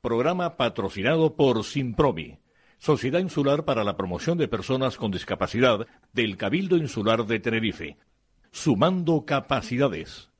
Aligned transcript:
Programa 0.00 0.56
patrocinado 0.56 1.36
por 1.36 1.62
Simpromi, 1.62 2.38
Sociedad 2.78 3.20
Insular 3.20 3.66
para 3.66 3.84
la 3.84 3.98
Promoción 3.98 4.38
de 4.38 4.48
Personas 4.48 4.96
con 4.96 5.10
Discapacidad 5.10 5.86
del 6.14 6.38
Cabildo 6.38 6.78
Insular 6.78 7.26
de 7.26 7.38
Tenerife. 7.38 7.98
Sumando 8.50 9.26
capacidades. 9.26 10.30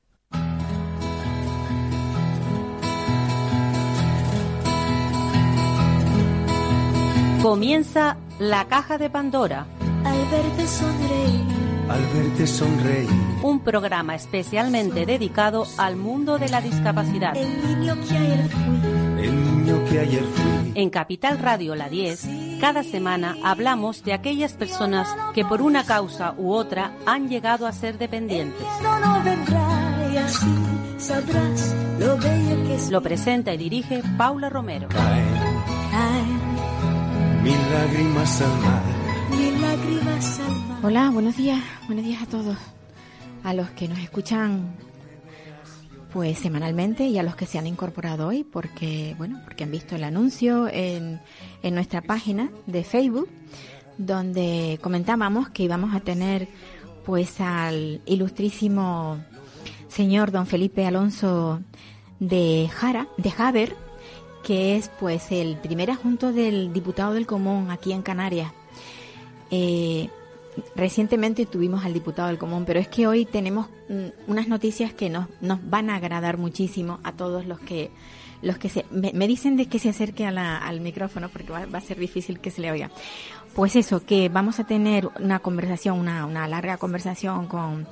Comienza 7.42 8.16
la 8.38 8.66
caja 8.66 8.96
de 8.96 9.10
Pandora. 9.10 9.66
Al 10.04 10.30
verte 10.30 10.66
sonreír. 10.66 11.44
Al 11.90 12.00
verte 12.14 12.46
sonreír. 12.46 13.10
Un 13.42 13.60
programa 13.60 14.14
especialmente 14.14 15.04
dedicado 15.04 15.66
al 15.76 15.96
mundo 15.96 16.38
de 16.38 16.48
la 16.48 16.62
discapacidad. 16.62 17.36
El 17.36 17.78
niño 17.78 17.94
que 17.96 18.16
ayer 18.16 18.48
fui. 18.48 18.99
El 19.90 19.96
niño 19.96 20.00
que 20.00 20.00
ayer 20.00 20.24
fui. 20.24 20.72
En 20.74 20.90
Capital 20.90 21.38
Radio 21.38 21.74
La 21.74 21.88
10, 21.88 22.28
cada 22.60 22.82
semana 22.82 23.36
hablamos 23.42 24.04
de 24.04 24.12
aquellas 24.12 24.52
personas 24.54 25.08
que 25.34 25.44
por 25.44 25.62
una 25.62 25.84
causa 25.84 26.34
u 26.38 26.52
otra 26.52 26.92
han 27.06 27.28
llegado 27.28 27.66
a 27.66 27.72
ser 27.72 27.98
dependientes. 27.98 28.66
Lo 32.90 33.02
presenta 33.02 33.54
y 33.54 33.56
dirige 33.58 34.02
Paula 34.16 34.48
Romero. 34.48 34.88
Hola, 40.82 41.10
buenos 41.10 41.36
días, 41.36 41.60
buenos 41.86 42.04
días 42.04 42.22
a 42.22 42.26
todos. 42.26 42.56
A 43.42 43.54
los 43.54 43.70
que 43.70 43.88
nos 43.88 43.98
escuchan 43.98 44.74
pues 46.12 46.38
semanalmente 46.38 47.04
y 47.04 47.18
a 47.18 47.22
los 47.22 47.36
que 47.36 47.46
se 47.46 47.58
han 47.58 47.66
incorporado 47.66 48.28
hoy 48.28 48.44
porque 48.44 49.14
bueno, 49.18 49.40
porque 49.44 49.64
han 49.64 49.70
visto 49.70 49.96
el 49.96 50.04
anuncio 50.04 50.68
en, 50.68 51.20
en 51.62 51.74
nuestra 51.74 52.02
página 52.02 52.50
de 52.66 52.84
Facebook 52.84 53.28
donde 53.98 54.78
comentábamos 54.82 55.50
que 55.50 55.62
íbamos 55.62 55.94
a 55.94 56.00
tener 56.00 56.48
pues 57.04 57.40
al 57.40 58.00
ilustrísimo 58.06 59.18
señor 59.88 60.30
don 60.30 60.46
Felipe 60.46 60.86
Alonso 60.86 61.60
de 62.20 62.68
Jara, 62.72 63.08
de 63.16 63.30
Javer, 63.30 63.76
que 64.44 64.76
es 64.76 64.90
pues 65.00 65.32
el 65.32 65.56
primer 65.56 65.90
adjunto 65.90 66.32
del 66.32 66.72
diputado 66.72 67.14
del 67.14 67.26
Común 67.26 67.70
aquí 67.70 67.92
en 67.92 68.02
Canarias. 68.02 68.52
Eh, 69.50 70.08
recientemente 70.74 71.46
tuvimos 71.46 71.84
al 71.84 71.92
diputado 71.92 72.28
del 72.28 72.38
Común, 72.38 72.64
pero 72.66 72.80
es 72.80 72.88
que 72.88 73.06
hoy 73.06 73.24
tenemos 73.24 73.68
mm, 73.88 74.30
unas 74.30 74.48
noticias 74.48 74.92
que 74.92 75.08
nos, 75.10 75.26
nos 75.40 75.58
van 75.68 75.90
a 75.90 75.96
agradar 75.96 76.38
muchísimo 76.38 76.98
a 77.04 77.12
todos 77.12 77.46
los 77.46 77.58
que 77.60 77.90
los 78.42 78.56
que 78.56 78.70
se 78.70 78.86
me, 78.90 79.12
dicen 79.28 79.56
de 79.58 79.66
que 79.66 79.78
se 79.78 79.90
acerque 79.90 80.24
a 80.24 80.30
la- 80.30 80.56
al 80.56 80.80
micrófono 80.80 81.28
porque 81.28 81.52
va, 81.52 81.66
va 81.66 81.76
a 81.76 81.82
ser 81.82 81.98
difícil 81.98 82.40
que 82.40 82.50
se 82.50 82.62
le 82.62 82.70
oiga. 82.70 82.90
Pues 83.54 83.76
eso, 83.76 84.06
que 84.06 84.30
vamos 84.30 84.58
a 84.60 84.64
tener 84.64 85.10
una 85.20 85.40
conversación, 85.40 85.98
una, 85.98 86.24
una 86.24 86.48
larga 86.48 86.78
conversación 86.78 87.48
con, 87.48 87.86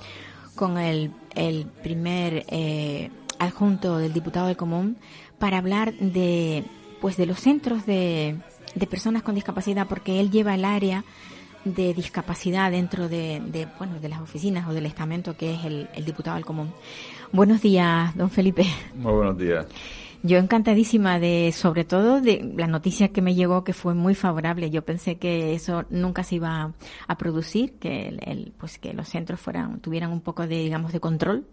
con 0.55 0.79
el, 0.79 1.11
el 1.35 1.67
primer 1.67 2.47
eh, 2.49 3.11
adjunto 3.39 3.99
del 3.99 4.15
diputado 4.15 4.47
del 4.47 4.57
común 4.57 4.97
para 5.39 5.59
hablar 5.59 5.93
de 5.95 6.65
pues 7.03 7.19
de 7.19 7.27
los 7.27 7.41
centros 7.41 7.85
de, 7.85 8.39
de 8.75 8.87
personas 8.87 9.23
con 9.23 9.35
discapacidad 9.35 9.87
porque 9.87 10.19
él 10.19 10.31
lleva 10.31 10.55
el 10.55 10.65
área 10.65 11.05
de 11.75 11.95
discapacidad 11.95 12.71
dentro 12.71 13.09
de, 13.09 13.41
de, 13.47 13.67
bueno 13.79 13.99
de 14.01 14.09
las 14.09 14.21
oficinas 14.21 14.69
o 14.69 14.73
del 14.75 14.87
estamento 14.87 15.37
que 15.37 15.55
es 15.55 15.65
el, 15.65 15.89
el 15.95 16.05
diputado 16.05 16.37
del 16.37 16.45
común. 16.45 16.73
Buenos 17.33 17.61
días, 17.63 18.17
don 18.17 18.31
Felipe. 18.31 18.65
Muy 18.95 19.13
buenos 19.13 19.37
días. 19.39 19.67
Yo 20.25 20.39
encantadísima 20.39 21.21
de, 21.21 21.53
sobre 21.55 21.85
todo 21.85 22.21
de 22.21 22.53
la 22.57 22.67
noticia 22.67 23.09
que 23.11 23.23
me 23.23 23.37
llegó 23.37 23.63
que 23.63 23.73
fue 23.73 23.95
muy 23.95 24.17
favorable. 24.17 24.69
Yo 24.71 24.85
pensé 24.85 25.17
que 25.17 25.55
eso 25.55 25.85
nunca 25.91 26.25
se 26.25 26.35
iba 26.37 26.61
a, 26.63 26.73
a 27.07 27.17
producir, 27.19 27.75
que 27.75 28.09
el, 28.09 28.21
el- 28.27 28.53
pues 28.59 28.79
que 28.79 28.93
los 28.95 29.09
centros 29.09 29.39
fueran, 29.39 29.79
tuvieran 29.81 30.11
un 30.11 30.21
poco 30.21 30.47
de, 30.49 30.57
digamos, 30.57 30.93
de 30.93 30.99
control. 30.99 31.47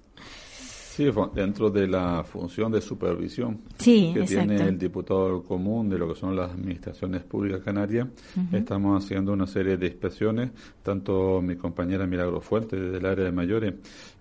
Sí, 0.95 1.09
dentro 1.33 1.69
de 1.69 1.87
la 1.89 2.23
función 2.23 2.71
de 2.71 2.79
supervisión 2.79 3.59
Sí, 3.77 4.11
que 4.13 4.21
exacto. 4.21 4.53
tiene 4.55 4.69
el 4.69 4.77
diputado 4.77 5.43
común 5.43 5.89
de 5.89 5.97
lo 5.97 6.07
que 6.07 6.15
son 6.15 6.37
las 6.37 6.51
administraciones 6.51 7.21
públicas 7.23 7.59
canarias, 7.61 8.07
estamos 8.53 9.03
haciendo 9.03 9.33
una 9.33 9.45
serie 9.45 9.75
de 9.75 9.87
inspecciones, 9.87 10.51
tanto 10.81 11.41
mi 11.41 11.57
compañera 11.57 12.07
Milagro 12.07 12.39
Fuentes 12.39 12.79
desde 12.79 12.97
el 12.97 13.05
área 13.05 13.25
de 13.25 13.31
mayores 13.33 13.73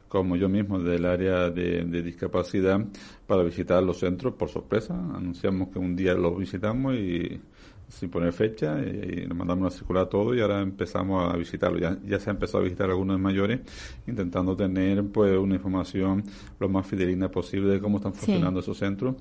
como 0.09 0.35
yo 0.35 0.49
mismo 0.49 0.81
del 0.81 1.07
área 1.07 1.49
de, 1.51 1.85
de 1.85 2.03
discapacidad 2.03 2.79
para 3.27 3.45
visitar 3.45 3.81
los 3.83 3.99
centros 3.99 4.35
por 4.35 4.49
sorpresa. 4.49 4.95
Anunciamos 4.95 5.69
que 5.69 5.79
un 5.79 5.95
día 5.95 6.15
los 6.15 6.37
visitamos 6.37 6.95
y 6.97 7.41
sin 7.89 8.11
poner 8.11 8.33
fecha 8.33 8.78
y, 8.81 9.27
nos 9.27 9.37
mandamos 9.37 9.62
una 9.62 9.71
circular 9.71 10.09
todo 10.09 10.34
y 10.34 10.41
ahora 10.41 10.61
empezamos 10.61 11.33
a 11.33 11.37
visitarlo. 11.37 11.78
Ya, 11.78 11.97
ya 12.06 12.19
se 12.19 12.31
ha 12.31 12.33
empezado 12.33 12.59
a 12.59 12.65
visitar 12.65 12.91
algunos 12.91 13.19
mayores 13.21 13.61
intentando 14.06 14.56
tener 14.56 15.05
pues 15.05 15.37
una 15.39 15.55
información 15.55 16.25
lo 16.59 16.69
más 16.69 16.87
fidelina 16.87 17.31
posible 17.31 17.69
de 17.73 17.81
cómo 17.81 17.99
están 17.99 18.15
Sí. 18.15 18.27
funcionando 18.27 18.61
esos 18.61 18.78
centros 18.78 19.15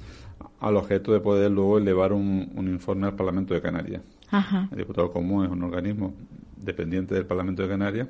al 0.59 0.77
objeto 0.77 1.13
de 1.13 1.19
poder 1.19 1.51
luego 1.51 1.77
elevar 1.77 2.13
un, 2.13 2.51
un 2.55 2.67
informe 2.67 3.07
al 3.07 3.15
Parlamento 3.15 3.53
de 3.53 3.61
Canarias. 3.61 4.01
Ajá. 4.31 4.67
El 4.71 4.77
diputado 4.79 5.11
común 5.11 5.45
es 5.45 5.51
un 5.51 5.61
organismo 5.63 6.13
dependiente 6.63 7.13
del 7.15 7.25
Parlamento 7.25 7.61
de 7.63 7.67
Canarias 7.69 8.07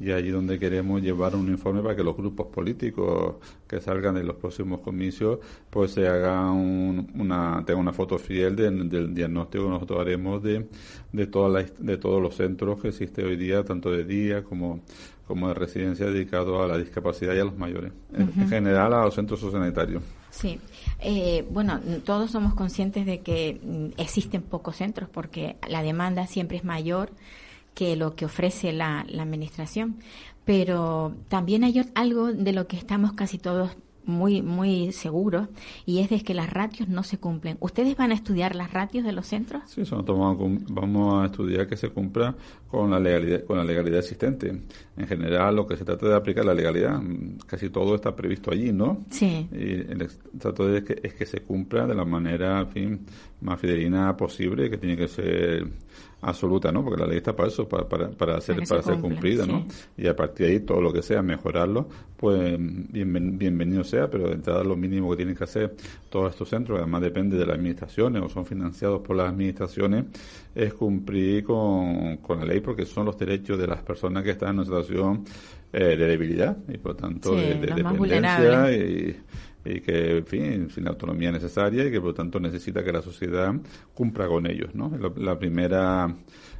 y 0.00 0.10
allí 0.10 0.30
donde 0.30 0.58
queremos 0.58 1.00
llevar 1.00 1.36
un 1.36 1.48
informe 1.48 1.80
para 1.82 1.94
que 1.94 2.02
los 2.02 2.16
grupos 2.16 2.46
políticos 2.48 3.36
que 3.68 3.80
salgan 3.80 4.14
de 4.16 4.24
los 4.24 4.36
próximos 4.36 4.80
comicios 4.80 5.38
pues 5.70 5.92
se 5.92 6.06
haga 6.08 6.50
un- 6.50 7.10
una 7.14 7.62
tenga 7.64 7.78
una 7.80 7.92
foto 7.92 8.18
fiel 8.18 8.56
de- 8.56 8.70
del 8.70 9.14
diagnóstico 9.14 9.64
que 9.64 9.70
nosotros 9.70 10.00
haremos 10.00 10.42
de 10.42 10.66
de 11.12 11.26
todas 11.26 11.52
las- 11.52 11.84
de 11.86 11.96
todos 11.98 12.20
los 12.20 12.34
centros 12.34 12.80
que 12.80 12.88
existe 12.88 13.22
hoy 13.24 13.36
día 13.36 13.62
tanto 13.64 13.90
de 13.90 14.04
día 14.04 14.42
como 14.42 14.80
como 15.26 15.48
de 15.48 15.54
residencia 15.54 16.06
dedicados 16.06 16.62
a 16.62 16.66
la 16.66 16.76
discapacidad 16.76 17.34
y 17.34 17.38
a 17.38 17.44
los 17.44 17.56
mayores. 17.56 17.92
En, 18.12 18.22
en 18.38 18.48
general 18.48 18.92
a 18.92 19.04
los 19.04 19.14
centros 19.14 19.40
sociosanitarios. 19.40 20.02
Sí. 20.30 20.58
Eh, 21.00 21.46
bueno, 21.50 21.80
todos 22.04 22.30
somos 22.32 22.54
conscientes 22.54 23.06
de 23.06 23.20
que 23.20 23.58
mm, 23.62 24.00
existen 24.00 24.42
pocos 24.42 24.76
centros 24.76 25.08
porque 25.08 25.56
la 25.70 25.82
demanda 25.82 26.26
siempre 26.26 26.56
es 26.58 26.64
mayor 26.64 27.10
que 27.74 27.96
lo 27.96 28.14
que 28.14 28.24
ofrece 28.26 28.72
la, 28.72 29.04
la 29.08 29.22
administración. 29.22 29.96
Pero 30.44 31.14
también 31.28 31.64
hay 31.64 31.82
algo 31.94 32.32
de 32.32 32.52
lo 32.52 32.66
que 32.66 32.76
estamos 32.76 33.12
casi 33.12 33.38
todos 33.38 33.70
muy, 34.04 34.42
muy 34.42 34.90
seguros 34.90 35.46
y 35.86 36.00
es 36.00 36.10
de 36.10 36.20
que 36.24 36.34
las 36.34 36.50
ratios 36.52 36.88
no 36.88 37.04
se 37.04 37.18
cumplen. 37.18 37.56
¿Ustedes 37.60 37.96
van 37.96 38.10
a 38.10 38.14
estudiar 38.14 38.56
las 38.56 38.72
ratios 38.72 39.04
de 39.04 39.12
los 39.12 39.28
centros? 39.28 39.62
Sí, 39.68 39.82
eso 39.82 39.94
nosotros 39.94 40.18
vamos 40.18 40.34
a, 40.34 40.38
cum- 40.40 40.64
vamos 40.74 41.22
a 41.22 41.26
estudiar 41.26 41.68
que 41.68 41.76
se 41.76 41.90
cumpla 41.90 42.34
con 42.66 42.90
la 42.90 42.98
legalidad 42.98 43.44
con 43.44 43.58
la 43.58 43.64
legalidad 43.64 44.00
existente. 44.00 44.62
En 44.96 45.06
general, 45.06 45.54
lo 45.54 45.68
que 45.68 45.76
se 45.76 45.84
trata 45.84 46.08
de 46.08 46.16
aplicar 46.16 46.44
la 46.44 46.54
legalidad, 46.54 47.00
mm, 47.00 47.36
casi 47.46 47.70
todo 47.70 47.94
está 47.94 48.16
previsto 48.16 48.50
allí, 48.50 48.72
¿no? 48.72 49.04
Sí. 49.08 49.46
Y 49.52 49.70
el 49.92 50.08
trato 50.36 50.66
de 50.66 50.82
que, 50.82 50.98
es 51.00 51.14
que 51.14 51.24
se 51.24 51.42
cumpla 51.42 51.86
de 51.86 51.94
la 51.94 52.04
manera, 52.04 52.58
en 52.58 52.68
fin, 52.70 53.06
más 53.40 53.60
fidelina 53.60 54.16
posible, 54.16 54.68
que 54.68 54.78
tiene 54.78 54.96
que 54.96 55.06
ser 55.06 55.68
absoluta, 56.22 56.72
¿no? 56.72 56.82
Porque 56.84 57.00
la 57.00 57.06
ley 57.06 57.18
está 57.18 57.34
para 57.36 57.48
eso, 57.48 57.68
para, 57.68 57.88
para, 57.88 58.10
para 58.10 58.40
ser, 58.40 58.56
Para 58.66 58.82
ser 58.82 58.98
cumplida, 59.00 59.44
¿no? 59.44 59.66
sí. 59.68 60.02
Y 60.02 60.06
a 60.06 60.16
partir 60.16 60.46
de 60.46 60.52
ahí, 60.52 60.60
todo 60.60 60.80
lo 60.80 60.92
que 60.92 61.02
sea, 61.02 61.20
mejorarlo, 61.22 61.88
pues 62.16 62.58
bienven- 62.58 63.36
bienvenido 63.36 63.82
sea, 63.84 64.08
pero 64.08 64.28
de 64.28 64.34
entrada 64.34 64.62
lo 64.64 64.76
mínimo 64.76 65.10
que 65.10 65.16
tienen 65.16 65.34
que 65.34 65.44
hacer 65.44 65.74
todos 66.08 66.30
estos 66.30 66.48
centros, 66.48 66.78
que 66.78 66.82
además 66.82 67.02
depende 67.02 67.36
de 67.36 67.44
las 67.44 67.56
administraciones 67.56 68.22
o 68.22 68.28
son 68.28 68.46
financiados 68.46 69.00
por 69.02 69.16
las 69.16 69.28
administraciones, 69.30 70.04
es 70.54 70.72
cumplir 70.74 71.44
con, 71.44 72.18
con 72.18 72.38
la 72.38 72.44
ley 72.46 72.60
porque 72.60 72.86
son 72.86 73.06
los 73.06 73.18
derechos 73.18 73.58
de 73.58 73.66
las 73.66 73.82
personas 73.82 74.22
que 74.22 74.30
están 74.30 74.50
en 74.50 74.54
una 74.56 74.64
situación 74.64 75.24
eh, 75.72 75.96
de 75.96 76.06
debilidad 76.06 76.56
y 76.68 76.78
por 76.78 76.94
tanto 76.96 77.30
Sí, 77.30 77.36
de, 77.40 77.54
de 77.54 77.66
dependencia 77.74 78.72
y, 78.76 79.16
y 79.64 79.80
que, 79.80 80.18
en 80.18 80.26
fin, 80.26 80.70
sin 80.70 80.84
la 80.84 80.90
autonomía 80.90 81.30
necesaria 81.32 81.84
y 81.84 81.90
que 81.90 82.00
por 82.00 82.08
lo 82.10 82.14
tanto 82.14 82.40
necesita 82.40 82.82
que 82.82 82.92
la 82.92 83.02
sociedad 83.02 83.54
cumpla 83.94 84.26
con 84.28 84.46
ellos, 84.46 84.74
¿no? 84.74 84.90
La, 85.16 85.38
primera, 85.38 86.14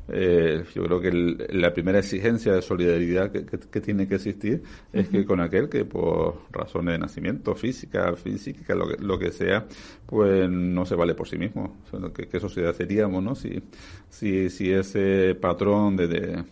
eh, 0.08 0.64
yo 0.74 0.82
creo 0.84 1.00
que 1.00 1.08
el- 1.08 1.46
la 1.50 1.72
primera 1.72 1.98
exigencia 1.98 2.52
de 2.54 2.62
solidaridad 2.62 3.30
que, 3.32 3.44
que- 3.46 3.58
que 3.58 3.80
tiene 3.80 4.06
que 4.08 4.16
existir 4.16 4.62
es 4.92 5.08
que 5.08 5.24
con 5.24 5.40
aquel 5.40 5.68
que 5.68 5.84
por 5.84 6.42
razones 6.52 6.92
de 6.94 6.98
nacimiento, 6.98 7.54
física, 7.54 8.14
física, 8.16 8.74
lo 8.74 8.88
que, 8.88 9.02
lo 9.02 9.18
que 9.18 9.30
sea, 9.32 9.66
pues 10.06 10.48
no 10.50 10.84
se 10.86 10.94
vale 10.94 11.14
por 11.14 11.28
sí 11.28 11.38
mismo. 11.38 11.78
O 11.86 11.90
sea, 12.00 12.10
¿qué, 12.14 12.26
qué 12.28 12.40
sociedad 12.40 12.74
seríamos, 12.74 13.22
no? 13.22 13.34
Si, 13.34 13.62
si, 14.08 14.50
si 14.50 14.70
ese 14.72 15.34
patrón 15.34 15.96
de, 15.96 16.08
de 16.08 16.44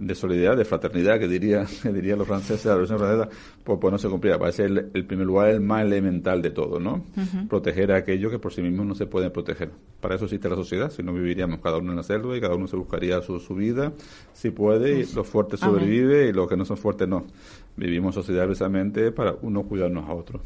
de 0.00 0.14
solidaridad, 0.14 0.56
de 0.56 0.64
fraternidad, 0.64 1.18
que 1.18 1.28
diría, 1.28 1.66
que 1.82 1.92
dirían 1.92 2.18
los 2.18 2.26
franceses, 2.26 2.66
la 2.66 2.72
revolución 2.72 2.98
francesa, 2.98 3.28
pues, 3.64 3.78
pues 3.80 3.92
no 3.92 3.98
se 3.98 4.08
cumplía. 4.08 4.38
Parece 4.38 4.64
el, 4.64 4.90
el 4.92 5.04
primer 5.04 5.26
lugar 5.26 5.50
el 5.50 5.60
más 5.60 5.82
elemental 5.82 6.42
de 6.42 6.50
todo, 6.50 6.80
¿no? 6.80 7.04
Proteger 7.48 7.92
a 7.92 7.96
aquellos 7.96 8.30
que 8.30 8.38
por 8.38 8.52
sí 8.52 8.62
mismos 8.62 8.86
no 8.86 8.94
se 8.94 9.06
pueden 9.06 9.30
proteger. 9.30 9.70
Para 10.00 10.14
eso 10.14 10.24
existe 10.24 10.48
la 10.48 10.56
sociedad, 10.56 10.90
si 10.90 11.02
no 11.02 11.12
viviríamos 11.12 11.60
cada 11.60 11.78
uno 11.78 11.90
en 11.90 11.96
la 11.96 12.02
selva 12.02 12.36
y 12.36 12.40
cada 12.40 12.54
uno 12.54 12.66
se 12.66 12.76
buscaría 12.76 13.20
su, 13.20 13.40
su 13.40 13.54
vida, 13.54 13.92
si 14.32 14.50
puede, 14.50 15.00
y 15.00 15.14
los 15.14 15.26
fuertes 15.26 15.60
sobreviven 15.60 16.28
y 16.28 16.32
los 16.32 16.48
que 16.48 16.56
no 16.56 16.64
son 16.64 16.76
fuertes 16.76 17.08
no. 17.08 17.26
Vivimos 17.76 18.14
sociedad 18.14 18.44
precisamente 18.44 19.12
para 19.12 19.36
uno 19.42 19.62
cuidarnos 19.64 20.08
a 20.08 20.14
otro. 20.14 20.40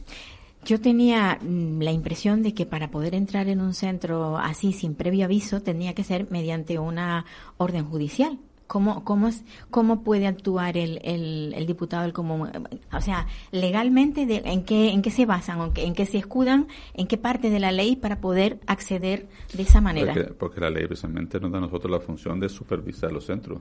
Yo 0.64 0.81
tenía 0.81 1.38
mm, 1.40 1.81
la 1.81 1.90
impresión 1.90 2.43
de 2.43 2.54
que 2.54 2.66
para 2.66 2.90
poder 2.90 3.14
entrar 3.14 3.49
en 3.49 3.60
un 3.60 3.75
centro 3.75 4.38
así 4.38 4.72
sin 4.72 4.94
previo 4.94 5.25
aviso 5.25 5.60
tenía 5.60 5.94
que 5.94 6.04
ser 6.04 6.31
mediante 6.31 6.78
una 6.78 7.25
orden 7.56 7.84
judicial. 7.84 8.38
¿Cómo, 8.67 9.05
cómo, 9.05 9.29
es, 9.29 9.44
cómo 9.70 10.03
puede 10.03 10.26
actuar 10.26 10.76
el, 10.76 10.99
el, 11.03 11.53
el 11.55 11.67
diputado 11.67 12.03
del 12.05 12.12
común? 12.12 12.50
O 12.93 13.00
sea, 13.00 13.26
legalmente, 13.50 14.25
de, 14.25 14.43
¿en, 14.44 14.64
qué, 14.64 14.91
¿en 14.91 15.03
qué 15.03 15.11
se 15.11 15.26
basan? 15.26 15.61
¿En 15.61 15.73
qué, 15.73 15.85
¿En 15.85 15.94
qué 15.94 16.06
se 16.06 16.19
escudan? 16.19 16.69
¿En 16.94 17.06
qué 17.06 17.19
parte 17.19 17.50
de 17.50 17.61
la 17.61 17.70
ley 17.70 17.97
para 17.97 18.20
poder 18.20 18.61
acceder 18.67 19.29
de 19.53 19.62
esa 19.62 19.81
manera? 19.81 20.14
Porque, 20.14 20.32
porque 20.32 20.61
la 20.61 20.70
ley 20.70 20.87
precisamente 20.87 21.38
nos 21.38 21.53
da 21.53 21.59
a 21.59 21.61
nosotros 21.62 21.91
la 21.91 22.00
función 22.00 22.41
de 22.41 22.49
supervisar 22.49 23.12
los 23.12 23.26
centros 23.26 23.61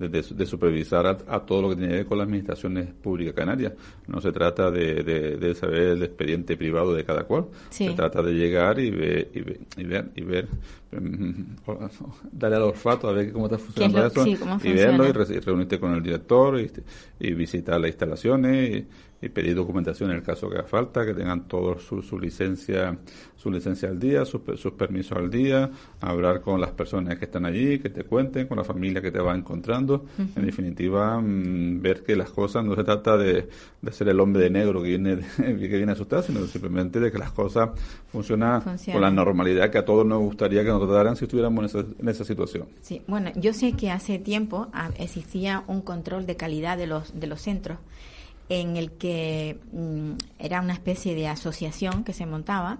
de, 0.00 0.08
de, 0.08 0.22
de 0.22 0.46
supervisar 0.46 1.06
a, 1.06 1.18
a, 1.28 1.40
todo 1.44 1.62
lo 1.62 1.68
que 1.70 1.76
tiene 1.76 1.90
que 1.90 1.96
ver 1.98 2.06
con 2.06 2.18
las 2.18 2.26
administraciones 2.26 2.88
públicas 2.94 3.34
canarias. 3.34 3.74
No 4.06 4.20
se 4.20 4.32
trata 4.32 4.70
de, 4.70 5.02
de 5.04 5.54
saber 5.54 5.88
el 5.88 6.02
expediente 6.02 6.56
privado 6.56 6.94
de 6.94 7.04
cada 7.04 7.24
cual, 7.24 7.46
sí. 7.68 7.86
se 7.86 7.94
trata 7.94 8.22
de 8.22 8.32
llegar 8.32 8.80
y 8.80 8.90
ver, 8.90 9.30
y 9.34 9.40
ver, 9.40 9.60
y 9.76 9.84
ver, 9.84 10.10
y 10.16 10.22
ver 10.22 10.48
darle 12.32 12.56
al 12.56 12.62
olfato 12.62 13.08
a 13.08 13.12
ver 13.12 13.32
cómo 13.32 13.46
está 13.46 13.58
funcionando 13.58 14.06
eso 14.06 14.24
sí, 14.24 14.36
y 14.64 14.72
verlo 14.72 15.08
y, 15.08 15.12
re, 15.12 15.24
y, 15.28 15.38
reunirte 15.38 15.78
con 15.78 15.94
el 15.94 16.02
director 16.02 16.60
y, 16.60 16.70
y 17.20 17.32
visitar 17.32 17.80
las 17.80 17.90
instalaciones 17.90 18.84
y, 19.22 19.28
pedir 19.28 19.54
documentación 19.54 20.10
en 20.10 20.16
el 20.16 20.22
caso 20.22 20.48
que 20.48 20.56
haga 20.56 20.66
falta, 20.66 21.04
que 21.04 21.12
tengan 21.12 21.46
todos 21.46 21.82
su, 21.82 22.00
su, 22.00 22.18
licencia 22.18 22.98
su 23.40 23.50
licencia 23.50 23.88
al 23.88 23.98
día, 23.98 24.26
sus, 24.26 24.42
sus 24.56 24.72
permisos 24.72 25.16
al 25.16 25.30
día, 25.30 25.70
hablar 26.00 26.42
con 26.42 26.60
las 26.60 26.72
personas 26.72 27.18
que 27.18 27.24
están 27.24 27.46
allí, 27.46 27.78
que 27.78 27.88
te 27.88 28.04
cuenten, 28.04 28.46
con 28.46 28.58
la 28.58 28.64
familia 28.64 29.00
que 29.00 29.10
te 29.10 29.18
va 29.18 29.34
encontrando. 29.34 30.04
Uh 30.18 30.22
-huh. 30.22 30.36
En 30.36 30.44
definitiva, 30.44 31.18
mmm, 31.18 31.80
ver 31.80 32.02
que 32.02 32.16
las 32.16 32.30
cosas 32.30 32.62
no 32.66 32.74
se 32.74 32.84
trata 32.84 33.16
de, 33.16 33.48
de 33.80 33.92
ser 33.92 34.08
el 34.08 34.20
hombre 34.20 34.42
de 34.42 34.50
negro 34.50 34.82
que 34.82 34.88
viene, 34.88 35.16
de, 35.16 35.22
que 35.38 35.76
viene 35.76 35.92
a 35.92 35.94
asustar, 35.94 36.22
sino 36.22 36.44
simplemente 36.46 37.00
de 37.00 37.10
que 37.10 37.16
las 37.16 37.32
cosas 37.32 37.70
funcionan 38.12 38.60
Funciona. 38.60 38.92
con 38.92 39.00
la 39.00 39.10
normalidad 39.10 39.70
que 39.70 39.78
a 39.78 39.86
todos 39.86 40.04
nos 40.04 40.20
gustaría 40.20 40.62
que 40.62 40.68
nos 40.68 40.79
trataran 40.86 41.16
si 41.16 41.24
estuviéramos 41.24 41.74
en 41.74 42.08
esa, 42.08 42.24
situación. 42.24 42.68
Sí, 42.80 43.02
bueno, 43.06 43.30
yo 43.36 43.52
sé 43.52 43.72
que 43.72 43.90
hace 43.90 44.18
tiempo 44.18 44.68
ah, 44.72 44.90
existía 44.98 45.64
un 45.66 45.82
control 45.82 46.26
de 46.26 46.36
calidad 46.36 46.76
de 46.76 46.86
los, 46.86 47.18
de 47.18 47.26
los 47.26 47.40
centros 47.40 47.78
en 48.48 48.76
el 48.76 48.92
que 48.92 49.58
mmm, 49.72 50.12
era 50.38 50.60
una 50.60 50.72
especie 50.74 51.14
de 51.14 51.28
asociación 51.28 52.04
que 52.04 52.12
se 52.12 52.26
montaba 52.26 52.78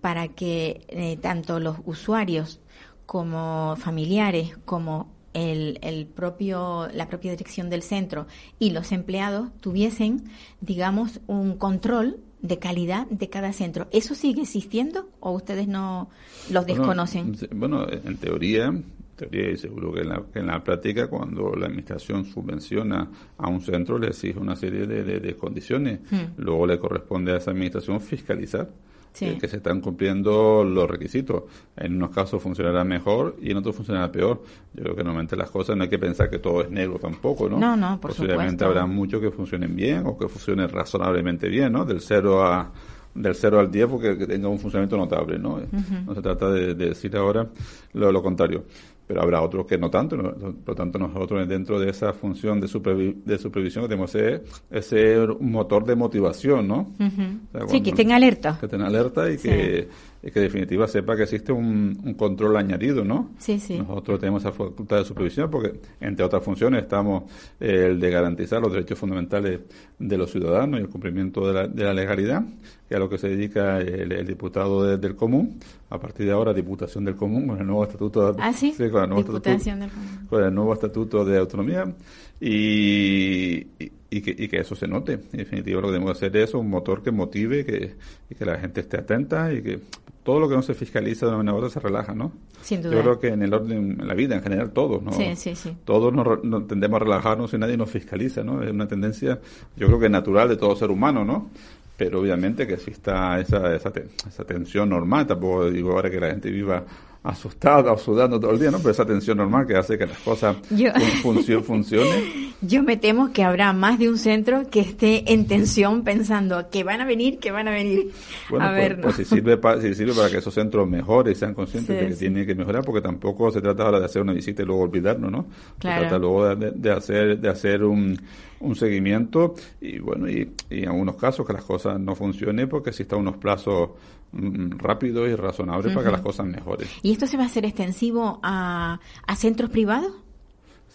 para 0.00 0.28
que 0.28 0.84
eh, 0.88 1.16
tanto 1.18 1.60
los 1.60 1.76
usuarios 1.84 2.60
como 3.06 3.76
familiares 3.76 4.56
como 4.64 5.12
el, 5.34 5.78
el, 5.82 6.06
propio, 6.06 6.88
la 6.92 7.08
propia 7.08 7.32
dirección 7.32 7.68
del 7.68 7.82
centro 7.82 8.26
y 8.58 8.70
los 8.70 8.92
empleados 8.92 9.50
tuviesen, 9.60 10.24
digamos, 10.60 11.20
un 11.26 11.56
control 11.58 12.20
de 12.44 12.58
calidad 12.58 13.06
de 13.08 13.30
cada 13.30 13.54
centro. 13.54 13.88
¿Eso 13.90 14.14
sigue 14.14 14.42
existiendo 14.42 15.08
o 15.20 15.32
ustedes 15.32 15.66
no 15.66 16.10
los 16.50 16.66
desconocen? 16.66 17.34
Bueno, 17.54 17.86
bueno 17.86 17.86
en 17.90 18.16
teoría, 18.18 18.70
teoría 19.16 19.50
y 19.50 19.56
seguro 19.56 19.94
que 19.94 20.02
en 20.02 20.10
la, 20.10 20.22
en 20.34 20.46
la 20.46 20.62
práctica 20.62 21.08
cuando 21.08 21.56
la 21.56 21.66
administración 21.66 22.26
subvenciona 22.26 23.10
a 23.38 23.48
un 23.48 23.62
centro 23.62 23.98
le 23.98 24.08
exige 24.08 24.38
una 24.38 24.56
serie 24.56 24.86
de, 24.86 25.02
de, 25.04 25.20
de 25.20 25.36
condiciones. 25.36 26.00
Hmm. 26.10 26.34
Luego 26.36 26.66
le 26.66 26.78
corresponde 26.78 27.32
a 27.32 27.38
esa 27.38 27.52
administración 27.52 27.98
fiscalizar 28.02 28.68
sí. 29.14 29.24
eh, 29.24 29.38
que 29.40 29.48
se 29.48 29.56
están 29.56 29.80
cumpliendo 29.80 30.62
los 30.64 30.90
requisitos. 30.90 31.44
En 31.76 31.96
unos 31.96 32.10
casos 32.10 32.42
funcionará 32.42 32.84
mejor 32.84 33.36
y 33.40 33.50
en 33.52 33.56
otros 33.56 33.74
funcionará 33.74 34.12
peor. 34.12 34.42
Yo 34.74 34.82
creo 34.82 34.94
que 34.94 35.02
normalmente 35.02 35.36
las 35.36 35.50
cosas 35.50 35.74
no 35.76 35.84
hay 35.84 35.88
que 35.88 35.98
pensar 35.98 36.28
que 36.28 36.38
todo 36.38 36.60
es 36.60 36.70
negro 36.70 36.98
tampoco, 36.98 37.48
¿no? 37.48 37.58
No, 37.58 37.74
no, 37.76 37.98
por 37.98 38.10
Posiblemente 38.10 38.50
supuesto. 38.52 38.66
habrá 38.66 38.84
muchos 38.86 39.20
que 39.22 39.30
funcionen 39.30 39.74
bien 39.74 40.02
o 40.06 40.18
que 40.18 40.28
funcionen 40.28 40.68
razonablemente 40.68 41.48
bien, 41.48 41.72
¿no? 41.72 41.86
Del 41.86 42.00
0 42.02 42.44
a 42.44 42.70
del 43.14 43.34
0 43.36 43.60
al 43.60 43.70
10 43.70 43.86
porque 43.86 44.18
que 44.18 44.26
tenga 44.26 44.48
un 44.48 44.58
funcionamiento 44.58 44.96
notable, 44.96 45.38
¿no? 45.38 45.54
Uh 45.54 45.58
-huh. 45.60 46.04
No 46.04 46.14
se 46.16 46.20
trata 46.20 46.50
de, 46.50 46.74
de 46.74 46.88
decir 46.88 47.16
ahora 47.16 47.46
lo, 47.92 48.10
lo 48.10 48.20
contrario 48.22 48.64
pero 49.06 49.22
habrá 49.22 49.42
otros 49.42 49.66
que 49.66 49.78
no 49.78 49.90
tanto. 49.90 50.16
¿no? 50.16 50.32
Por 50.32 50.68
lo 50.68 50.74
tanto, 50.74 50.98
nosotros 50.98 51.46
dentro 51.48 51.78
de 51.78 51.90
esa 51.90 52.12
función 52.12 52.60
de, 52.60 52.68
supervi 52.68 53.22
de 53.24 53.38
supervisión 53.38 53.84
que 53.84 53.88
tenemos 53.88 54.12
que 54.12 54.82
ser 54.82 55.30
un 55.30 55.52
motor 55.52 55.84
de 55.84 55.96
motivación, 55.96 56.68
¿no? 56.68 56.94
Uh 56.98 57.04
-huh. 57.04 57.38
o 57.52 57.58
sea, 57.58 57.68
sí, 57.68 57.82
que 57.82 57.90
estén 57.90 58.12
alerta. 58.12 58.56
Que 58.58 58.66
estén 58.66 58.82
alerta 58.82 59.30
y 59.30 59.38
sí. 59.38 59.48
que 59.48 59.88
que 60.32 60.38
en 60.38 60.44
definitiva 60.46 60.88
sepa 60.88 61.16
que 61.16 61.24
existe 61.24 61.52
un, 61.52 61.98
un, 62.02 62.14
control 62.14 62.56
añadido, 62.56 63.04
¿no? 63.04 63.30
Sí, 63.38 63.58
sí. 63.58 63.78
Nosotros 63.78 64.20
tenemos 64.20 64.42
esa 64.42 64.52
facultad 64.52 64.98
de 64.98 65.04
supervisión 65.04 65.50
porque, 65.50 65.80
entre 66.00 66.24
otras 66.24 66.42
funciones, 66.42 66.82
estamos 66.82 67.24
eh, 67.60 67.88
el 67.90 68.00
de 68.00 68.10
garantizar 68.10 68.60
los 68.60 68.72
derechos 68.72 68.98
fundamentales 68.98 69.60
de 69.98 70.18
los 70.18 70.30
ciudadanos 70.30 70.80
y 70.80 70.82
el 70.82 70.88
cumplimiento 70.88 71.46
de 71.46 71.52
la, 71.52 71.68
de 71.68 71.84
la 71.84 71.92
legalidad, 71.92 72.42
que 72.88 72.94
es 72.94 72.96
a 72.96 72.98
lo 72.98 73.08
que 73.08 73.18
se 73.18 73.28
dedica 73.28 73.78
el, 73.80 74.12
el 74.12 74.26
diputado 74.26 74.84
de, 74.84 74.96
del 74.96 75.14
común. 75.14 75.58
A 75.90 75.98
partir 75.98 76.26
de 76.26 76.32
ahora, 76.32 76.52
Diputación 76.52 77.04
del 77.04 77.14
Común, 77.14 77.46
con 77.46 77.60
el 77.60 77.66
nuevo 77.66 77.84
estatuto 77.84 78.32
de, 78.32 78.42
¿Ah, 78.42 78.52
sí? 78.52 78.72
sí 78.72 78.88
con, 78.90 79.02
el 79.04 79.08
nuevo 79.10 79.22
Diputación 79.22 79.80
estatuto, 79.80 79.80
del 79.80 79.90
común. 79.90 80.26
con 80.28 80.44
el 80.44 80.54
nuevo 80.54 80.74
estatuto 80.74 81.24
de 81.24 81.38
autonomía. 81.38 81.94
Y, 82.40 83.66
y, 83.78 83.92
y, 84.18 84.22
que, 84.22 84.30
y, 84.30 84.48
que, 84.48 84.58
eso 84.58 84.74
se 84.76 84.86
note. 84.86 85.14
En 85.14 85.38
definitiva, 85.38 85.80
lo 85.80 85.88
que 85.88 85.94
tenemos 85.94 86.18
que 86.18 86.26
hacer 86.26 86.36
es 86.36 86.54
un 86.54 86.70
motor 86.70 87.02
que 87.02 87.10
motive 87.10 87.64
que, 87.64 87.94
y 88.30 88.34
que 88.34 88.44
la 88.44 88.58
gente 88.58 88.80
esté 88.80 88.98
atenta 88.98 89.52
y 89.52 89.62
que 89.62 89.80
todo 90.22 90.40
lo 90.40 90.48
que 90.48 90.54
no 90.54 90.62
se 90.62 90.74
fiscaliza 90.74 91.26
de 91.26 91.32
una 91.32 91.38
manera 91.38 91.54
u 91.54 91.58
otra 91.58 91.70
se 91.70 91.80
relaja, 91.80 92.14
¿no? 92.14 92.32
Sin 92.62 92.80
duda. 92.80 92.94
Yo 92.94 93.02
creo 93.02 93.20
que 93.20 93.28
en 93.28 93.42
el 93.42 93.52
orden, 93.52 94.00
en 94.00 94.08
la 94.08 94.14
vida 94.14 94.36
en 94.36 94.42
general, 94.42 94.70
todos, 94.70 95.02
¿no? 95.02 95.12
Sí, 95.12 95.34
sí, 95.36 95.54
sí. 95.54 95.76
Todos 95.84 96.12
nos, 96.12 96.42
nos, 96.44 96.66
tendemos 96.66 97.00
a 97.00 97.04
relajarnos 97.04 97.52
y 97.52 97.58
nadie 97.58 97.76
nos 97.76 97.90
fiscaliza, 97.90 98.42
¿no? 98.42 98.62
Es 98.62 98.70
una 98.70 98.86
tendencia, 98.86 99.40
yo 99.76 99.86
creo 99.88 99.98
que 99.98 100.08
natural 100.08 100.48
de 100.48 100.56
todo 100.56 100.76
ser 100.76 100.90
humano, 100.90 101.24
¿no? 101.24 101.50
Pero 101.96 102.20
obviamente 102.20 102.66
que 102.66 102.74
exista 102.74 103.38
esa, 103.40 103.74
esa, 103.74 103.92
esa 104.26 104.44
tensión 104.44 104.88
normal, 104.88 105.26
tampoco 105.26 105.70
digo 105.70 105.92
ahora 105.92 106.10
que 106.10 106.20
la 106.20 106.28
gente 106.28 106.50
viva 106.50 106.84
asustada 107.24 107.90
o 107.90 107.98
sudando 107.98 108.38
todo 108.38 108.52
el 108.52 108.60
día, 108.60 108.70
¿no? 108.70 108.78
Pero 108.78 108.90
esa 108.90 109.06
tensión 109.06 109.38
normal 109.38 109.66
que 109.66 109.74
hace 109.74 109.96
que 109.96 110.06
las 110.06 110.18
cosas 110.18 110.56
yo, 110.70 110.92
funcionen. 111.22 111.64
Funcione. 111.64 112.44
Yo 112.60 112.82
me 112.82 112.96
temo 112.96 113.30
que 113.32 113.42
habrá 113.42 113.72
más 113.74 113.98
de 113.98 114.08
un 114.08 114.16
centro 114.16 114.70
que 114.70 114.80
esté 114.80 115.32
en 115.32 115.46
tensión 115.46 116.02
pensando 116.02 116.70
que 116.70 116.82
van 116.82 117.00
a 117.00 117.04
venir, 117.04 117.38
que 117.38 117.50
van 117.50 117.68
a 117.68 117.72
venir 117.72 118.10
bueno, 118.48 118.64
a 118.64 118.68
pues, 118.70 118.80
ver. 118.80 119.00
Pues, 119.00 119.16
si, 119.16 119.24
sirve 119.24 119.58
para, 119.58 119.82
si 119.82 119.94
sirve 119.94 120.14
para 120.14 120.30
que 120.30 120.38
esos 120.38 120.54
centros 120.54 120.88
mejoren 120.88 121.32
y 121.32 121.34
sean 121.34 121.52
conscientes 121.52 121.94
sí, 121.94 122.02
de 122.02 122.08
que 122.08 122.14
sí. 122.14 122.20
tienen 122.20 122.46
que 122.46 122.54
mejorar, 122.54 122.82
porque 122.84 123.02
tampoco 123.02 123.50
se 123.50 123.60
trata 123.60 123.82
ahora 123.82 123.98
de 123.98 124.06
hacer 124.06 124.22
una 124.22 124.32
visita 124.32 124.62
y 124.62 124.66
luego 124.66 124.82
olvidarnos, 124.82 125.30
¿no? 125.30 125.46
Claro. 125.78 126.02
Se 126.02 126.08
trata 126.08 126.18
luego 126.18 126.54
de, 126.54 126.70
de 126.70 126.90
hacer, 126.90 127.38
de 127.38 127.48
hacer 127.50 127.84
un, 127.84 128.18
un 128.60 128.74
seguimiento 128.74 129.54
y 129.80 129.98
bueno, 129.98 130.28
y, 130.28 130.50
y, 130.70 130.84
en 130.84 130.88
algunos 130.88 131.16
casos 131.16 131.46
que 131.46 131.52
las 131.52 131.64
cosas 131.64 132.00
no 132.00 132.14
funcionen 132.14 132.68
porque 132.68 132.90
existan 132.90 133.18
unos 133.20 133.36
plazos 133.36 133.90
mm, 134.34 134.78
rápidos 134.78 135.28
y 135.28 135.34
razonables 135.34 135.86
uh 135.86 135.90
-huh. 135.90 135.94
para 135.94 136.06
que 136.06 136.12
las 136.12 136.20
cosas 136.20 136.46
mejoren. 136.46 136.88
¿Y 137.02 137.12
esto 137.12 137.26
se 137.26 137.36
va 137.36 137.44
a 137.44 137.46
hacer 137.46 137.64
extensivo 137.64 138.40
a, 138.42 139.00
a 139.26 139.36
centros 139.36 139.70
privados? 139.70 140.12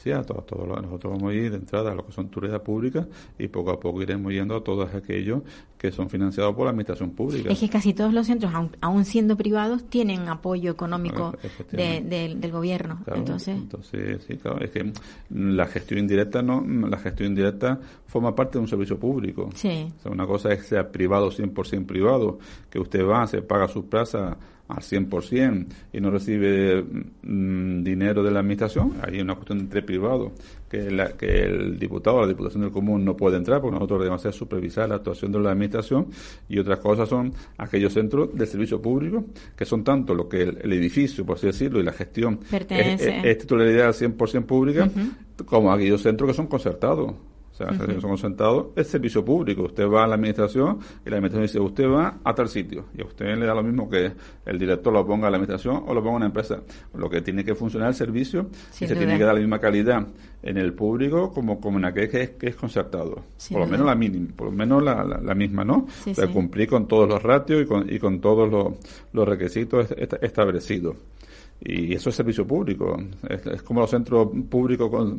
Sí, 0.01 0.11
a 0.11 0.23
todos, 0.23 0.45
todos 0.45 0.65
nosotros 0.65 1.11
vamos 1.11 1.31
a 1.31 1.33
ir 1.33 1.51
de 1.51 1.57
entrada 1.57 1.91
a 1.91 1.95
lo 1.95 2.05
que 2.05 2.13
son 2.13 2.29
turistas 2.29 2.61
públicas 2.61 3.05
y 3.37 3.49
poco 3.49 3.71
a 3.71 3.79
poco 3.81 4.01
iremos 4.01 4.31
yendo 4.31 4.55
a 4.55 4.63
todos 4.63 4.93
aquellos 4.95 5.41
que 5.77 5.91
son 5.91 6.09
financiados 6.09 6.55
por 6.55 6.63
la 6.63 6.69
administración 6.69 7.09
pública. 7.11 7.49
Es 7.49 7.59
que 7.59 7.67
casi 7.67 7.93
todos 7.93 8.13
los 8.13 8.27
centros, 8.27 8.53
aun, 8.53 8.71
aun 8.79 9.03
siendo 9.03 9.35
privados, 9.35 9.83
tienen 9.89 10.29
apoyo 10.29 10.71
económico 10.71 11.35
de, 11.71 11.99
de, 11.99 12.33
del 12.33 12.51
gobierno. 12.51 12.99
Claro, 13.03 13.19
entonces, 13.19 13.57
entonces, 13.57 14.23
sí, 14.25 14.37
claro, 14.37 14.61
es 14.61 14.71
que 14.71 14.89
la 15.31 15.65
gestión 15.65 15.99
indirecta 15.99 16.41
no, 16.41 16.65
la 16.65 16.97
gestión 16.97 17.29
indirecta 17.29 17.77
forma 18.07 18.33
parte 18.33 18.57
de 18.57 18.59
un 18.59 18.69
servicio 18.69 18.97
público. 18.97 19.49
Sí. 19.53 19.91
O 19.99 20.01
sea, 20.03 20.11
una 20.13 20.25
cosa 20.25 20.53
es 20.53 20.59
que 20.59 20.65
sea 20.65 20.89
privado, 20.89 21.29
100% 21.29 21.85
privado, 21.85 22.39
que 22.69 22.79
usted 22.79 23.05
va, 23.05 23.27
se 23.27 23.41
paga 23.41 23.67
su 23.67 23.85
plaza 23.89 24.37
al 24.69 24.83
100% 24.83 25.65
y 25.93 25.99
no 25.99 26.11
recibe 26.11 26.83
mm, 27.23 27.83
dinero 27.83 28.23
de 28.23 28.31
la 28.31 28.39
administración, 28.39 28.93
hay 29.01 29.19
una 29.19 29.33
cuestión 29.33 29.59
entre 29.59 29.81
privados 29.81 30.31
que, 30.69 30.91
la, 30.91 31.13
que 31.13 31.43
el 31.43 31.79
diputado 31.79 32.17
o 32.17 32.21
la 32.21 32.27
diputación 32.27 32.61
del 32.61 32.71
común 32.71 33.03
no 33.03 33.17
puede 33.17 33.37
entrar 33.37 33.61
porque 33.61 33.73
nosotros 33.75 33.99
debemos 33.99 34.21
hacer 34.21 34.33
supervisar 34.33 34.87
la 34.87 34.95
actuación 34.95 35.31
de 35.31 35.39
la 35.39 35.51
administración 35.51 36.07
y 36.47 36.59
otras 36.59 36.79
cosas 36.79 37.09
son 37.09 37.33
aquellos 37.57 37.93
centros 37.93 38.29
de 38.35 38.45
servicio 38.45 38.79
público 38.79 39.25
que 39.55 39.65
son 39.65 39.83
tanto 39.83 40.13
lo 40.13 40.29
que 40.29 40.43
el, 40.43 40.59
el 40.61 40.73
edificio, 40.73 41.25
por 41.25 41.37
así 41.37 41.47
decirlo, 41.47 41.79
y 41.79 41.83
la 41.83 41.93
gestión 41.93 42.39
es, 42.51 43.01
es, 43.01 43.25
es, 43.25 43.37
titularidad 43.39 43.89
100% 43.89 44.45
pública 44.45 44.85
uh 44.85 44.99
-huh. 44.99 45.45
como 45.45 45.73
aquellos 45.73 46.01
centros 46.01 46.29
que 46.29 46.35
son 46.35 46.47
concertados 46.47 47.15
sea, 47.59 47.67
uh 47.67 47.89
-huh. 47.89 48.01
somos 48.01 48.19
sentados, 48.21 48.67
es 48.75 48.87
servicio 48.87 49.23
público. 49.23 49.63
Usted 49.63 49.87
va 49.87 50.03
a 50.03 50.07
la 50.07 50.15
administración 50.15 50.79
y 51.05 51.09
la 51.09 51.17
administración 51.17 51.43
dice, 51.43 51.59
usted 51.59 51.87
va 51.87 52.19
a 52.23 52.33
tal 52.33 52.47
sitio. 52.47 52.85
Y 52.97 53.01
a 53.01 53.05
usted 53.05 53.25
le 53.37 53.45
da 53.45 53.53
lo 53.53 53.63
mismo 53.63 53.89
que 53.89 54.11
el 54.45 54.57
director 54.57 54.91
lo 54.93 55.05
ponga 55.05 55.27
a 55.27 55.29
la 55.29 55.37
administración 55.37 55.83
o 55.85 55.93
lo 55.93 56.01
ponga 56.01 56.13
a 56.13 56.17
una 56.17 56.25
empresa. 56.27 56.61
Lo 56.93 57.09
que 57.09 57.21
tiene 57.21 57.43
que 57.43 57.53
funcionar 57.55 57.89
el 57.89 57.95
servicio 57.95 58.47
Sin 58.71 58.85
y 58.85 58.87
se 58.87 58.95
duda. 58.95 59.05
tiene 59.05 59.17
que 59.17 59.23
dar 59.23 59.33
la 59.35 59.41
misma 59.41 59.59
calidad 59.59 60.07
en 60.41 60.57
el 60.57 60.73
público 60.73 61.31
como, 61.33 61.59
como 61.59 61.77
en 61.79 61.85
aquel 61.85 62.09
que 62.09 62.21
es, 62.23 62.29
que 62.31 62.47
es 62.47 62.55
concertado. 62.55 63.23
Sin 63.37 63.55
por 63.55 63.61
lo 63.61 63.65
duda. 63.67 63.71
menos 63.71 63.87
la 63.87 63.95
mínima, 63.95 64.27
por 64.35 64.47
lo 64.47 64.53
menos 64.53 64.81
la, 64.83 65.03
la, 65.03 65.19
la 65.21 65.35
misma, 65.35 65.63
¿no? 65.65 65.85
Sí, 66.03 66.13
sí. 66.15 66.27
cumplir 66.33 66.67
con 66.69 66.87
todos 66.87 67.07
los 67.09 67.21
ratios 67.21 67.61
y 67.63 67.65
con, 67.65 67.93
y 67.93 67.99
con 67.99 68.19
todos 68.21 68.49
los, 68.49 68.73
los 69.13 69.27
requisitos 69.27 69.91
est 69.91 70.13
establecidos. 70.21 70.95
Y 71.61 71.93
eso 71.93 72.09
es 72.09 72.15
servicio 72.15 72.47
público. 72.47 72.97
Es, 73.27 73.61
como 73.63 73.81
los 73.81 73.89
centros 73.89 74.29
públicos 74.49 75.13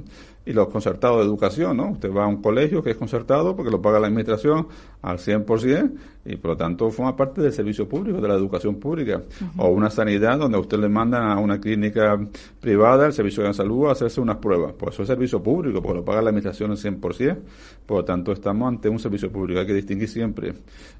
y 0.46 0.52
los 0.54 0.68
concertados 0.68 1.18
de 1.18 1.24
educación, 1.24 1.76
¿no? 1.76 1.90
Usted 1.90 2.10
va 2.10 2.24
a 2.24 2.26
un 2.26 2.40
colegio 2.40 2.82
que 2.82 2.90
es 2.90 2.96
concertado 2.96 3.54
porque 3.54 3.70
lo 3.70 3.82
paga 3.82 4.00
la 4.00 4.06
administración 4.06 4.66
al 5.02 5.18
100% 5.18 5.92
y 6.24 6.36
por 6.36 6.52
lo 6.52 6.56
tanto 6.56 6.90
forma 6.90 7.14
parte 7.14 7.42
del 7.42 7.52
servicio 7.52 7.86
público, 7.86 8.22
de 8.22 8.28
la 8.28 8.34
educación 8.34 8.76
pública. 8.76 9.22
O 9.58 9.68
una 9.68 9.90
sanidad 9.90 10.38
donde 10.38 10.56
usted 10.56 10.78
le 10.78 10.88
manda 10.88 11.30
a 11.30 11.38
una 11.38 11.60
clínica 11.60 12.18
privada, 12.58 13.06
el 13.06 13.12
servicio 13.12 13.42
de 13.42 13.52
salud, 13.52 13.88
a 13.88 13.92
hacerse 13.92 14.20
unas 14.22 14.38
pruebas. 14.38 14.72
Pues 14.78 14.94
eso 14.94 15.02
es 15.02 15.08
servicio 15.08 15.42
público 15.42 15.82
porque 15.82 15.98
lo 15.98 16.04
paga 16.06 16.22
la 16.22 16.30
administración 16.30 16.70
al 16.70 16.78
100%. 16.78 17.36
Por 17.84 17.98
lo 17.98 18.04
tanto, 18.04 18.32
estamos 18.32 18.66
ante 18.66 18.88
un 18.88 18.98
servicio 18.98 19.30
público. 19.30 19.60
Hay 19.60 19.66
que 19.66 19.74
distinguir 19.74 20.08
siempre 20.08 20.54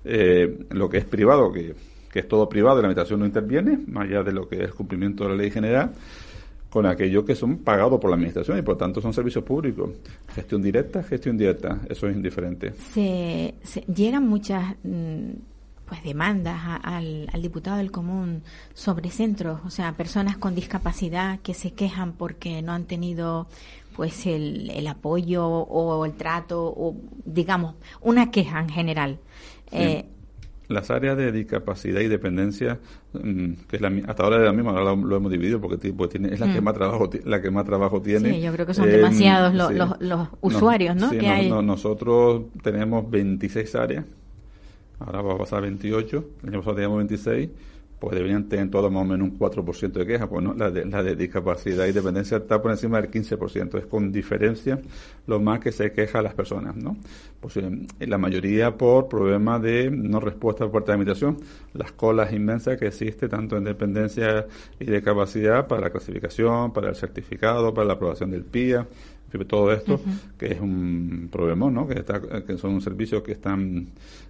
eh, 0.05 0.67
lo 0.71 0.91
que 0.91 0.99
es 0.99 1.05
privado, 1.07 1.51
que 1.51 1.75
que 2.13 2.21
es 2.21 2.29
todo 2.29 2.49
privado 2.49 2.79
y 2.79 2.83
la 2.83 2.89
administración 2.89 3.21
no 3.21 3.27
interviene, 3.27 3.79
más 3.87 4.09
allá 4.09 4.23
de 4.23 4.33
lo 4.33 4.49
que 4.49 4.57
es 4.57 4.63
el 4.63 4.75
cumplimiento 4.75 5.25
de 5.25 5.31
la 5.31 5.37
ley 5.37 5.51
general, 5.51 5.93
con 6.69 6.87
aquellos 6.87 7.25
que 7.25 7.35
son 7.35 7.59
pagados 7.59 8.01
por 8.01 8.11
la 8.11 8.17
administración 8.17 8.59
y 8.59 8.63
por 8.63 8.77
tanto 8.79 9.01
son 9.01 9.13
servicios 9.13 9.45
públicos. 9.45 9.91
Gestión 10.35 10.63
directa, 10.63 11.03
gestión 11.03 11.37
directa, 11.37 11.81
eso 11.89 12.09
es 12.09 12.17
indiferente. 12.17 12.73
Se, 12.73 13.55
llegan 13.93 14.27
muchas 14.29 14.77
mm, 14.85 15.31
pues 15.87 16.03
demandas 16.05 16.61
al, 16.83 17.29
diputado 17.43 17.79
del 17.79 17.91
común 17.91 18.43
sobre 18.73 19.11
centros, 19.11 19.61
o 19.65 19.71
sea, 19.71 19.93
personas 19.93 20.37
con 20.37 20.55
discapacidad 20.55 21.41
que 21.41 21.55
se 21.55 21.73
quejan 21.73 22.13
porque 22.13 22.63
no 22.63 22.73
han 22.73 22.85
tenido 22.85 23.49
pues 23.97 24.27
el, 24.27 24.71
el 24.71 24.87
apoyo 24.87 25.47
o 25.47 26.05
el 26.07 26.13
trato 26.13 26.63
o 26.65 26.97
digamos 27.25 27.75
una 28.01 28.31
queja 28.31 28.61
en 28.61 28.69
general. 28.69 29.19
Eh, 29.73 30.07
las 30.71 30.91
áreas 30.91 31.17
de 31.17 31.33
discapacidad 31.33 32.01
y 32.01 32.09
dependencia, 32.09 32.79
mm, 33.13 33.53
que 33.69 33.77
es 33.77 33.83
la, 33.83 33.93
hasta 34.07 34.23
ahora 34.23 34.37
es 34.37 34.45
la 34.45 34.53
misma, 34.53 34.71
ahora 34.71 34.95
lo, 34.95 35.17
hemos 35.17 35.31
dividido 35.31 35.61
porque, 35.61 35.77
tiene, 35.77 36.33
es 36.33 36.39
la 36.39 36.53
que 36.53 36.61
mm. 36.61 36.65
más 36.65 36.75
trabajo 36.75 37.11
la 37.25 37.43
que 37.43 37.51
más 37.51 37.65
trabajo 37.65 38.01
tiene. 38.01 38.33
Sí, 38.33 38.41
yo 38.41 38.53
creo 38.53 38.67
que 38.67 38.75
son 38.75 38.89
demasiados 38.89 39.53
los, 39.53 40.01
los, 40.01 40.29
usuarios, 40.41 40.95
¿no? 40.95 41.11
que 41.11 41.27
hay. 41.29 41.51
nosotros 41.51 42.45
tenemos 42.63 43.11
26 43.11 43.75
áreas, 43.75 44.05
ahora 45.01 45.23
va 45.23 45.35
a 45.35 45.39
pasar 45.39 45.63
28, 45.63 46.25
el 46.43 46.49
año 46.49 46.59
pasado 46.59 46.77
teníamos 46.77 46.99
26 46.99 47.51
pues 48.01 48.15
deberían 48.15 48.49
tener 48.49 48.71
todo 48.71 48.91
más 48.91 49.03
o 49.03 49.05
menos 49.05 49.29
un 49.29 49.39
4% 49.39 49.93
de 49.93 50.07
quejas, 50.07 50.27
pues 50.27 50.43
no, 50.43 50.55
la 50.55 50.71
de, 50.71 50.87
la 50.87 51.03
de 51.03 51.15
discapacidad 51.15 51.87
y 51.87 51.93
dependencia 51.93 52.39
está 52.39 52.61
por 52.61 52.71
encima 52.71 53.01
del 53.01 53.11
15%, 53.11 53.79
es 53.79 53.87
con 53.87 54.11
diferencia 54.11 54.81
lo 55.27 55.39
más 55.39 55.61
que 55.61 55.71
se 55.71 55.93
queja 55.93 56.21
a 56.21 56.23
las 56.23 56.35
personas, 56.35 56.75
¿no? 56.77 56.97
Pues 57.41 57.59
eh, 57.59 57.71
la 58.01 58.17
mayoría 58.17 58.77
por 58.77 59.09
problemas 59.09 59.61
de 59.61 59.91
no 59.91 60.19
respuesta 60.19 60.65
por 60.65 60.73
parte 60.73 60.93
de 60.93 60.97
la 60.97 61.03
administración, 61.03 61.37
las 61.75 61.93
colas 61.93 62.33
inmensas 62.33 62.79
que 62.79 62.87
existe 62.87 63.29
tanto 63.29 63.59
en 63.59 63.65
dependencia 63.65 64.47
y 64.79 64.87
discapacidad 64.87 65.67
para 65.67 65.83
la 65.83 65.91
clasificación, 65.91 66.73
para 66.73 66.89
el 66.89 66.97
certificado, 66.97 67.75
para 67.75 67.87
la 67.87 67.93
aprobación 67.95 68.31
del 68.31 68.45
PIA, 68.45 68.87
todo 69.39 69.73
esto, 69.73 70.01
que 70.39 70.53
es 70.53 70.61
un 70.61 71.29
problema, 71.31 71.71
¿no? 71.71 71.87
Que, 71.87 72.01
está, 72.01 72.21
que 72.45 72.57
son 72.59 72.81
servicios 72.81 73.23
que 73.23 73.33
están 73.33 73.89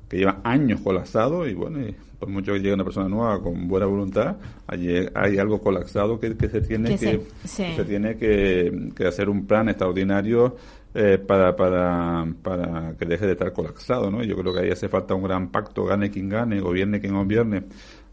que 0.08 0.18
llevan 0.18 0.40
años 0.42 0.80
colapsados 0.80 1.48
y 1.48 1.54
bueno, 1.54 1.80
y 1.80 1.94
por 2.18 2.28
mucho 2.28 2.52
que 2.52 2.58
llegue 2.58 2.74
una 2.74 2.84
persona 2.84 3.08
nueva 3.08 3.40
con 3.40 3.68
buena 3.68 3.86
voluntad, 3.86 4.36
hay, 4.66 5.06
hay 5.14 5.38
algo 5.38 5.60
colapsado 5.60 6.18
que, 6.18 6.36
que 6.36 6.48
se 6.48 6.60
tiene 6.60 6.98
que, 6.98 7.22
se, 7.44 7.84
tiene 7.84 8.16
que, 8.16 8.90
que, 8.94 9.06
hacer 9.06 9.28
un 9.28 9.46
plan 9.46 9.68
extraordinario 9.68 10.56
eh, 10.94 11.16
para, 11.24 11.54
para, 11.54 12.26
para 12.42 12.94
que 12.98 13.06
deje 13.06 13.24
de 13.24 13.32
estar 13.32 13.52
colapsado, 13.52 14.10
¿no? 14.10 14.24
Yo 14.24 14.36
creo 14.36 14.52
que 14.52 14.60
ahí 14.60 14.70
hace 14.70 14.88
falta 14.88 15.14
un 15.14 15.22
gran 15.22 15.48
pacto, 15.52 15.84
gane 15.84 16.10
quien 16.10 16.28
gane, 16.28 16.60
gobierne 16.60 17.00
quien 17.00 17.14
gobierne, 17.14 17.62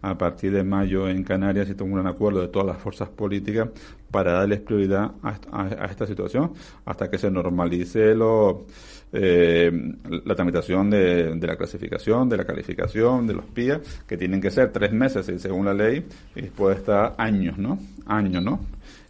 a 0.01 0.17
partir 0.17 0.51
de 0.51 0.63
mayo 0.63 1.09
en 1.09 1.23
Canarias 1.23 1.69
y 1.69 1.73
tengo 1.73 1.85
un 1.85 1.95
gran 1.95 2.07
acuerdo 2.07 2.41
de 2.41 2.47
todas 2.49 2.67
las 2.67 2.77
fuerzas 2.77 3.09
políticas 3.09 3.69
para 4.11 4.33
darles 4.33 4.61
prioridad 4.61 5.11
a, 5.23 5.85
esta 5.89 6.05
situación 6.05 6.53
hasta 6.85 7.09
que 7.09 7.17
se 7.17 7.29
normalice 7.29 8.15
lo, 8.15 8.65
eh, 9.11 9.71
la 10.25 10.35
tramitación 10.35 10.89
de, 10.89 11.35
la 11.41 11.55
clasificación, 11.55 12.29
de 12.29 12.37
la 12.37 12.45
calificación, 12.45 13.27
de 13.27 13.33
los 13.33 13.45
PIA, 13.45 13.81
que 14.07 14.17
tienen 14.17 14.41
que 14.41 14.51
ser 14.51 14.71
tres 14.71 14.91
meses 14.91 15.29
según 15.41 15.65
la 15.65 15.73
ley 15.73 16.05
y 16.35 16.41
después 16.41 16.77
estar 16.77 17.15
años, 17.17 17.57
¿no? 17.57 17.79
Años, 18.05 18.43
¿no? 18.43 18.59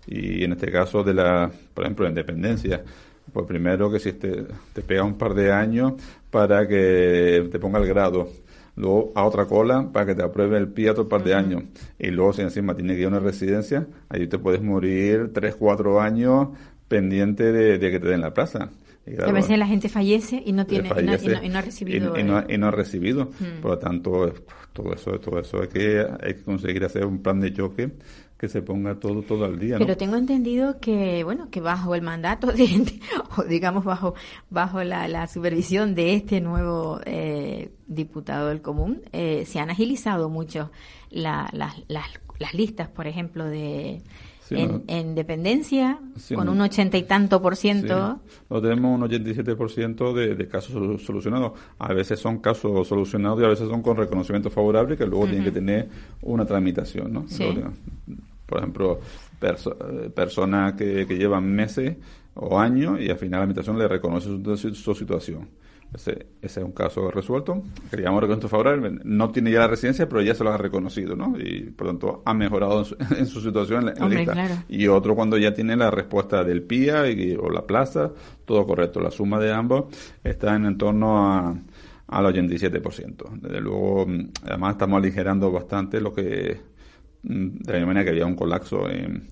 Y 0.08 0.44
en 0.44 0.54
este 0.54 0.72
caso 0.72 1.04
de 1.04 1.14
la, 1.14 1.52
por 1.74 1.84
ejemplo, 1.84 2.04
la 2.04 2.10
independencia, 2.10 2.84
pues 3.32 3.46
primero 3.46 3.92
que 3.92 4.00
si 4.00 4.14
te, 4.14 4.46
te 4.74 4.82
pega 4.82 5.04
un 5.04 5.18
par 5.18 5.34
de 5.34 5.52
años 5.52 5.94
para 6.32 6.68
que 6.68 7.50
te 7.52 7.60
ponga 7.60 7.80
el 7.80 7.88
grado 7.88 8.30
luego 8.78 9.12
a 9.16 9.26
otra 9.26 9.46
cola 9.46 9.90
para 9.92 10.06
que 10.06 10.16
te 10.16 10.24
apruebe 10.24 10.58
el 10.58 10.70
PIA 10.70 10.92
otro 10.92 11.10
par 11.10 11.24
de 11.24 11.34
años. 11.34 11.64
Y 12.00 12.08
luego 12.12 12.32
si 12.34 12.44
encima 12.44 12.76
tiene 12.76 12.94
que 12.94 13.02
ir 13.02 13.06
a 13.08 13.10
una 13.10 13.20
residencia, 13.20 13.88
ahí 14.08 14.28
te 14.28 14.38
puedes 14.40 14.62
morir 14.62 15.32
tres, 15.34 15.56
cuatro 15.56 16.00
años 16.00 16.50
pendiente 16.88 17.52
de, 17.52 17.80
que 17.80 18.00
te 18.00 18.08
den 18.08 18.22
la 18.22 18.34
plaza. 18.34 18.70
Y 19.06 19.22
a 19.22 19.32
veces 19.32 19.58
la 19.58 19.68
gente 19.68 19.90
fallece 19.90 20.42
y 20.46 20.52
no 20.52 20.66
tiene 20.66 20.90
y, 20.90 21.50
no, 21.50 21.60
ha 21.60 21.62
recibido 21.62 22.18
y, 22.18 22.24
no, 22.24 22.68
ha 22.68 22.72
recibido 22.72 23.30
por 23.62 23.72
lo 23.72 23.78
tanto 23.80 24.34
todo 24.74 24.94
eso 24.94 25.12
todo 25.22 25.40
eso 25.40 25.62
hay 25.62 25.70
que 25.70 26.06
hay 26.22 26.34
que 26.34 26.44
conseguir 26.44 26.84
hacer 26.84 27.06
un 27.06 27.20
plan 27.24 27.40
de 27.40 27.54
choque 27.54 27.90
que 28.38 28.48
se 28.48 28.62
ponga 28.62 29.00
todo 29.00 29.22
todo 29.24 29.46
al 29.46 29.60
día. 29.60 29.78
Pero 29.78 29.98
tengo 29.98 30.16
entendido 30.16 30.80
que 30.80 31.24
bueno 31.24 31.50
que 31.50 31.62
bajo 31.62 31.96
el 31.96 32.02
mandato 32.02 32.48
de 32.52 32.68
o 33.38 33.44
digamos 33.44 33.84
bajo 33.84 34.14
bajo 34.50 34.84
la, 34.84 35.28
supervisión 35.28 35.96
de 35.96 36.16
este 36.16 36.40
nuevo 36.42 37.00
eh, 37.06 37.72
diputado 37.88 38.50
del 38.50 38.62
común 38.62 39.02
eh, 39.12 39.46
se 39.46 39.60
han 39.60 39.70
agilizado 39.70 40.30
mucho 40.30 40.72
las, 41.10 41.52
las 41.54 42.54
listas, 42.54 42.90
por 42.90 43.08
ejemplo 43.08 43.46
de 43.46 44.02
en, 44.50 45.16
dependencia, 45.16 46.00
con 46.34 46.50
un 46.50 46.62
ochenta 46.62 46.98
y 46.98 47.04
tanto 47.04 47.42
por 47.42 47.56
ciento. 47.56 48.20
No 48.50 48.62
tenemos 48.62 48.96
un 48.96 49.04
87 49.04 49.56
por 49.56 49.72
ciento 49.72 50.14
de, 50.14 50.48
casos 50.48 51.02
solucionados. 51.02 51.54
A 51.80 51.94
veces 51.94 52.20
son 52.20 52.40
casos 52.40 52.88
solucionados 52.88 53.42
y 53.42 53.46
a 53.46 53.50
veces 53.50 53.68
son 53.70 53.82
con 53.82 53.98
reconocimiento 53.98 54.50
favorable 54.50 54.98
que 54.98 55.06
luego 55.06 55.26
tienen 55.26 55.44
que 55.44 55.52
tener 55.52 55.90
una 56.22 56.46
tramitación. 56.46 57.14
¿no? 57.14 57.26
por 58.48 58.60
ejemplo, 58.60 59.00
eh, 59.42 60.10
personas 60.16 60.74
que, 60.74 61.06
llevan 61.06 61.46
meses 61.52 61.98
o 62.40 62.60
años 62.60 63.00
y 63.00 63.10
al 63.10 63.18
final 63.18 63.40
la 63.40 63.44
administración 63.44 63.78
le 63.78 63.88
reconoce 63.88 64.30
su, 64.74 64.96
situación. 64.96 65.48
Ese, 65.94 66.28
ese, 66.42 66.60
es 66.60 66.66
un 66.66 66.74
caso 66.74 67.10
resuelto. 67.10 67.64
Queríamos 67.90 68.22
reconocimiento 68.22 68.50
favorable. 68.50 69.00
No 69.04 69.32
tiene 69.32 69.52
ya 69.52 69.60
la 69.60 69.68
residencia, 69.68 70.08
pero 70.10 70.22
ya 70.22 70.36
se 70.36 70.44
lo 70.44 70.52
ha 70.52 70.58
reconocido, 70.58 71.16
¿no? 71.16 71.36
Y 71.40 71.72
por 71.72 71.88
lo 71.88 71.94
tanto 71.94 72.22
ha 72.26 72.34
mejorado 72.34 72.86
en 73.18 73.26
su, 73.26 73.42
situación 73.42 73.90
en 73.90 74.00
la, 74.00 74.10
lista. 74.10 74.66
Y 74.68 74.88
otro 74.88 75.16
cuando 75.16 75.38
ya 75.38 75.54
tiene 75.54 75.76
la 75.76 75.90
respuesta 75.90 76.44
del 76.44 76.64
PIA 76.64 77.10
y, 77.10 77.36
o 77.36 77.50
la 77.50 77.66
plaza, 77.66 78.12
todo 78.46 78.66
correcto. 78.66 79.00
La 79.00 79.12
suma 79.12 79.40
de 79.40 79.54
ambos 79.54 79.86
está 80.24 80.56
en, 80.56 80.78
torno 80.78 81.26
a 81.26 81.56
al 82.10 82.26
87%. 82.26 83.42
Desde 83.42 83.60
luego, 83.60 84.06
mm, 84.08 84.30
además 84.44 84.72
estamos 84.74 84.98
aligerando 84.98 85.52
bastante 85.52 86.00
lo 86.00 86.14
que 86.14 86.58
Mm, 87.24 87.58
de 87.60 87.74
la 87.74 87.80
misma 87.80 87.88
manera 87.88 88.04
que 88.06 88.12
había 88.12 88.26
un 88.26 88.36
colapso 88.36 88.90
en, 88.90 89.28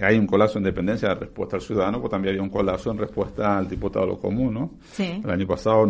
hay 0.00 0.18
un 0.18 0.26
colapso 0.26 0.58
en 0.58 0.64
dependencia 0.64 1.08
de 1.10 1.14
respuesta 1.14 1.56
al 1.56 1.62
ciudadano, 1.62 2.00
pues 2.00 2.10
también 2.10 2.34
había 2.34 2.42
un 2.42 2.50
colapso 2.50 2.90
en 2.90 2.98
respuesta 2.98 3.58
al 3.58 3.68
diputado 3.68 4.06
de 4.06 4.12
lo 4.12 4.18
común, 4.18 4.54
¿no? 4.54 4.70
El 4.98 5.30
año 5.30 5.46
pasado, 5.46 5.84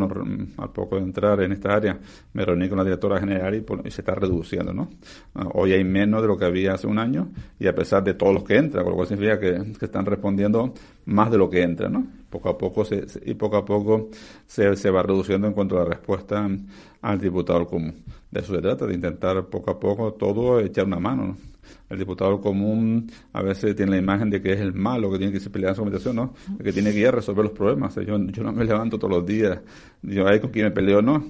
al 0.58 0.70
poco 0.70 0.96
de 0.96 1.02
entrar 1.02 1.40
en 1.42 1.52
esta 1.52 1.74
área, 1.74 1.98
me 2.32 2.44
reuní 2.44 2.68
con 2.68 2.78
la 2.78 2.84
directora 2.84 3.18
general 3.18 3.54
y, 3.54 3.90
se 3.90 4.02
está 4.02 4.14
reduciendo, 4.14 4.72
¿no? 4.72 4.88
Ah, 5.34 5.48
hoy 5.54 5.72
hay 5.72 5.84
menos 5.84 6.22
de 6.22 6.28
lo 6.28 6.36
que 6.36 6.44
había 6.44 6.74
hace 6.74 6.86
un 6.86 6.98
año 6.98 7.28
y 7.58 7.66
a 7.66 7.74
pesar 7.74 8.04
de 8.04 8.14
todos 8.14 8.34
los 8.34 8.44
que 8.44 8.56
entran, 8.56 8.84
con 8.84 8.92
lo 8.92 8.96
cual 8.96 9.08
significa 9.08 9.38
que, 9.38 9.62
están 9.82 10.06
respondiendo 10.06 10.74
más 11.06 11.30
de 11.30 11.38
lo 11.38 11.50
que 11.50 11.62
entra, 11.62 11.88
¿no? 11.88 12.06
Poco 12.30 12.48
a 12.48 12.56
poco 12.56 12.84
se, 12.84 13.04
y 13.26 13.34
poco 13.34 13.56
a 13.56 13.64
poco 13.64 14.08
se, 14.46 14.74
se 14.76 14.90
va 14.90 15.02
reduciendo 15.02 15.46
en 15.46 15.52
cuanto 15.52 15.76
a 15.76 15.80
la 15.80 15.90
respuesta 15.90 16.48
al 17.02 17.20
diputado 17.20 17.66
común. 17.66 18.04
De 18.30 18.40
eso 18.40 18.54
se 18.54 18.62
trata, 18.62 18.86
de 18.86 18.94
intentar 18.94 19.44
poco 19.46 19.70
a 19.70 19.80
poco 19.80 20.14
todo 20.14 20.60
echar 20.60 20.86
una 20.86 20.98
mano, 20.98 21.26
¿no? 21.26 21.51
El 21.92 21.99
diputado 21.99 22.40
común 22.40 23.11
a 23.32 23.42
veces 23.42 23.76
tiene 23.76 23.92
la 23.92 23.99
imagen 23.99 24.30
de 24.30 24.40
que 24.40 24.52
es 24.52 24.61
el 24.61 24.72
malo 24.72 25.11
que 25.12 25.18
tiene 25.18 25.32
que 25.38 25.50
pelear 25.50 25.70
en 25.70 25.76
su 25.76 25.82
habitación, 25.82 26.16
¿no? 26.16 26.34
que 26.62 26.72
tiene 26.72 26.90
que 26.92 26.99
ir 27.00 27.08
a 27.08 27.11
resolver 27.12 27.44
los 27.44 27.52
problemas. 27.52 27.94
Yo, 27.96 28.18
yo 28.18 28.42
no 28.42 28.52
me 28.52 28.64
levanto 28.64 28.99
todos 28.99 29.12
los 29.12 29.26
días, 29.26 29.61
yo 30.02 30.26
ahí 30.26 30.40
con 30.40 30.50
quién 30.50 30.64
me 30.66 30.70
peleo, 30.70 31.02
no. 31.02 31.25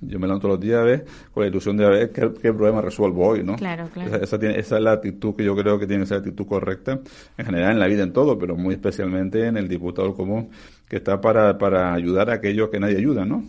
Yo, 0.00 0.18
me 0.18 0.26
levanto 0.26 0.48
todos 0.48 0.54
los 0.56 0.60
días 0.60 0.80
a 0.80 0.84
ver 0.84 1.04
con 1.32 1.42
la 1.42 1.48
ilusión 1.48 1.76
de 1.76 1.88
ver 1.88 2.10
qué, 2.10 2.52
problema 2.52 2.80
resuelvo 2.80 3.26
hoy, 3.28 3.42
¿no? 3.44 3.56
Claro, 3.56 3.88
claro. 3.92 4.16
Esa, 4.16 4.38
tiene, 4.38 4.58
esa 4.58 4.76
es 4.78 4.82
la 4.82 4.92
actitud 4.92 5.34
que 5.36 5.44
yo 5.44 5.54
creo 5.54 5.78
que 5.78 5.86
tiene 5.86 6.02
que 6.04 6.08
ser 6.08 6.16
la 6.18 6.20
actitud 6.20 6.46
correcta 6.46 7.00
en 7.36 7.44
general 7.46 7.72
en 7.72 7.78
la 7.78 7.86
vida 7.86 8.02
en 8.02 8.12
todo, 8.12 8.38
pero 8.38 8.56
muy 8.56 8.74
especialmente 8.74 9.46
en 9.46 9.56
el 9.56 9.68
diputado 9.68 10.14
común 10.14 10.48
que 10.88 10.96
está 10.96 11.20
para, 11.20 11.58
para 11.58 11.92
ayudar 11.92 12.30
a 12.30 12.34
aquellos 12.34 12.70
que 12.70 12.80
nadie 12.80 12.96
ayuda, 12.96 13.24
¿no? 13.26 13.44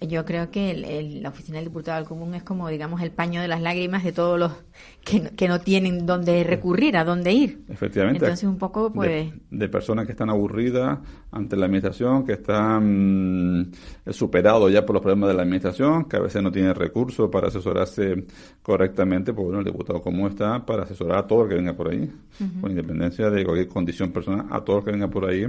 yo 0.00 0.24
creo 0.24 0.50
que 0.52 0.70
el- 0.70 0.84
el- 0.84 1.22
la 1.22 1.30
oficina 1.30 1.58
del 1.58 1.66
diputado 1.66 1.98
del 1.98 2.06
común 2.08 2.32
es 2.34 2.44
como, 2.44 2.68
digamos, 2.68 3.02
el 3.02 3.10
paño 3.10 3.42
de 3.42 3.48
las 3.48 3.60
lágrimas 3.60 4.04
de 4.04 4.12
todos 4.12 4.38
los 4.38 4.52
que, 5.08 5.20
no- 5.20 5.30
que 5.36 5.48
no 5.48 5.60
tienen 5.60 6.04
dónde 6.06 6.42
recurrir, 6.44 6.96
a 6.96 7.04
dónde 7.04 7.32
ir. 7.32 7.60
Efectivamente. 7.68 8.24
Entonces, 8.24 8.48
un 8.48 8.58
poco, 8.58 8.92
pues. 8.92 9.08
De, 9.08 9.32
de 9.50 9.68
personas 9.68 10.06
que 10.06 10.12
están 10.12 10.30
aburridas 10.30 10.98
ante 11.30 11.56
la 11.56 11.66
administración, 11.66 12.24
que 12.24 12.32
están 12.34 13.60
mm, 13.60 13.70
superados 14.10 14.72
ya 14.72 14.84
por 14.84 14.94
los 14.94 15.02
problemas 15.02 15.28
de 15.30 15.34
la 15.36 15.42
administración, 15.42 16.04
que 16.04 16.16
a 16.16 16.20
veces 16.20 16.42
no 16.42 16.50
tienen 16.50 16.74
recursos 16.74 17.28
para 17.30 17.48
asesorarse 17.48 18.24
correctamente, 18.62 19.32
pues 19.32 19.44
bueno, 19.44 19.60
el 19.60 19.64
diputado 19.64 20.00
común 20.02 20.28
está 20.28 20.64
para 20.64 20.82
asesorar 20.82 21.18
a 21.18 21.26
todo 21.26 21.44
el 21.44 21.48
que 21.48 21.54
venga 21.54 21.74
por 21.74 21.90
ahí, 21.90 22.10
con 22.60 22.70
independencia 22.70 23.30
de 23.30 23.44
cualquier 23.44 23.68
condición 23.68 24.10
personal, 24.12 24.46
a 24.50 24.62
todo 24.64 24.78
el 24.78 24.84
que 24.84 24.90
venga 24.92 25.08
por 25.08 25.24
ahí. 25.28 25.46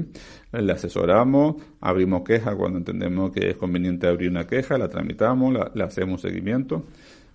Le 0.52 0.72
asesoramos, 0.72 1.56
abrimos 1.82 2.24
queja 2.24 2.56
cuando 2.56 2.78
entendemos 2.78 3.32
que 3.32 3.50
es 3.52 3.58
conveniente 3.58 4.08
abrir 4.08 4.30
una 4.30 4.46
queja, 4.48 4.78
la 4.78 4.88
tramitamos, 4.90 5.54
la- 5.54 5.72
le 5.74 5.84
hacemos 5.84 6.24
un 6.24 6.30
seguimiento. 6.30 6.84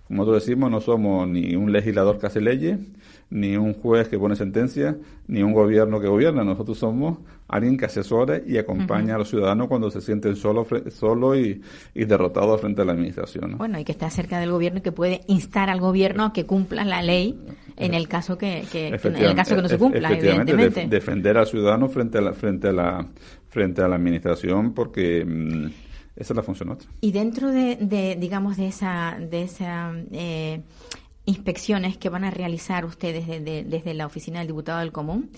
Como 0.07 0.21
nosotros 0.23 0.45
decimos, 0.45 0.69
no 0.69 0.81
somos 0.81 1.27
ni 1.27 1.55
un 1.55 1.71
legislador 1.71 2.19
que 2.19 2.27
hace 2.27 2.39
leyes, 2.41 2.77
ni 3.31 3.57
un 3.57 3.73
juez 3.73 4.07
que 4.07 4.19
pone 4.19 4.35
sentencias, 4.35 4.95
ni 5.27 5.41
un 5.41 5.51
gobierno 5.51 5.99
que 5.99 6.07
gobierna. 6.07 6.43
Nosotros 6.43 6.77
somos 6.77 7.17
alguien 7.47 7.75
que 7.75 7.85
asesora 7.85 8.39
y 8.45 8.57
acompaña 8.57 9.15
a 9.15 9.17
los 9.17 9.29
ciudadanos 9.29 9.67
cuando 9.67 9.89
se 9.89 10.01
sienten 10.01 10.35
solos 10.35 10.67
solo 10.91 11.35
y, 11.35 11.59
y 11.95 12.05
derrotados 12.05 12.61
frente 12.61 12.83
a 12.83 12.85
la 12.85 12.91
administración. 12.91 13.51
¿no? 13.51 13.57
Bueno, 13.57 13.79
y 13.79 13.83
que 13.83 13.93
está 13.93 14.09
cerca 14.11 14.39
del 14.39 14.51
gobierno 14.51 14.77
y 14.79 14.81
que 14.83 14.91
puede 14.91 15.21
instar 15.27 15.71
al 15.71 15.79
gobierno 15.79 16.25
a 16.25 16.33
que 16.33 16.45
cumpla 16.45 16.85
la 16.85 17.01
ley 17.01 17.39
en 17.77 17.93
el 17.95 18.07
caso 18.07 18.37
que, 18.37 18.63
que- 18.71 18.87
en 18.89 19.15
el 19.15 19.35
caso 19.35 19.55
que 19.55 19.61
no 19.63 19.67
se 19.69 19.75
Efectivamente, 19.75 19.77
cumpla, 19.79 20.09
evidentemente. 20.11 20.87
defender 20.87 21.37
al 21.37 21.47
ciudadano 21.47 21.89
frente 21.89 22.19
a 22.19 22.21
la 22.21 22.33
frente 22.33 22.67
a 22.67 22.71
la 22.71 23.07
frente 23.49 23.81
a 23.81 23.87
la 23.87 23.95
administración 23.95 24.73
porque 24.73 25.25
mm, 25.25 25.65
esa 26.15 26.33
es 26.33 26.37
la 26.37 26.43
función 26.43 26.67
nuestra. 26.69 26.89
Y 27.01 27.11
dentro 27.11 27.51
de, 27.51 27.75
de, 27.77 28.15
digamos, 28.19 28.57
de 28.57 28.67
esa, 28.67 29.17
de 29.19 29.43
esa 29.43 29.93
eh, 30.11 30.61
inspecciones 31.25 31.97
que 31.97 32.09
van 32.09 32.23
a 32.23 32.31
realizar 32.31 32.85
ustedes 32.85 33.27
desde, 33.27 33.63
desde 33.63 33.93
la 33.93 34.05
oficina 34.05 34.39
del 34.39 34.47
diputado 34.47 34.79
del 34.79 34.91
común, 34.91 35.31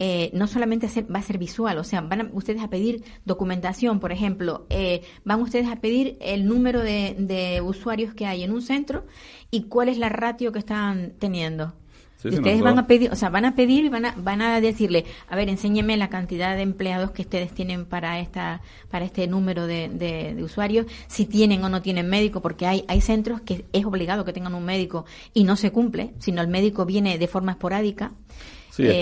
eh, 0.00 0.30
no 0.32 0.46
solamente 0.46 0.86
va 1.12 1.18
a 1.18 1.22
ser 1.22 1.38
visual, 1.38 1.76
o 1.78 1.84
sea, 1.84 2.00
van 2.02 2.20
a- 2.20 2.30
ustedes 2.32 2.62
a 2.62 2.70
pedir 2.70 3.02
documentación, 3.24 3.98
por 4.00 4.12
ejemplo, 4.12 4.66
eh, 4.70 5.02
van 5.24 5.40
ustedes 5.42 5.66
a 5.68 5.76
pedir 5.76 6.16
el 6.20 6.46
número 6.46 6.80
de, 6.82 7.16
de 7.18 7.60
usuarios 7.60 8.14
que 8.14 8.26
hay 8.26 8.42
en 8.44 8.52
un 8.52 8.62
centro 8.62 9.06
y 9.50 9.62
cuál 9.64 9.88
es 9.88 9.98
la 9.98 10.08
ratio 10.08 10.52
que 10.52 10.60
están 10.60 11.14
teniendo. 11.18 11.74
Sí, 12.20 12.28
ustedes 12.30 12.60
van 12.62 12.78
a 12.80 12.86
pedir, 12.88 13.12
o 13.12 13.16
sea, 13.16 13.30
van 13.30 13.44
a 13.44 13.54
pedir 13.54 13.84
y 13.84 13.88
van 13.88 14.04
a, 14.04 14.14
van 14.16 14.42
a 14.42 14.60
decirle, 14.60 15.04
a 15.28 15.36
ver, 15.36 15.48
enséñeme 15.48 15.96
la 15.96 16.08
cantidad 16.10 16.56
de 16.56 16.62
empleados 16.62 17.12
que 17.12 17.22
ustedes 17.22 17.52
tienen 17.52 17.84
para 17.86 18.18
esta, 18.18 18.60
para 18.90 19.04
este 19.04 19.28
número 19.28 19.68
de, 19.68 19.88
de- 19.88 20.34
de 20.34 20.42
usuarios, 20.42 20.86
si 21.06 21.26
tienen 21.26 21.62
o 21.62 21.68
no 21.68 21.80
tienen 21.80 22.08
médico, 22.10 22.42
porque 22.42 22.66
hay, 22.66 22.84
hay 22.88 23.00
centros 23.00 23.40
que 23.42 23.64
es 23.72 23.84
obligado 23.86 24.24
que 24.24 24.32
tengan 24.32 24.54
un 24.56 24.64
médico 24.64 25.04
y 25.32 25.44
no 25.44 25.54
se 25.54 25.70
cumple, 25.70 26.12
sino 26.18 26.42
el 26.42 26.48
médico 26.48 26.84
viene 26.84 27.18
de 27.18 27.28
forma 27.28 27.52
esporádica. 27.52 28.10
Sí, 28.70 28.82
eh, 28.84 29.00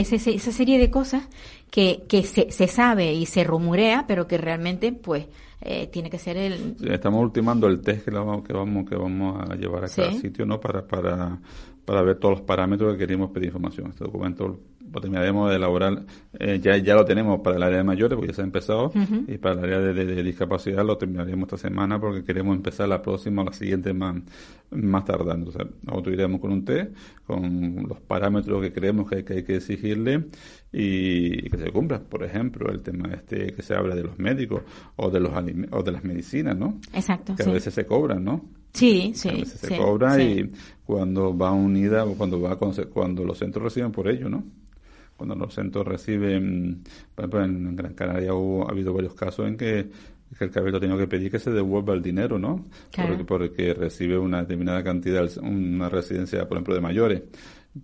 es 0.00 0.12
ese- 0.12 0.34
esa 0.34 0.50
serie 0.52 0.78
de 0.78 0.90
cosas 0.90 1.28
que, 1.70 2.04
que 2.08 2.24
se, 2.24 2.50
se 2.50 2.66
sabe 2.66 3.14
y 3.14 3.26
se 3.26 3.44
rumorea, 3.44 4.04
pero 4.08 4.26
que 4.26 4.36
realmente, 4.36 4.92
pues, 4.92 5.26
eh, 5.60 5.88
tiene 5.88 6.08
que 6.08 6.18
ser 6.18 6.36
el, 6.36 6.76
Estamos 6.88 7.20
ultimando 7.20 7.66
el 7.66 7.80
test 7.80 8.04
que, 8.04 8.10
lo 8.12 8.42
que 8.44 8.52
vamos 8.52 8.88
que 8.88 8.94
vamos 8.94 9.42
a 9.50 9.56
llevar 9.56 9.84
a 9.84 9.88
cada 9.88 10.12
sitio, 10.20 10.46
¿no? 10.46 10.60
Para, 10.60 10.86
para, 10.86 11.38
para 11.88 12.02
ver 12.02 12.16
todos 12.18 12.34
los 12.38 12.42
parámetros 12.46 12.92
que 12.92 12.98
queremos 12.98 13.30
pedir 13.30 13.46
información. 13.46 13.88
Este 13.88 14.04
documento 14.04 14.58
lo 14.92 15.00
terminaremos 15.00 15.48
de 15.50 15.56
elaborar, 15.56 16.04
eh, 16.38 16.60
ya, 16.62 16.76
ya 16.78 16.94
lo 16.94 17.04
tenemos 17.04 17.40
para 17.40 17.56
el 17.56 17.62
área 17.62 17.78
de 17.78 17.84
mayores, 17.84 18.14
porque 18.16 18.28
ya 18.32 18.34
se 18.34 18.40
ha 18.42 18.44
empezado, 18.44 18.90
y 19.26 19.36
para 19.38 19.54
el 19.54 19.64
área 19.64 19.78
de, 19.80 19.92
de- 19.94 20.06
de 20.14 20.22
discapacidad 20.22 20.84
lo 20.84 20.96
terminaremos 20.98 21.46
esta 21.52 21.56
semana 21.68 21.98
porque 22.00 22.24
queremos 22.24 22.56
empezar 22.56 22.88
la 22.88 23.00
próxima 23.02 23.42
o 23.42 23.44
la 23.46 23.52
siguiente 23.52 23.92
más, 23.94 24.16
más 24.70 25.04
tardando. 25.04 25.48
O 25.50 25.52
sea, 25.52 25.66
nosotros 25.82 26.14
iremos 26.14 26.40
con 26.40 26.52
un 26.52 26.64
test, 26.64 26.94
con 27.26 27.86
los 27.88 28.00
parámetros 28.00 28.62
que 28.62 28.72
creemos 28.72 29.08
que, 29.10 29.24
que 29.24 29.32
hay 29.34 29.42
que 29.44 29.56
exigirle 29.56 30.24
y, 30.72 31.48
que 31.50 31.56
se 31.58 31.70
cumplan. 31.70 32.04
Por 32.08 32.22
ejemplo, 32.24 32.70
el 32.70 32.80
tema 32.82 33.10
este 33.14 33.52
que 33.54 33.62
se 33.62 33.74
habla 33.74 33.94
de 33.94 34.02
los 34.04 34.18
médicos 34.18 34.62
o 34.96 35.10
de 35.10 35.20
los 35.20 35.32
o 35.70 35.82
de 35.82 35.92
las 35.92 36.04
medicinas, 36.04 36.56
¿no? 36.56 36.78
exacto, 36.94 37.34
que 37.36 37.42
sí. 37.44 37.50
a 37.50 37.52
veces 37.52 37.74
se 37.74 37.84
cobran, 37.86 38.24
¿no? 38.24 38.44
Sí, 38.78 39.12
sí, 39.14 39.28
a 39.28 39.32
veces 39.32 39.60
se 39.60 39.66
sí, 39.68 39.76
cobra 39.76 40.14
sí. 40.14 40.22
y 40.22 40.50
cuando 40.86 41.36
va 41.36 41.52
unida 41.52 42.04
cuando 42.16 42.40
va 42.40 42.56
cuando 42.56 43.24
los 43.24 43.38
centros 43.38 43.64
reciben 43.64 43.90
por 43.90 44.08
ello, 44.08 44.28
¿no? 44.28 44.44
Cuando 45.16 45.34
los 45.34 45.52
centros 45.52 45.84
reciben, 45.84 46.84
por 47.14 47.24
ejemplo, 47.24 47.44
en 47.44 47.74
Gran 47.74 47.94
Canaria 47.94 48.34
hubo, 48.34 48.68
ha 48.68 48.70
habido 48.70 48.94
varios 48.94 49.14
casos 49.14 49.48
en 49.48 49.56
que, 49.56 49.88
que 50.38 50.44
el 50.44 50.50
cabildo 50.52 50.78
ha 50.78 50.80
tenido 50.80 50.96
que 50.96 51.08
pedir 51.08 51.28
que 51.28 51.40
se 51.40 51.50
devuelva 51.50 51.92
el 51.92 52.02
dinero, 52.02 52.38
¿no? 52.38 52.64
Claro. 52.92 53.08
Porque, 53.08 53.24
porque 53.24 53.74
recibe 53.74 54.16
una 54.16 54.42
determinada 54.42 54.84
cantidad, 54.84 55.28
una 55.42 55.88
residencia, 55.88 56.46
por 56.46 56.58
ejemplo, 56.58 56.76
de 56.76 56.80
mayores, 56.80 57.22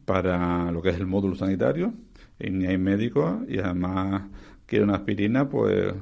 para 0.04 0.70
lo 0.70 0.80
que 0.80 0.90
es 0.90 0.96
el 0.96 1.06
módulo 1.06 1.34
sanitario, 1.34 1.92
y 2.38 2.50
ni 2.50 2.66
hay 2.66 2.78
médico, 2.78 3.42
y 3.48 3.58
además 3.58 4.22
quiere 4.66 4.84
una 4.84 4.94
aspirina, 4.94 5.48
pues... 5.48 5.92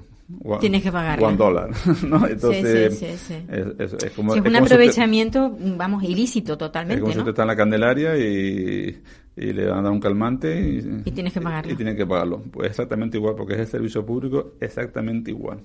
one- 0.42 0.60
Tienes 0.60 0.82
que 0.82 0.92
pagarla. 0.92 1.28
One 1.28 1.36
dólar, 1.36 1.70
¿no? 2.06 2.26
Entonces, 2.26 2.98
sí, 2.98 3.06
sí, 3.06 3.16
sí. 3.18 3.34
Es, 3.48 3.92
es- 3.94 4.04
es 4.04 4.10
como, 4.12 4.32
Sí, 4.32 4.38
es 4.38 4.44
es 4.44 4.48
un 4.50 4.54
como 4.54 4.56
si 4.56 4.62
usted- 4.62 4.74
aprovechamiento, 4.74 5.56
vamos, 5.76 6.02
ilícito 6.04 6.52
es 6.52 6.58
totalmente, 6.58 7.00
como 7.00 7.12
si 7.12 7.18
¿no? 7.18 7.22
usted 7.22 7.30
está 7.32 7.42
en 7.42 7.48
la 7.48 7.56
Candelaria 7.56 8.16
y, 8.16 9.00
y 9.36 9.52
le 9.52 9.66
van 9.66 9.78
a 9.78 9.82
dar 9.82 9.92
un 9.92 10.00
calmante 10.00 10.60
y, 10.60 11.02
Y 11.06 11.10
tienes 11.12 11.32
que 11.32 11.40
pagarlo. 11.40 11.72
Y, 11.72 11.76
tiene 11.76 11.96
que 11.96 12.04
pagarlo. 12.06 12.42
Pues 12.50 12.68
exactamente 12.70 13.16
igual, 13.16 13.34
porque 13.34 13.54
es 13.54 13.60
el 13.60 13.66
servicio 13.66 14.04
público 14.04 14.52
exactamente 14.60 15.30
igual. 15.30 15.60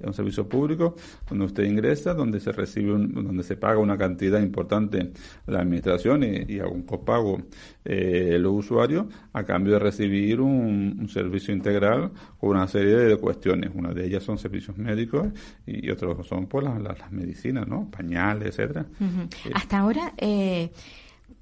Es 0.00 0.06
un 0.06 0.14
servicio 0.14 0.48
público 0.48 0.96
donde 1.28 1.44
usted 1.44 1.64
ingresa, 1.64 2.14
donde 2.14 2.40
se 2.40 2.50
recibe, 2.52 2.92
un- 2.92 3.12
donde 3.12 3.42
se 3.44 3.56
paga 3.56 3.78
una 3.78 3.96
cantidad 3.96 4.40
importante 4.40 5.12
la 5.46 5.60
administración 5.60 6.24
y, 6.24 6.52
y 6.52 6.58
haga 6.58 6.70
un 6.70 6.82
copago 6.82 7.38
eh, 7.84 8.36
los 8.40 8.52
usuarios 8.52 9.06
a 9.32 9.44
cambio 9.44 9.74
de 9.74 9.78
recibir 9.78 10.40
un, 10.40 10.96
un 11.00 11.08
servicio 11.08 11.54
integral 11.54 12.10
con 12.38 12.50
una 12.50 12.66
serie 12.66 12.96
de 12.96 13.16
cuestiones. 13.16 13.70
Una 13.74 13.92
de 13.92 14.06
ellas 14.06 14.22
son 14.24 14.38
servicios 14.38 14.76
médicos 14.76 15.28
y, 15.66 15.88
otros 15.90 16.26
son 16.26 16.46
pues 16.46 16.64
las, 16.64 16.80
las, 16.82 17.12
medicinas, 17.12 17.68
¿no? 17.68 17.88
Pañales, 17.90 18.48
etcétera. 18.48 18.86
Ujú. 19.00 19.28
Hasta 19.54 19.78
ahora 19.78 20.12
eh, 20.16 20.70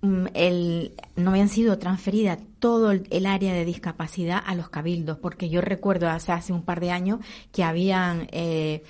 el, 0.02 0.92
no 1.16 1.30
habían 1.30 1.48
sido 1.48 1.78
transferidas 1.78 2.38
todo 2.58 2.90
el 2.90 3.26
área 3.26 3.54
de 3.54 3.64
discapacidad 3.64 4.42
a 4.44 4.54
los 4.54 4.68
cabildos, 4.68 5.18
porque 5.18 5.48
yo 5.48 5.60
recuerdo 5.60 6.08
hace, 6.08 6.32
hace 6.32 6.52
un 6.52 6.62
par 6.62 6.80
de 6.80 6.90
años 6.90 7.20
que 7.52 7.62
habían 7.62 8.28
eh, 8.32 8.82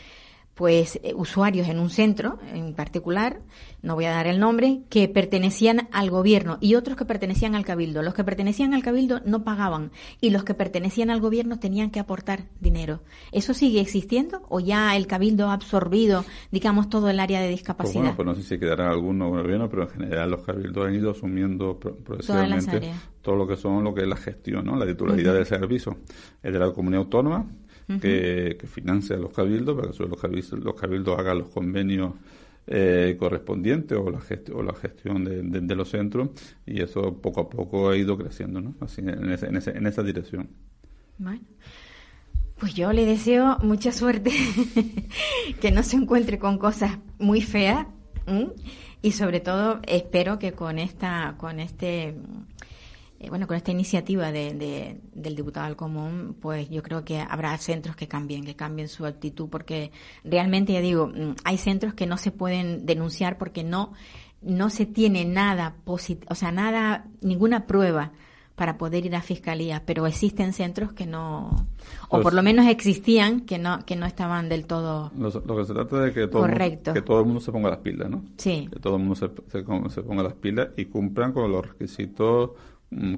pues 0.63 1.01
eh, 1.03 1.13
usuarios 1.17 1.67
en 1.67 1.81
un 1.81 1.91
centro 1.91 2.39
en 2.55 2.73
particular, 2.75 3.41
no 3.83 3.97
voy 3.97 4.05
a 4.05 4.13
dar 4.13 4.29
el 4.29 4.39
nombre, 4.39 4.83
que 4.91 5.09
pertenecían 5.09 5.89
al 5.91 6.09
gobierno 6.09 6.59
y 6.61 6.77
otros 6.77 6.97
que 6.97 7.05
pertenecían 7.05 7.57
al 7.57 7.65
cabildo. 7.65 8.01
Los 8.01 8.15
que 8.15 8.23
pertenecían 8.23 8.73
al 8.73 8.81
cabildo 8.85 9.21
no 9.25 9.43
pagaban 9.43 9.91
y 10.21 10.31
los 10.31 10.45
que 10.45 10.55
pertenecían 10.55 11.11
al 11.11 11.21
gobierno 11.21 11.59
tenían 11.59 11.91
que 11.91 11.99
aportar 11.99 12.45
dinero. 12.61 13.03
¿Eso 13.33 13.55
sigue 13.55 13.81
existiendo 13.81 14.43
o 14.51 14.61
ya 14.61 14.95
el 14.95 15.09
cabildo 15.09 15.49
ha 15.49 15.55
absorbido, 15.55 16.25
digamos, 16.53 16.89
todo 16.89 17.11
el 17.11 17.19
área 17.19 17.41
de 17.41 17.49
Pues 17.49 17.59
discapacidad? 17.59 18.01
bueno, 18.03 18.15
pues 18.15 18.27
no 18.27 18.35
sé 18.37 18.43
si 18.45 18.57
quedará 18.57 18.89
alguno 18.89 19.31
con 19.31 19.39
el 19.39 19.43
gobierno, 19.43 19.69
pero 19.69 19.83
en 19.83 19.89
general 19.89 20.31
los 20.31 20.43
cabildos 20.45 20.87
han 20.87 20.95
ido 20.95 21.11
asumiendo 21.11 21.77
pro- 21.81 21.97
progresivamente 21.97 22.93
todo 23.21 23.35
lo 23.35 23.49
que 23.49 23.57
son 23.57 23.83
lo 23.83 23.93
que 23.93 24.03
es 24.03 24.07
la 24.09 24.17
gestión, 24.17 24.65
¿no? 24.65 24.77
la 24.77 24.87
titularidad 24.87 25.35
del 25.35 25.45
servicio. 25.47 25.97
Es 26.41 26.53
de 26.53 26.59
la 26.61 26.71
comunidad 26.71 27.03
autónoma 27.03 27.47
que, 28.01 28.57
que 28.59 28.67
financia 28.67 29.17
los 29.17 29.33
cabildos, 29.33 29.77
para 29.79 29.93
que 29.93 30.05
los 30.07 30.21
cabildos, 30.21 30.53
los 30.65 30.75
cabildos 30.75 31.19
hagan 31.19 31.39
los 31.39 31.49
convenios 31.49 32.13
eh, 32.67 33.17
correspondientes 33.19 33.99
o 33.99 34.11
la, 34.11 34.21
o 34.55 34.63
la 34.63 34.75
gestión 34.75 35.25
de, 35.25 35.43
de- 35.43 35.61
de 35.61 35.75
los 35.75 35.89
centros 35.91 36.29
y 36.65 36.81
eso 36.81 37.21
poco 37.21 37.41
a 37.41 37.51
poco 37.51 37.91
ha 37.91 37.97
ido 37.97 38.17
creciendo, 38.17 38.61
¿no? 38.61 38.75
Así 38.81 39.01
en, 39.01 39.31
ese- 39.33 39.47
en, 39.47 39.57
ese- 39.57 39.77
en 39.77 39.87
esa 39.87 40.03
dirección. 40.03 40.49
Bueno, 41.19 41.41
pues 42.59 42.75
yo 42.75 42.93
le 42.93 43.05
deseo 43.05 43.59
mucha 43.63 43.91
suerte, 43.91 44.31
que 45.61 45.73
no 45.73 45.83
se 45.83 45.97
encuentre 45.97 46.39
con 46.39 46.59
cosas 46.59 46.99
muy 47.19 47.43
feas 47.43 47.87
y 49.03 49.11
sobre 49.13 49.41
todo 49.41 49.81
espero 49.89 50.39
que 50.39 50.53
con 50.53 50.79
esta, 50.79 51.35
con 51.39 51.59
este, 51.59 52.15
eh, 53.23 53.29
bueno, 53.31 53.47
con 53.47 53.57
esta 53.57 53.71
iniciativa 53.71 54.31
de, 54.33 54.53
de- 54.55 55.01
del 55.15 55.37
diputado 55.37 55.67
al 55.67 55.77
común, 55.77 56.37
pues 56.41 56.69
yo 56.69 56.83
creo 56.83 57.05
que 57.05 57.21
habrá 57.21 57.57
centros 57.59 57.97
que 57.97 58.09
cambien, 58.09 58.45
que 58.45 58.57
cambien 58.57 58.89
su 58.89 59.07
actitud, 59.07 59.49
porque 59.49 59.93
realmente 60.25 60.73
ya 60.73 60.81
digo, 60.81 61.07
mm, 61.07 61.37
hay 61.45 61.57
centros 61.59 61.95
que 61.95 62.07
no 62.07 62.17
se 62.19 62.33
pueden 62.33 62.85
denunciar 62.85 63.39
porque 63.39 63.65
no, 63.65 63.93
no 64.43 64.71
se 64.71 64.87
tiene 64.87 65.25
nada 65.25 65.77
positivo, 65.85 66.27
o 66.31 66.35
sea, 66.35 66.51
nada, 66.53 67.07
ninguna 67.21 67.67
prueba 67.67 68.13
para 68.55 68.77
poder 68.77 69.07
ir 69.07 69.17
a 69.17 69.23
fiscalía, 69.23 69.83
pero 69.87 70.07
existen 70.07 70.53
centros 70.53 70.93
que 70.93 71.07
no, 71.07 71.49
o 71.49 72.11
Pues- 72.11 72.23
por 72.23 72.35
lo 72.35 72.43
menos 72.43 72.67
existían 72.67 73.41
que 73.41 73.59
no, 73.59 73.85
que 73.87 73.97
no 73.97 74.05
estaban 74.05 74.49
del 74.51 74.67
todo, 74.67 75.11
Lo, 75.17 75.31
lo 75.31 75.57
que 75.57 75.65
se 75.65 75.73
trata 75.73 76.01
de 76.01 76.13
que 76.13 76.29
todo, 76.29 76.47
mundo, 76.47 76.93
que 76.93 77.03
todo 77.03 77.21
el 77.21 77.25
mundo 77.27 77.41
se 77.41 77.51
ponga 77.51 77.71
las 77.71 77.79
pilas, 77.79 78.11
¿no? 78.11 78.23
sí, 78.37 78.69
que 78.71 78.79
todo 78.79 78.97
el 78.97 79.01
mundo 79.05 79.15
se, 79.15 79.29
se, 79.51 79.65
se 79.95 80.03
ponga 80.03 80.23
las 80.23 80.35
pilas 80.35 80.69
y 80.77 80.85
cumplan 80.85 81.33
con 81.33 81.51
los 81.51 81.67
requisitos 81.67 82.51
mm, 82.93 83.17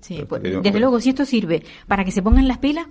sí, 0.00 0.14
Pero 0.16 0.28
pues, 0.28 0.42
que 0.42 0.50
yo- 0.52 0.60
desde 0.62 0.80
luego 0.80 1.00
si 1.00 1.10
esto 1.10 1.24
sirve 1.24 1.62
para 1.86 2.04
que 2.04 2.10
se 2.12 2.22
pongan 2.22 2.48
las 2.48 2.58
pilas, 2.58 2.86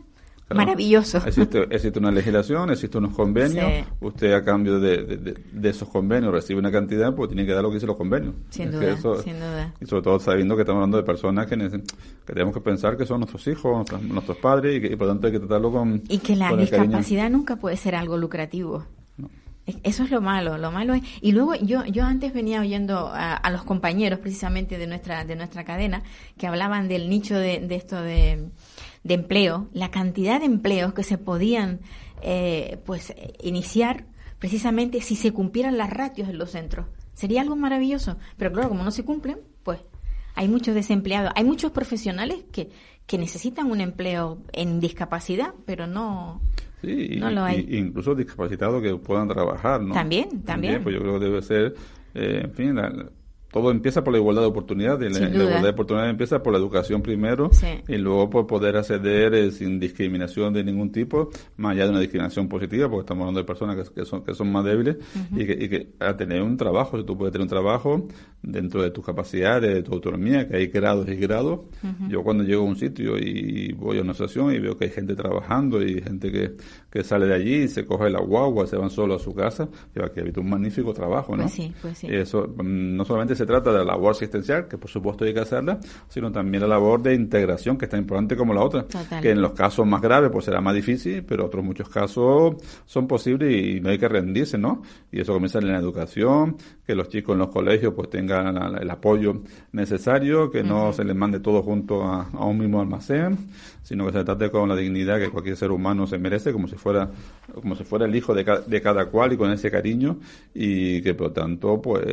Claro. 0.46 0.58
Maravilloso. 0.68 1.20
Existe, 1.26 1.63
existe 1.74 1.98
una 2.00 2.12
legislación, 2.12 2.70
existen 2.70 3.06
unos 3.06 3.16
convenios. 3.16 3.66
Sí. 3.66 3.86
Usted, 4.02 4.34
a 4.34 4.44
cambio 4.44 4.78
de, 4.78 5.04
de- 5.04 5.18
de- 5.18 5.38
de 5.54 5.70
esos 5.70 5.88
convenios, 5.88 6.34
recibe 6.34 6.60
una 6.60 6.70
cantidad, 6.70 7.16
pues 7.16 7.30
tiene 7.30 7.46
que 7.46 7.54
dar 7.54 7.63
lo 7.63 7.70
que 7.70 7.76
dicen 7.76 7.88
los 7.88 7.96
convenios. 7.96 8.36
Sin 8.50 8.70
duda, 8.70 8.89
eso- 8.92 9.22
sin 9.24 9.36
duda. 9.36 9.74
Y 9.80 9.86
sobre 9.86 10.04
todo 10.04 10.20
sabiendo 10.20 10.56
que 10.58 10.63
estamos 10.63 10.80
hablando 10.82 10.98
de 10.98 11.04
personas 11.04 11.48
que, 11.48 11.56
tenemos 12.26 12.54
que 12.54 12.60
pensar 12.60 12.98
que 12.98 13.06
son 13.06 13.22
nuestros 13.22 13.48
hijos, 13.48 13.74
nuestros, 13.74 14.04
nuestros 14.04 14.38
padres, 14.38 14.76
y, 14.78 14.82
que, 14.82 14.88
y 14.88 14.96
por 14.98 15.08
lo 15.08 15.13
tanto 15.13 15.28
hay 15.28 15.34
que 15.34 15.39
tratarlo 15.39 15.72
con. 15.72 16.04
Y 16.10 16.18
que 16.20 16.36
la 16.36 16.54
discapacidad 16.58 17.32
nunca 17.32 17.56
puede 17.56 17.78
ser 17.78 17.96
algo 17.96 18.18
lucrativo. 18.18 18.86
Eso 19.84 20.04
es 20.04 20.12
lo 20.12 20.19
malo, 20.19 20.58
lo 20.58 20.71
malo 20.71 20.93
es... 20.93 21.04
Y 21.21 21.32
luego 21.32 21.56
yo, 21.56 21.86
yo 21.86 22.04
antes 22.04 22.34
venía 22.34 22.60
oyendo 22.60 23.10
a, 23.13 23.49
los 23.49 23.63
compañeros 23.63 24.19
precisamente 24.19 24.78
de 24.78 24.88
nuestra, 24.88 25.23
de 25.23 25.36
nuestra 25.36 25.63
cadena 25.63 26.04
que 26.38 26.47
hablaban 26.47 26.88
del 26.88 27.10
nicho 27.10 27.38
de, 27.38 27.60
de 27.60 27.76
esto 27.76 28.02
de, 28.02 28.49
de 29.04 29.13
empleo, 29.13 29.69
la 29.73 29.89
cantidad 29.89 30.39
de 30.39 30.47
empleos 30.47 30.93
que 30.93 31.04
se 31.04 31.17
podían 31.17 31.80
eh, 32.21 32.80
pues 32.86 33.13
iniciar 33.41 34.06
precisamente 34.39 35.02
si 35.02 35.15
se 35.15 35.32
cumplieran 35.32 35.78
las 35.78 35.89
ratios 35.89 36.28
en 36.28 36.38
los 36.38 36.52
centros. 36.52 36.88
Sería 37.13 37.41
algo 37.41 37.56
maravilloso. 37.56 38.17
Pero 38.38 38.52
claro, 38.52 38.69
como 38.69 38.84
no 38.84 38.91
se 38.91 39.06
cumplen, 39.06 39.39
pues 39.63 39.80
hay 40.36 40.47
muchos 40.47 40.76
desempleados. 40.76 41.32
Hay 41.36 41.43
muchos 41.43 41.71
profesionales 41.71 42.43
que, 42.52 42.69
que 43.06 43.17
necesitan 43.17 43.71
un 43.71 43.82
empleo 43.82 44.41
en 44.52 44.80
discapacidad, 44.80 45.54
pero 45.65 45.88
no... 45.88 46.41
Sí, 46.84 47.08
y- 47.13 47.19
No 47.19 47.32
lo 47.32 47.43
hay. 47.43 47.65
y- 47.69 47.78
incluso 47.78 48.13
discapacitados 48.13 48.82
que 48.84 48.93
puedan 48.96 49.28
trabajar, 49.30 49.82
¿no? 49.82 49.93
También, 49.93 50.41
también. 50.43 50.84
Pues 50.84 50.93
yo 50.96 51.02
creo 51.02 51.17
que 51.17 51.26
debe 51.26 51.41
ser, 51.41 51.74
eh, 52.13 52.41
en 52.43 52.52
fin, 52.52 52.76
la- 52.76 52.91
todo 53.54 53.72
empieza 53.72 54.04
por 54.04 54.12
la 54.13 54.20
igualdad 54.20 54.42
de 54.42 54.48
oportunidades. 54.50 55.12
y 55.12 55.13
La, 55.13 55.30
la 55.30 55.36
igualdad 55.44 55.63
de 55.63 55.70
oportunidades 55.70 56.12
empieza 56.12 56.44
por 56.44 56.52
la 56.52 56.60
educación 56.60 57.02
primero 57.02 57.50
Sí. 57.54 57.68
y 57.88 57.98
luego 57.98 58.30
por 58.30 58.48
poder 58.48 58.76
acceder 58.76 59.34
eh, 59.36 59.52
sin 59.52 59.80
discriminación 59.80 60.52
de 60.54 60.63
ningún 60.63 60.92
tipo, 60.92 61.30
más 61.58 61.74
allá 61.74 61.86
de 61.86 61.92
una 61.92 62.00
discriminación 62.00 62.50
positiva, 62.50 62.89
porque 62.89 63.02
estamos 63.02 63.22
hablando 63.22 63.39
de 63.39 63.46
personas 63.46 63.78
que, 63.89 63.94
que 63.94 64.06
son, 64.06 64.24
que 64.24 64.34
son 64.34 64.52
más 64.52 64.66
débiles 64.66 64.98
y, 65.36 65.46
que, 65.46 65.54
y 65.54 65.70
que 65.70 65.94
a 66.00 66.18
tener 66.18 66.42
un 66.42 66.58
trabajo, 66.58 66.98
si 66.98 67.06
tú 67.06 67.18
puedes 67.18 67.32
tener 67.32 67.44
un 67.44 67.50
trabajo 67.50 68.08
dentro 68.42 68.82
de 68.82 68.89
tus 68.92 69.06
capacidades, 69.06 69.74
de 69.74 69.84
tu 69.84 69.94
autonomía, 69.94 70.48
que 70.48 70.58
hay 70.58 70.68
grados 70.68 71.08
y 71.08 71.16
grados. 71.16 71.62
Yo 72.10 72.24
cuando 72.24 72.44
llego 72.44 72.63
a 72.63 72.66
un 72.66 72.76
sitio 72.76 73.18
y 73.18 73.72
voy 73.74 74.00
a 74.00 74.02
una 74.02 74.12
asociación 74.12 74.54
y 74.54 74.60
veo 74.60 74.76
que 74.76 74.86
hay 74.86 74.92
gente 74.92 75.16
trabajando 75.16 75.82
y 75.82 76.02
gente 76.02 76.32
que, 76.32 76.56
que 76.92 77.04
sale 77.04 77.28
de 77.28 77.36
allí 77.36 77.54
y 77.63 77.68
se 77.68 77.86
coge 77.86 78.10
la 78.10 78.20
guagua, 78.20 78.66
se 78.68 78.76
van 78.78 78.89
solo 78.89 79.16
a 79.16 79.20
su 79.20 79.34
casa, 79.34 79.70
yo 79.96 80.04
aquí 80.04 80.20
he 80.20 80.24
visto 80.24 80.42
un 80.42 80.50
magnífico 80.50 80.92
trabajo, 80.94 81.36
¿no? 81.38 81.44
Pues 81.44 81.54
sí, 81.54 81.74
pues 81.82 81.98
sí. 82.00 82.08
Eso 82.10 82.48
mm, 82.58 82.96
no 82.98 83.06
solamente 83.06 83.36
se 83.36 83.43
trata 83.46 83.72
de 83.72 83.80
la 83.80 83.86
labor 83.86 84.12
asistencial, 84.12 84.68
que 84.68 84.78
por 84.78 84.90
supuesto 84.90 85.26
hay 85.26 85.34
que 85.34 85.40
hacerla, 85.40 85.80
sino 86.10 86.32
también 86.32 86.62
la 86.62 86.68
labor 86.68 87.02
de 87.02 87.14
integración, 87.16 87.78
que 87.78 87.86
es 87.86 87.92
tan 87.92 88.00
importante 88.02 88.36
como 88.36 88.54
la 88.54 88.62
otra. 88.62 88.84
Total. 88.84 89.22
Que 89.22 89.32
en 89.32 89.42
los 89.42 89.54
casos 89.54 89.86
más 89.86 90.02
graves 90.02 90.30
pues 90.32 90.46
será 90.46 90.62
más 90.62 90.76
difícil, 90.76 91.24
pero 91.24 91.46
otros 91.46 91.64
muchos 91.64 91.90
casos 91.90 92.56
son 92.86 93.08
posibles 93.08 93.52
y 93.56 93.80
no 93.80 93.90
hay 93.90 93.98
que 93.98 94.08
rendirse, 94.08 94.58
¿no? 94.58 94.82
Y 95.12 95.22
eso 95.22 95.34
comienza 95.34 95.60
en 95.60 95.68
la 95.68 95.78
educación, 95.80 96.58
que 96.86 96.96
los 96.96 97.10
chicos 97.10 97.34
en 97.34 97.40
los 97.40 97.50
colegios 97.50 97.94
pues 97.96 98.10
tengan 98.10 98.54
la- 98.56 98.70
la- 98.70 98.78
el 98.80 98.90
apoyo 98.90 99.42
necesario, 99.72 100.50
que 100.52 100.64
no 100.64 100.94
se 100.94 101.04
les 101.04 101.16
mande 101.16 101.40
todo 101.40 101.62
junto 101.64 102.04
a, 102.04 102.28
a 102.34 102.46
un 102.46 102.58
mismo 102.58 102.80
almacén, 102.82 103.38
sino 103.84 104.06
que 104.06 104.14
se 104.14 104.24
trate 104.24 104.50
con 104.50 104.70
la 104.70 104.76
dignidad 104.76 105.20
que 105.20 105.30
cualquier 105.30 105.56
ser 105.58 105.72
humano 105.72 106.08
se 106.08 106.18
merece, 106.18 106.54
como 106.54 106.68
si 106.68 106.76
fuera, 106.76 107.10
como 107.54 107.76
si 107.76 107.84
fuera 107.84 108.06
el 108.06 108.16
hijo 108.16 108.34
de, 108.34 108.46
ca- 108.46 108.62
de 108.62 108.82
cada 108.82 109.06
cual 109.08 109.34
y 109.34 109.38
con 109.38 109.52
ese 109.52 109.70
cariño, 109.72 110.20
y 110.54 111.02
que 111.02 111.14
por 111.14 111.34
tanto 111.34 111.82
pues 111.82 112.04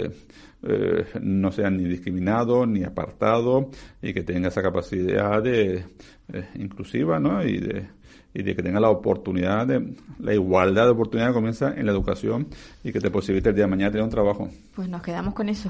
eh, 0.63 1.07
no 1.23 1.53
sean 1.53 1.77
ni 1.77 1.85
discriminados 1.85 2.69
ni 2.69 2.85
apartados 2.85 3.67
y 4.03 4.13
que 4.13 4.23
tenga 4.23 4.49
esa 4.49 4.63
capacidad 4.63 5.43
de 5.43 5.85
eh, 6.33 6.49
inclusiva 6.57 7.19
¿no? 7.19 7.43
y 7.43 7.59
de 7.59 8.01
y 8.33 8.43
de 8.43 8.55
que 8.55 8.63
tenga 8.63 8.79
la 8.79 8.91
oportunidad 8.91 9.67
de 9.67 9.95
la 10.21 10.35
igualdad 10.35 10.85
de 10.85 10.91
oportunidades 10.91 11.35
comienza 11.35 11.75
en 11.75 11.87
la 11.87 11.93
educación 11.93 12.47
y 12.85 12.93
que 12.93 13.01
te 13.01 13.11
posibilite 13.11 13.49
el 13.49 13.57
día 13.57 13.65
de 13.65 13.71
mañana 13.71 13.91
tener 13.91 14.05
un 14.05 14.11
trabajo 14.11 14.49
Pues 14.75 14.89
nos 14.89 15.03
quedamos 15.03 15.35
con 15.35 15.49
eso. 15.49 15.69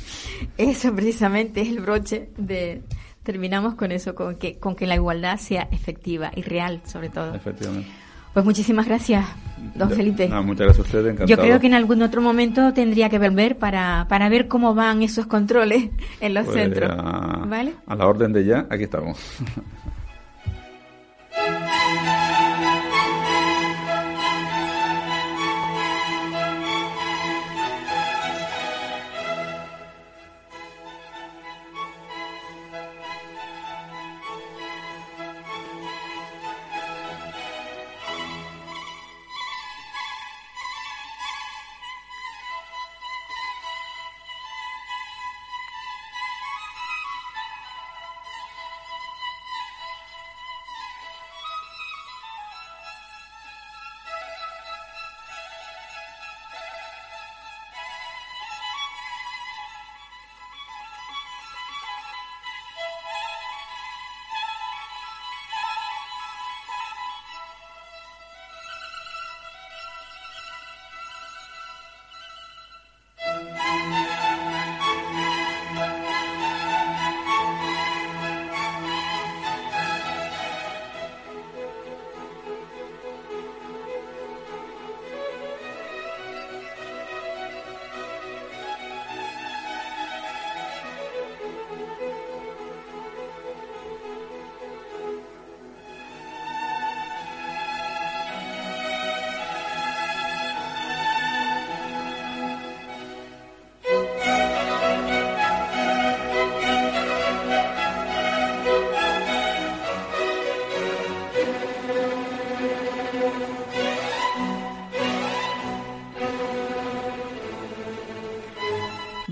eso 0.56 0.94
precisamente 0.94 1.60
es 1.60 1.68
el 1.68 1.80
broche 1.80 2.30
de... 2.36 2.82
Terminamos 3.22 3.76
con 3.76 3.92
eso, 3.92 4.16
con 4.16 4.34
que, 4.34 4.58
con 4.58 4.74
que 4.74 4.84
la 4.84 4.96
igualdad 4.96 5.38
sea 5.38 5.68
efectiva 5.70 6.32
y 6.34 6.42
real, 6.42 6.82
sobre 6.84 7.08
todo. 7.08 7.32
efectivamente 7.36 8.01
Pues 8.32 8.44
muchísimas 8.46 8.86
gracias, 8.86 9.26
don 9.74 9.90
Felipe. 9.90 10.26
muchas 10.28 10.66
gracias 10.66 10.78
a 10.78 10.82
ustedes 10.82 11.04
encantado 11.04 11.26
Yo 11.28 11.36
creo 11.36 11.60
que 11.60 11.66
en 11.66 11.74
algún 11.74 12.00
otro 12.02 12.22
momento 12.22 12.72
tendría 12.72 13.08
que 13.10 13.18
volver 13.18 13.58
para, 13.58 14.06
para 14.08 14.28
ver 14.30 14.48
cómo 14.48 14.74
van 14.74 15.02
esos 15.02 15.26
controles 15.26 15.90
en 16.20 16.34
los 16.34 16.44
Pues, 16.46 16.56
centros. 16.56 16.90
a, 16.96 17.44
¿Vale? 17.46 17.74
a 17.86 17.94
la 17.94 18.06
orden 18.06 18.32
de 18.32 18.44
ya 18.44 18.66
aquí 18.70 18.84
estamos 18.84 19.18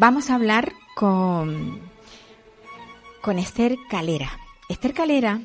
Vamos 0.00 0.30
a 0.30 0.36
hablar 0.36 0.72
con, 0.94 1.78
con 3.20 3.38
Esther 3.38 3.76
Calera. 3.90 4.30
Esther 4.70 4.94
Calera 4.94 5.42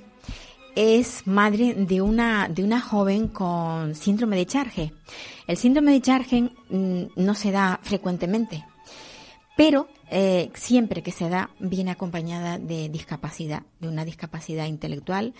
es 0.76 1.28
madre 1.28 1.74
de 1.74 2.02
una, 2.02 2.48
de 2.48 2.63
una 2.63 2.80
joven 2.80 3.28
con 3.28 3.96
síndrome 3.96 4.38
de 4.38 4.46
Charge. 4.46 4.94
El 5.46 5.58
síndrome 5.58 5.91
de 5.91 6.00
Charge 6.00 6.50
mm, 6.70 7.04
no 7.18 7.36
se 7.36 7.52
da 7.52 7.82
frecuentemente, 7.84 8.63
pero 9.58 9.89
eh, 10.10 10.50
siempre 10.54 11.04
que 11.04 11.12
se 11.12 11.28
da 11.28 11.50
viene 11.60 11.91
acompañada 11.91 12.58
de 12.58 12.88
discapacidad, 12.88 13.63
de 13.82 13.89
una 13.89 14.06
discapacidad 14.06 14.68
intelectual 14.68 15.34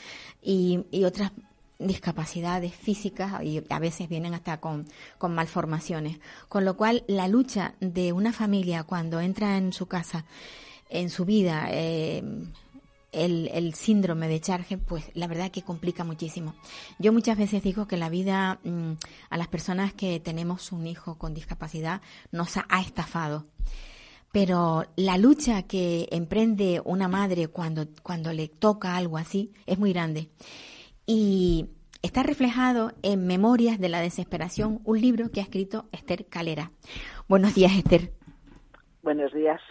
y, 0.44 0.88
y 0.92 1.06
otras 1.06 1.32
discapacidades 1.80 2.74
físicas 2.74 3.44
y 3.44 3.62
a 3.70 3.80
veces 3.80 4.08
vienen 4.08 4.34
hasta 4.34 4.60
con, 4.60 4.88
con 5.18 5.34
malformaciones. 5.34 6.20
Con 6.48 6.66
lo 6.66 6.78
cual, 6.78 7.04
la 7.08 7.28
lucha 7.28 7.76
de 7.80 8.14
una 8.14 8.34
familia 8.34 8.84
cuando 8.84 9.20
entra 9.20 9.58
en 9.58 9.74
su 9.74 9.88
casa, 9.88 10.26
en 10.90 11.10
su 11.10 11.26
vida, 11.26 11.68
eh, 11.72 12.24
el, 13.12 13.50
el, 13.54 13.74
síndrome 13.74 14.28
de 14.28 14.42
Charge, 14.42 14.78
pues 14.78 15.06
la 15.14 15.28
verdad 15.28 15.52
que 15.52 15.64
complica 15.64 16.04
muchísimo. 16.04 16.56
Yo 17.00 17.14
muchas 17.14 17.38
veces 17.38 17.64
digo 17.64 17.88
que 17.88 17.98
la 17.98 18.10
vida 18.10 18.60
mmm, 18.64 18.94
a 19.30 19.38
las 19.38 19.48
personas 19.48 19.94
que 19.94 20.20
tenemos 20.20 20.72
un 20.72 20.88
hijo 20.88 21.18
con 21.18 21.34
discapacidad 21.34 22.02
nos 22.32 22.58
ha, 22.58 22.66
ha 22.70 22.82
estafado. 22.82 23.46
Pero 24.32 24.86
la 24.98 25.18
lucha 25.18 25.64
que 25.64 26.10
emprende 26.12 26.82
una 26.84 27.08
madre 27.08 27.48
cuando, 27.48 27.88
cuando 28.04 28.34
le 28.34 28.50
toca 28.50 28.98
algo 28.98 29.18
así 29.18 29.54
es 29.66 29.80
muy 29.80 29.94
grande. 29.94 30.30
Y, 31.06 31.70
está 32.02 32.24
reflejado 32.24 32.92
en 33.04 33.26
Memorias 33.26 33.80
de 33.80 33.90
la 33.90 34.00
Desesperación, 34.00 34.80
un 34.86 35.02
libro 35.02 35.32
que 35.32 35.40
ha 35.40 35.44
escrito 35.44 35.86
Esther 35.92 36.26
Calera. 36.28 36.72
Buenos 37.28 37.56
días, 37.56 37.74
Esther. 37.76 38.12
Buenos 39.02 39.34
días. 39.34 39.62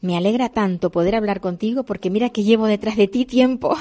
Me 0.00 0.16
alegra 0.16 0.50
tanto 0.50 0.90
poder 0.90 1.14
hablar 1.14 1.40
contigo 1.40 1.84
porque 1.84 2.10
mira 2.10 2.30
que 2.30 2.42
llevo 2.42 2.66
detrás 2.66 2.96
de 2.96 3.08
ti 3.08 3.24
tiempo. 3.24 3.74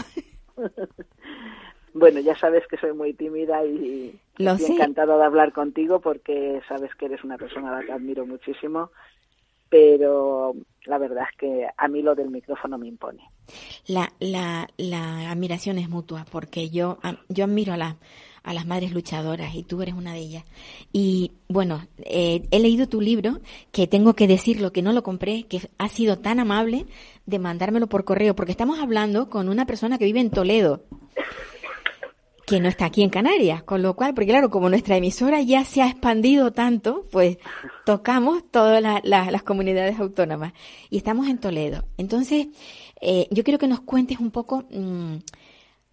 bueno, 1.93 2.19
ya 2.21 2.37
sabes 2.37 2.65
que 2.67 2.77
soy 2.77 2.93
muy 2.93 3.13
tímida 3.13 3.65
y, 3.65 4.17
Lo 4.37 4.51
estoy 4.51 4.67
sé. 4.67 4.73
encantada 4.73 5.17
de 5.17 5.25
hablar 5.25 5.51
contigo 5.51 5.99
porque 5.99 6.61
sabes 6.67 6.93
que 6.95 7.05
eres 7.05 7.23
una 7.23 7.37
persona 7.37 7.69
a 7.69 7.79
la 7.79 7.85
que 7.85 7.91
admiro 7.91 8.25
muchísimo, 8.25 8.91
pero 9.69 10.53
la 10.85 10.97
verdad 10.97 11.25
es 11.31 11.37
que 11.37 11.67
a 11.75 11.87
mí 11.87 12.01
lo 12.01 12.15
del 12.15 12.29
micrófono 12.29 12.77
me 12.77 12.87
impone. 12.87 13.23
La, 13.87 14.11
la, 14.19 14.67
la 14.77 15.29
admiración 15.31 15.77
es 15.77 15.89
mutua 15.89 16.25
porque 16.31 16.69
yo, 16.69 16.97
yo 17.29 17.45
admiro 17.45 17.73
a, 17.73 17.77
la- 17.77 17.97
a 18.43 18.53
las 18.53 18.65
madres 18.67 18.91
luchadoras 18.91 19.55
y 19.55 19.63
tú 19.63 19.81
eres 19.81 19.95
una 19.95 20.13
de 20.13 20.19
ellas. 20.19 20.43
Y 20.93 21.31
bueno, 21.49 21.81
eh, 22.03 22.43
he 22.51 22.59
leído 22.59 22.87
tu 22.87 23.01
libro 23.01 23.39
que 23.71 23.87
tengo 23.87 24.13
que 24.13 24.27
decirlo 24.27 24.71
que 24.71 24.81
no 24.83 24.93
lo 24.93 25.01
compré, 25.03 25.43
que 25.43 25.61
has 25.79 25.91
sido 25.91 26.19
tan 26.19 26.39
amable 26.39 26.85
de 27.25 27.39
mandármelo 27.39 27.87
por 27.87 28.05
correo 28.05 28.35
porque 28.35 28.51
estamos 28.51 28.79
hablando 28.79 29.29
con 29.31 29.49
una 29.49 29.65
persona 29.65 29.97
que 29.97 30.05
vive 30.05 30.19
en 30.19 30.29
Toledo 30.29 30.83
que 32.45 32.59
no 32.59 32.67
está 32.69 32.85
aquí 32.85 33.01
en 33.03 33.09
Canarias, 33.09 33.63
con 33.63 33.81
lo 33.81 33.95
cual, 33.95 34.13
porque 34.13 34.29
claro, 34.29 34.49
como 34.49 34.69
nuestra 34.69 34.97
emisora 34.97 35.41
ya 35.41 35.63
se 35.63 35.81
ha 35.81 35.87
expandido 35.87 36.51
tanto, 36.51 37.05
pues 37.11 37.37
tocamos 37.85 38.49
todas 38.51 38.81
la- 38.81 39.01
la- 39.03 39.31
las 39.31 39.43
comunidades 39.43 39.99
autónomas 39.99 40.53
y 40.89 40.97
estamos 40.97 41.27
en 41.27 41.39
Toledo. 41.39 41.85
Entonces, 41.97 42.47
eh, 43.01 43.27
yo 43.31 43.43
quiero 43.43 43.59
que 43.59 43.67
nos 43.67 43.81
cuentes 43.81 44.19
un 44.19 44.31
poco 44.31 44.63
mm, 44.69 45.15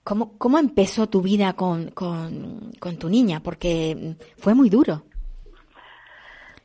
cómo, 0.04 0.36
cómo 0.38 0.58
empezó 0.58 1.08
tu 1.08 1.22
vida 1.22 1.54
con, 1.54 1.90
con, 1.90 2.70
con 2.78 2.96
tu 2.98 3.08
niña, 3.08 3.40
porque 3.42 3.96
mm, 4.18 4.40
fue 4.40 4.54
muy 4.54 4.68
duro. 4.68 5.02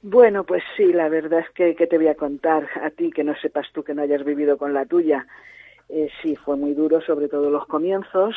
Bueno, 0.01 0.43
pues 0.43 0.63
sí, 0.75 0.93
la 0.93 1.09
verdad 1.09 1.39
es 1.39 1.49
que, 1.51 1.75
que 1.75 1.87
te 1.87 1.97
voy 1.97 2.07
a 2.07 2.15
contar 2.15 2.67
a 2.83 2.89
ti 2.91 3.09
que 3.11 3.23
no 3.23 3.35
sepas 3.41 3.65
tú 3.73 3.83
que 3.83 3.93
no 3.93 4.01
hayas 4.03 4.23
vivido 4.23 4.57
con 4.57 4.73
la 4.73 4.85
tuya. 4.85 5.25
Eh, 5.89 6.09
sí, 6.21 6.35
fue 6.35 6.55
muy 6.55 6.73
duro, 6.73 7.01
sobre 7.01 7.27
todo 7.29 7.49
los 7.49 7.65
comienzos, 7.67 8.35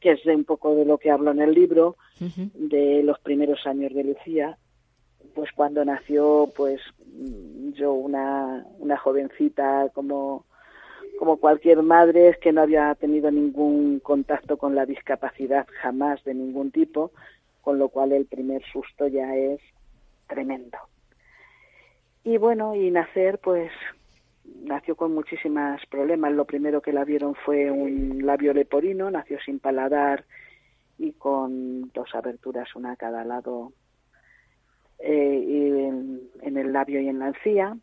que 0.00 0.12
es 0.12 0.24
de 0.24 0.34
un 0.34 0.44
poco 0.44 0.74
de 0.74 0.84
lo 0.84 0.98
que 0.98 1.10
hablo 1.10 1.30
en 1.30 1.40
el 1.40 1.52
libro, 1.52 1.96
de 2.18 3.02
los 3.02 3.18
primeros 3.20 3.66
años 3.66 3.92
de 3.94 4.04
Lucía. 4.04 4.58
Pues 5.34 5.50
cuando 5.52 5.84
nació, 5.84 6.50
pues 6.56 6.80
mm, 7.04 7.72
yo 7.72 7.92
una, 7.92 8.64
una 8.78 8.96
jovencita 8.96 9.90
como, 9.92 10.44
como 11.18 11.38
cualquier 11.38 11.82
madre 11.82 12.38
que 12.40 12.52
no 12.52 12.62
había 12.62 12.94
tenido 12.94 13.30
ningún 13.30 14.00
contacto 14.00 14.56
con 14.56 14.74
la 14.74 14.86
discapacidad 14.86 15.66
jamás 15.82 16.22
de 16.24 16.34
ningún 16.34 16.70
tipo, 16.70 17.10
con 17.62 17.78
lo 17.78 17.88
cual 17.88 18.12
el 18.12 18.26
primer 18.26 18.62
susto 18.72 19.08
ya 19.08 19.34
es 19.36 19.60
tremendo. 20.28 20.78
Y 22.24 22.38
bueno, 22.38 22.74
y 22.74 22.90
nacer, 22.90 23.38
pues 23.38 23.70
nació 24.62 24.96
con 24.96 25.14
muchísimos 25.14 25.80
problemas. 25.90 26.32
Lo 26.32 26.44
primero 26.44 26.80
que 26.80 26.92
la 26.92 27.04
vieron 27.04 27.34
fue 27.34 27.70
un 27.70 28.24
labio 28.24 28.52
leporino, 28.52 29.10
nació 29.10 29.38
sin 29.40 29.58
paladar 29.58 30.24
y 30.98 31.12
con 31.12 31.90
dos 31.92 32.14
aberturas, 32.14 32.74
una 32.74 32.92
a 32.92 32.96
cada 32.96 33.24
lado, 33.24 33.72
eh, 34.98 35.44
y 35.46 36.46
en, 36.46 36.56
el 36.56 36.72
labio 36.72 37.00
y 37.00 37.08
en 37.08 37.18
la 37.18 37.28
encía. 37.28 37.76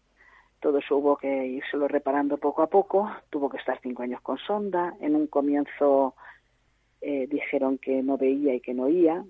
Todo 0.59 0.79
eso 0.79 0.97
hubo 0.97 1.17
que 1.17 1.45
írselo 1.45 1.87
reparando 1.87 2.37
poco 2.37 2.61
a 2.61 2.67
poco. 2.67 3.09
Tuvo 3.29 3.49
que 3.49 3.57
estar 3.57 3.79
cinco 3.81 4.03
años 4.03 4.21
con 4.21 4.37
sonda. 4.37 4.95
En 5.01 5.15
un 5.15 5.27
comienzo 5.27 6.15
eh, 7.01 7.27
dijeron 7.27 7.77
que 7.77 8.01
no 8.01 8.17
veía 8.17 8.55
y 8.55 8.61
que 8.61 8.73
no 8.73 8.83
oía. 8.83 9.23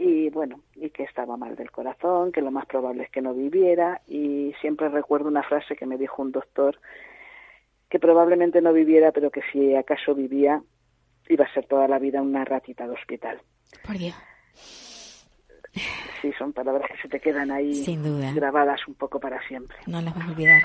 Y 0.00 0.30
bueno, 0.30 0.60
y 0.76 0.90
que 0.90 1.02
estaba 1.02 1.36
mal 1.36 1.56
del 1.56 1.72
corazón, 1.72 2.30
que 2.30 2.40
lo 2.40 2.52
más 2.52 2.66
probable 2.66 3.02
es 3.02 3.10
que 3.10 3.20
no 3.20 3.34
viviera. 3.34 4.00
Y 4.06 4.54
siempre 4.60 4.88
recuerdo 4.88 5.28
una 5.28 5.42
frase 5.42 5.74
que 5.74 5.86
me 5.86 5.98
dijo 5.98 6.22
un 6.22 6.30
doctor, 6.30 6.78
que 7.90 7.98
probablemente 7.98 8.62
no 8.62 8.72
viviera, 8.72 9.10
pero 9.10 9.30
que 9.32 9.40
si 9.52 9.74
acaso 9.74 10.14
vivía, 10.14 10.62
iba 11.28 11.44
a 11.44 11.52
ser 11.52 11.66
toda 11.66 11.88
la 11.88 11.98
vida 11.98 12.22
una 12.22 12.44
ratita 12.44 12.86
de 12.86 12.94
hospital. 12.94 13.40
Por 13.84 13.98
Dios. 13.98 14.14
Sí, 16.22 16.32
son 16.38 16.52
palabras 16.52 16.88
que 16.90 17.02
se 17.02 17.08
te 17.08 17.20
quedan 17.20 17.50
ahí 17.50 17.74
Sin 17.74 18.02
duda. 18.02 18.32
grabadas 18.32 18.86
un 18.88 18.94
poco 18.94 19.18
para 19.18 19.40
siempre. 19.48 19.76
No 19.86 20.00
las 20.00 20.14
vas 20.14 20.26
a 20.26 20.30
olvidar. 20.30 20.62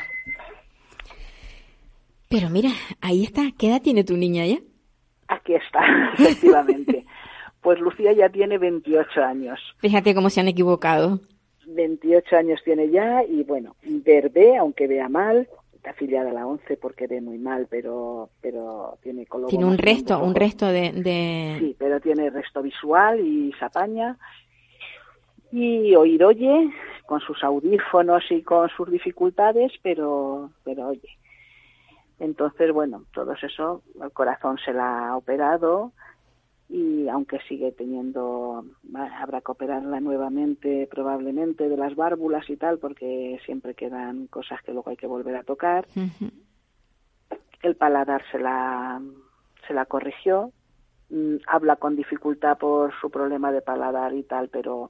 Pero 2.30 2.50
mira, 2.50 2.69
ahí 3.02 3.24
está. 3.24 3.43
¿Qué 3.58 3.67
edad 3.69 3.82
tiene 3.82 4.04
tu 4.04 4.15
niña 4.15 4.46
ya? 4.46 4.58
Aquí 5.28 5.56
está, 5.56 5.82
efectivamente. 6.13 7.06
Pues 7.63 7.80
Lucía 7.80 8.12
ya 8.12 8.30
tiene 8.30 8.58
28 8.58 9.23
años. 9.23 9.60
Fíjate 9.80 10.13
cómo 10.13 10.30
se 10.30 10.41
han 10.41 10.49
equivocado. 10.49 11.19
28 11.65 12.36
años 12.36 12.62
tiene 12.63 12.89
ya 12.89 13.23
y 13.23 13.43
bueno, 13.43 13.76
ver 13.82 14.32
aunque 14.60 14.86
vea 14.86 15.08
mal, 15.08 15.47
está 15.73 15.91
afiliada 15.91 16.32
a 16.32 16.34
la 16.34 16.45
11 16.45 16.76
porque 16.78 17.08
ve 17.08 17.21
muy 17.21 17.38
mal, 17.38 17.67
pero 17.69 18.30
pero 18.41 18.97
tiene 19.02 19.26
color 19.26 19.49
Tiene 19.49 19.65
un 19.65 19.78
resto, 19.78 20.21
un 20.21 20.36
resto 20.36 20.67
de... 20.67 20.91
de... 20.91 21.56
Sí, 21.60 21.76
pero 21.80 22.02
tiene 22.02 22.30
resto 22.30 22.62
visual 22.62 23.21
y 23.21 23.54
se 23.58 23.65
apaña. 23.65 24.17
Y 25.54 25.95
oír 25.95 26.23
oye, 26.26 26.69
con 27.06 27.21
sus 27.21 27.43
audífonos 27.43 28.23
y 28.30 28.41
con 28.41 28.69
sus 28.69 28.91
dificultades, 28.91 29.71
pero, 29.82 30.49
pero 30.63 30.88
oye. 30.88 31.17
Entonces, 32.19 32.71
bueno, 32.71 33.04
todo 33.13 33.34
eso, 33.34 33.84
el 34.02 34.12
corazón 34.12 34.58
se 34.63 34.73
la 34.73 35.10
ha 35.10 35.17
operado 35.17 35.93
y 36.73 37.07
aunque 37.07 37.39
sigue 37.47 37.71
teniendo, 37.71 38.65
habrá 39.21 39.41
que 39.41 39.51
operarla 39.51 39.99
nuevamente 39.99 40.88
probablemente 40.89 41.69
de 41.69 41.77
las 41.77 41.95
válvulas 41.95 42.49
y 42.49 42.57
tal, 42.57 42.79
porque 42.79 43.39
siempre 43.45 43.75
quedan 43.75 44.27
cosas 44.27 44.62
que 44.63 44.73
luego 44.73 44.89
hay 44.89 44.97
que 44.97 45.07
volver 45.07 45.36
a 45.36 45.43
tocar 45.43 45.86
el 47.62 47.75
paladar 47.77 48.21
se 48.29 48.39
la, 48.39 49.01
se 49.65 49.73
la 49.73 49.86
corrigió, 49.86 50.51
Mm, 51.13 51.36
habla 51.45 51.75
con 51.75 51.95
dificultad 51.95 52.57
por 52.57 52.91
su 52.99 53.12
problema 53.12 53.51
de 53.51 53.62
paladar 53.62 54.15
y 54.15 54.23
tal, 54.23 54.49
pero, 54.49 54.89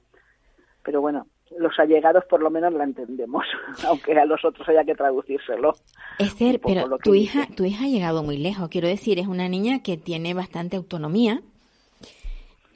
pero 0.82 1.02
bueno, 1.02 1.26
los 1.58 1.78
allegados 1.78 2.24
por 2.24 2.40
lo 2.40 2.50
menos 2.50 2.72
la 2.72 2.84
entendemos, 2.84 3.44
aunque 3.86 4.18
a 4.18 4.24
los 4.24 4.42
otros 4.42 4.66
haya 4.70 4.84
que 4.84 4.94
traducírselo. 4.94 5.74
Esther, 6.18 6.60
pero 6.64 6.96
tu 6.96 7.12
dice. 7.12 7.40
hija, 7.40 7.54
tu 7.54 7.64
hija 7.64 7.84
ha 7.84 7.88
llegado 7.88 8.22
muy 8.22 8.38
lejos. 8.38 8.70
Quiero 8.70 8.88
decir, 8.88 9.18
es 9.18 9.26
una 9.26 9.50
niña 9.50 9.82
que 9.82 9.98
tiene 9.98 10.32
bastante 10.32 10.78
autonomía, 10.78 11.42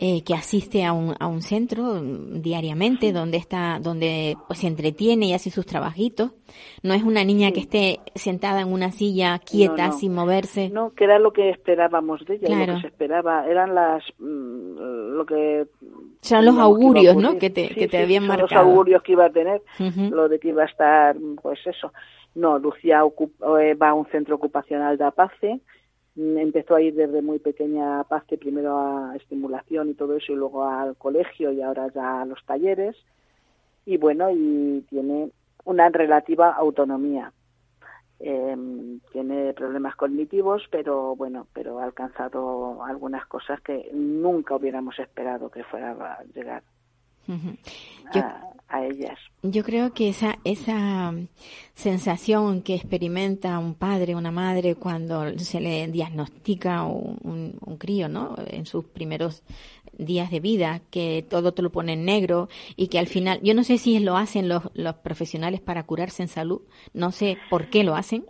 eh, 0.00 0.22
que 0.22 0.34
asiste 0.34 0.84
a 0.84 0.92
un, 0.92 1.14
a 1.18 1.26
un 1.26 1.42
centro 1.42 2.00
mm, 2.00 2.40
diariamente, 2.40 3.12
donde 3.12 3.36
está, 3.36 3.78
donde 3.80 4.36
pues, 4.46 4.60
se 4.60 4.68
entretiene 4.68 5.26
y 5.26 5.32
hace 5.34 5.50
sus 5.50 5.66
trabajitos. 5.66 6.30
No 6.82 6.94
es 6.94 7.02
una 7.02 7.24
niña 7.24 7.50
que 7.52 7.60
esté 7.60 7.98
sentada 8.14 8.60
en 8.60 8.72
una 8.72 8.92
silla 8.92 9.38
quieta, 9.40 9.86
No, 9.88 9.92
no. 9.92 9.98
sin 9.98 10.14
moverse. 10.14 10.70
No, 10.70 10.90
que 10.94 11.04
era 11.04 11.18
lo 11.18 11.32
que 11.32 11.50
esperábamos 11.50 12.24
de 12.26 12.34
ella, 12.36 12.46
Claro. 12.46 12.66
lo 12.66 12.74
que 12.76 12.80
se 12.82 12.86
esperaba, 12.88 13.46
eran 13.48 13.74
las, 13.74 14.04
mm, 14.18 15.16
lo 15.16 15.26
que... 15.26 15.66
Son 16.20 16.44
los 16.44 16.54
que 16.54 16.60
augurios, 16.60 17.16
¿no? 17.16 17.38
Que 17.38 17.50
te, 17.50 17.68
Sí, 17.68 17.74
que 17.74 17.88
te 17.88 17.96
sí, 17.98 18.02
habían 18.04 18.26
marcado. 18.26 18.48
los 18.48 18.52
augurios 18.70 19.02
que 19.02 19.12
iba 19.12 19.26
a 19.26 19.30
tener. 19.30 19.62
Lo 20.10 20.28
de 20.28 20.38
que 20.38 20.48
iba 20.48 20.62
a 20.62 20.66
estar, 20.66 21.16
pues 21.42 21.58
eso. 21.66 21.92
No, 22.34 22.58
Lucía 22.58 23.02
eh, 23.60 23.74
va 23.74 23.88
a 23.90 23.94
un 23.94 24.06
centro 24.06 24.36
ocupacional 24.36 24.96
de 24.98 25.04
APACE, 25.04 25.60
empezó 26.18 26.74
a 26.74 26.82
ir 26.82 26.94
desde 26.94 27.22
muy 27.22 27.38
pequeña 27.38 27.96
a 27.96 28.00
APACE, 28.00 28.38
primero 28.38 28.76
a 28.76 29.16
estimulación 29.16 29.90
y 29.90 29.94
todo 29.94 30.16
eso, 30.16 30.32
y 30.32 30.36
luego 30.36 30.64
al 30.64 30.96
colegio 30.96 31.52
y 31.52 31.62
ahora 31.62 31.88
ya 31.94 32.22
a 32.22 32.24
los 32.26 32.44
talleres. 32.44 32.96
Y 33.86 33.96
bueno, 33.96 34.30
y 34.30 34.84
tiene 34.90 35.30
una 35.64 35.88
relativa 35.88 36.50
autonomía. 36.52 37.32
Eh, 38.20 38.56
tiene 39.12 39.54
problemas 39.54 39.94
cognitivos, 39.94 40.64
pero 40.70 41.14
bueno, 41.14 41.46
pero 41.52 41.78
ha 41.78 41.84
alcanzado 41.84 42.82
algunas 42.84 43.24
cosas 43.26 43.60
que 43.60 43.88
nunca 43.92 44.56
hubiéramos 44.56 44.98
esperado 44.98 45.50
que 45.50 45.62
fuera 45.64 45.92
a 45.92 46.24
llegar 46.34 46.62
Ujú. 47.28 47.56
Yo, 48.14 48.20
a, 48.22 48.42
a 48.68 48.84
ellas. 48.86 49.18
Yo 49.42 49.62
creo 49.62 49.92
que 49.92 50.08
esa, 50.08 50.38
esa 50.44 51.12
mm, 51.12 51.28
sensación 51.74 52.62
que 52.62 52.74
experimenta 52.74 53.58
un 53.58 53.74
padre, 53.74 54.14
una 54.14 54.30
madre, 54.32 54.74
cuando 54.74 55.38
se 55.38 55.60
le 55.60 55.86
diagnostica 55.88 56.82
un, 56.84 57.18
un, 57.22 57.58
un 57.64 57.76
crío, 57.76 58.08
¿no? 58.08 58.34
En 58.48 58.66
sus 58.66 58.84
primeros 58.86 59.42
días 59.96 60.30
de 60.30 60.40
vida, 60.40 60.80
que 60.90 61.24
todo 61.28 61.52
te 61.52 61.60
lo 61.62 61.70
pone 61.70 61.92
en 61.94 62.04
negro 62.04 62.48
y 62.76 62.86
que 62.88 62.98
al 62.98 63.06
final, 63.08 63.40
yo 63.42 63.52
no 63.54 63.64
sé 63.64 63.78
si 63.78 63.98
lo 63.98 64.16
hacen 64.16 64.48
los, 64.48 64.62
los 64.74 64.94
profesionales 64.96 65.60
para 65.60 65.82
curarse 65.84 66.22
en 66.22 66.28
salud, 66.28 66.62
no 66.94 67.10
sé 67.12 67.36
por 67.50 67.68
qué 67.68 67.82
lo 67.84 67.94
hacen, 67.96 68.24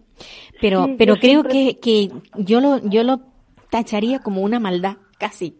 pero, 0.60 0.86
Sí, 0.86 0.94
pero 0.98 1.16
creo 1.16 1.42
siempre- 1.42 1.76
que, 1.76 1.78
que 1.78 2.10
yo 2.42 2.60
lo, 2.60 2.78
yo 2.88 3.02
lo 3.04 3.20
tacharía 3.70 4.20
como 4.20 4.40
una 4.42 4.58
maldad, 4.58 4.96
casi. 5.18 5.56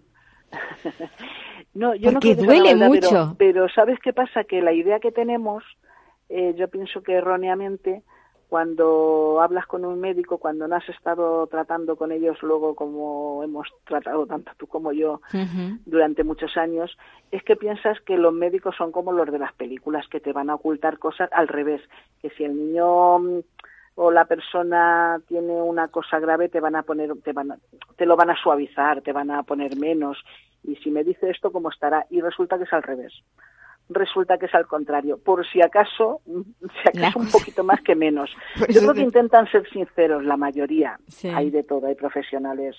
No, 1.79 1.95
yo 1.95 2.11
no 2.11 2.15
Porque 2.15 2.35
sea 2.35 2.45
duele 2.45 2.75
mucho. 2.75 3.09
Pero, 3.09 3.37
pero 3.39 3.69
¿sabes 3.69 3.99
qué 4.01 4.13
pasa? 4.13 4.43
Que 4.43 4.61
la 4.61 4.73
idea 4.73 4.99
que 4.99 5.13
tenemos, 5.13 5.63
eh, 6.29 6.53
yo 6.57 6.67
pienso 6.67 7.03
que 7.03 7.13
erróneamente, 7.15 8.03
cuando 8.49 9.41
hablas 9.41 9.67
con 9.67 9.85
un 9.85 10.01
médico, 10.01 10.39
cuando 10.39 10.67
no 10.67 10.75
has 10.75 10.89
estado 10.89 11.47
tratando 11.47 11.95
con 11.97 12.11
ellos 12.11 12.37
luego 12.43 12.75
como 12.75 13.45
hemos 13.45 13.69
tratado 13.85 14.27
tanto 14.27 14.51
tú 14.57 14.67
como 14.67 14.91
yo 14.91 15.21
durante 15.87 16.25
muchos 16.25 16.57
años, 16.57 16.97
es 17.31 17.45
que 17.45 17.55
piensas 17.55 18.01
que 18.01 18.17
los 18.17 18.33
médicos 18.33 18.75
son 18.77 18.91
como 18.91 19.13
los 19.13 19.31
de 19.31 19.39
las 19.39 19.53
películas, 19.53 20.09
que 20.09 20.19
te 20.19 20.33
van 20.33 20.51
a 20.51 20.57
ocultar 20.57 20.99
cosas 20.99 21.31
al 21.33 21.47
revés, 21.47 21.83
que 22.21 22.31
si 22.31 22.43
el 22.43 22.57
niño 22.57 23.19
mm, 23.21 23.41
o 24.01 24.13
la 24.13 24.27
persona 24.27 25.21
tiene 25.27 25.61
una 25.61 25.89
cosa 25.89 26.21
grave 26.21 26.49
te 26.49 26.61
van 26.61 26.77
a 26.77 26.85
poner 26.85 27.11
te 27.25 27.33
van 27.33 27.61
te 27.97 28.07
lo 28.07 28.15
van 28.15 28.31
a 28.31 28.41
suavizar, 28.41 29.03
te 29.03 29.13
van 29.13 29.33
a 29.33 29.43
poner 29.43 29.77
menos 29.77 30.19
y 30.63 30.77
si 30.77 30.91
me 30.93 31.03
dice 31.03 31.31
esto 31.31 31.51
cómo 31.51 31.69
estará 31.69 32.07
y 32.09 32.21
resulta 32.21 32.59
que 32.59 32.65
es 32.65 32.73
al 32.73 32.85
revés 32.85 33.13
resulta 33.89 34.37
que 34.37 34.47
es 34.47 34.55
al 34.55 34.67
contrario. 34.67 35.19
Por 35.19 35.47
si 35.47 35.63
acaso, 35.63 36.21
si 36.27 36.99
acaso 36.99 37.19
un 37.19 37.31
poquito 37.31 37.65
más 37.65 37.81
que 37.81 37.95
menos. 37.95 38.31
Yo 38.69 38.81
creo 38.81 38.95
que 38.95 39.01
intentan 39.01 39.51
ser 39.51 39.69
sinceros, 39.71 40.23
la 40.25 40.37
mayoría. 40.37 40.99
Hay 41.35 41.51
de 41.51 41.63
todo, 41.63 41.87
hay 41.87 41.95
profesionales 41.95 42.77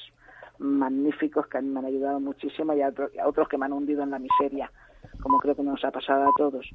magníficos 0.59 1.47
que 1.47 1.59
me 1.61 1.79
han 1.79 1.85
ayudado 1.85 2.19
muchísimo 2.19 2.73
y 2.73 2.81
otros 3.25 3.49
que 3.49 3.57
me 3.57 3.65
han 3.65 3.73
hundido 3.73 4.03
en 4.03 4.11
la 4.11 4.19
miseria, 4.19 4.71
como 5.21 5.39
creo 5.39 5.55
que 5.55 5.63
nos 5.63 5.83
ha 5.83 5.89
pasado 5.89 6.29
a 6.29 6.31
todos. 6.37 6.69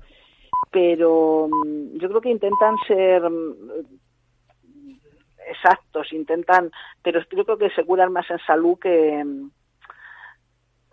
Pero 0.73 1.49
mm, 1.49 1.99
yo 1.99 2.09
creo 2.09 2.21
que 2.21 2.31
intentan 2.31 2.77
ser 2.87 3.31
mm, 3.31 3.55
exactos, 5.55 6.13
intentan, 6.13 6.71
pero 7.03 7.21
yo 7.31 7.45
creo 7.45 7.59
que 7.59 7.71
se 7.71 7.85
curan 7.85 8.13
más 8.13 8.29
en 8.31 8.39
salud 8.47 8.79
que, 8.79 9.25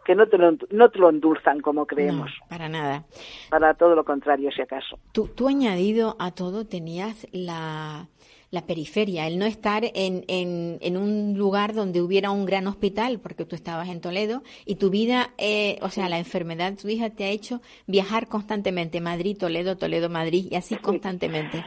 que 0.06 0.16
no 0.16 0.28
te 0.28 0.38
lo, 0.38 0.58
no 0.70 0.90
te 0.90 1.00
lo 1.00 1.10
endulzan 1.10 1.60
como 1.62 1.86
creemos. 1.86 2.32
para 2.50 2.70
nada. 2.70 3.06
Para 3.50 3.74
todo 3.74 3.96
lo 3.96 4.04
contrario, 4.04 4.52
si 4.52 4.62
acaso. 4.62 5.00
Tú, 5.12 5.28
tú 5.28 5.48
añadido 5.48 6.16
a 6.20 6.32
todo 6.32 6.66
tenías 6.66 7.28
la, 7.32 8.08
la 8.52 8.66
periferia, 8.66 9.28
el 9.28 9.40
no 9.40 9.46
estar 9.46 9.86
en, 9.86 10.26
en, 10.28 10.78
en, 10.82 10.98
un 10.98 11.38
lugar 11.38 11.74
donde 11.74 12.02
hubiera 12.02 12.32
un 12.32 12.46
gran 12.46 12.68
hospital, 12.68 13.20
porque 13.20 13.46
tú 13.46 13.56
estabas 13.56 13.88
en 13.88 14.02
Toledo, 14.02 14.44
y 14.66 14.76
tu 14.76 14.90
vida, 14.90 15.32
eh, 15.38 15.80
o 15.82 15.90
sea, 15.90 16.10
la 16.10 16.20
enfermedad 16.20 16.72
de 16.72 16.78
tu 16.78 16.90
hija 16.90 17.10
te 17.10 17.24
ha 17.24 17.30
hecho 17.30 17.62
viajar 17.88 18.28
constantemente, 18.28 19.00
Madrid, 19.00 19.38
Toledo, 19.38 19.78
Toledo, 19.78 20.10
Madrid, 20.10 20.48
y 20.52 20.56
así 20.56 20.76
constantemente. 20.76 21.64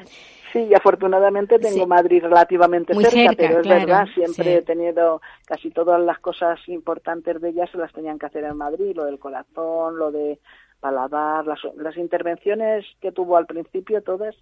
Sí, 0.54 0.68
y 0.70 0.74
afortunadamente 0.74 1.58
tengo 1.58 1.84
Madrid 1.84 2.22
relativamente 2.22 2.94
cerca, 2.94 3.34
pero 3.36 3.60
es 3.60 3.66
verdad, 3.66 4.06
siempre 4.14 4.54
he 4.54 4.62
tenido 4.62 5.20
casi 5.46 5.72
todas 5.72 6.00
las 6.00 6.20
cosas 6.20 6.60
importantes 6.68 7.40
de 7.40 7.48
ellas 7.48 7.68
se 7.72 7.78
las 7.78 7.92
tenían 7.92 8.20
que 8.20 8.26
hacer 8.26 8.44
en 8.44 8.56
Madrid, 8.56 8.94
lo 8.94 9.04
del 9.04 9.18
corazón, 9.18 9.98
lo 9.98 10.12
de 10.12 10.38
paladar, 10.78 11.44
las, 11.44 11.58
las 11.76 11.96
intervenciones 11.96 12.86
que 13.00 13.10
tuvo 13.10 13.36
al 13.36 13.46
principio 13.46 14.00
todas 14.00 14.36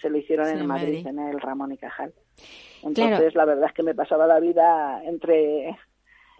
se 0.00 0.08
lo 0.08 0.18
hicieron 0.18 0.46
en 0.46 0.64
Madrid, 0.66 1.04
en 1.04 1.18
el 1.18 1.40
Ramón 1.40 1.72
y 1.72 1.78
Cajal. 1.78 2.14
Entonces, 2.84 3.34
la 3.34 3.44
verdad 3.44 3.66
es 3.66 3.74
que 3.74 3.82
me 3.82 3.94
pasaba 3.94 4.28
la 4.28 4.38
vida 4.38 5.02
entre 5.04 5.76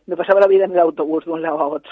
me 0.07 0.17
pasaba 0.17 0.39
la 0.39 0.47
vida 0.47 0.67
en 0.67 0.71
el 0.71 0.79
autobús 0.79 1.25
de 1.25 1.33
un 1.33 1.43
lado 1.43 1.59
a 1.59 1.67
otro. 1.67 1.91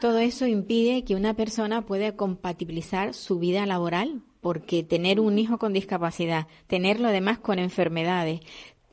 Todo 0.00 0.18
eso 0.18 0.46
impide 0.46 1.04
que 1.04 1.16
una 1.16 1.34
persona 1.34 1.82
pueda 1.82 2.14
compatibilizar 2.14 3.12
su 3.12 3.40
vida 3.40 3.66
laboral 3.66 4.22
porque 4.44 4.82
tener 4.82 5.20
un 5.20 5.38
hijo 5.38 5.56
con 5.56 5.72
discapacidad, 5.72 6.48
tenerlo 6.66 7.08
además 7.08 7.38
con 7.38 7.58
enfermedades, 7.58 8.40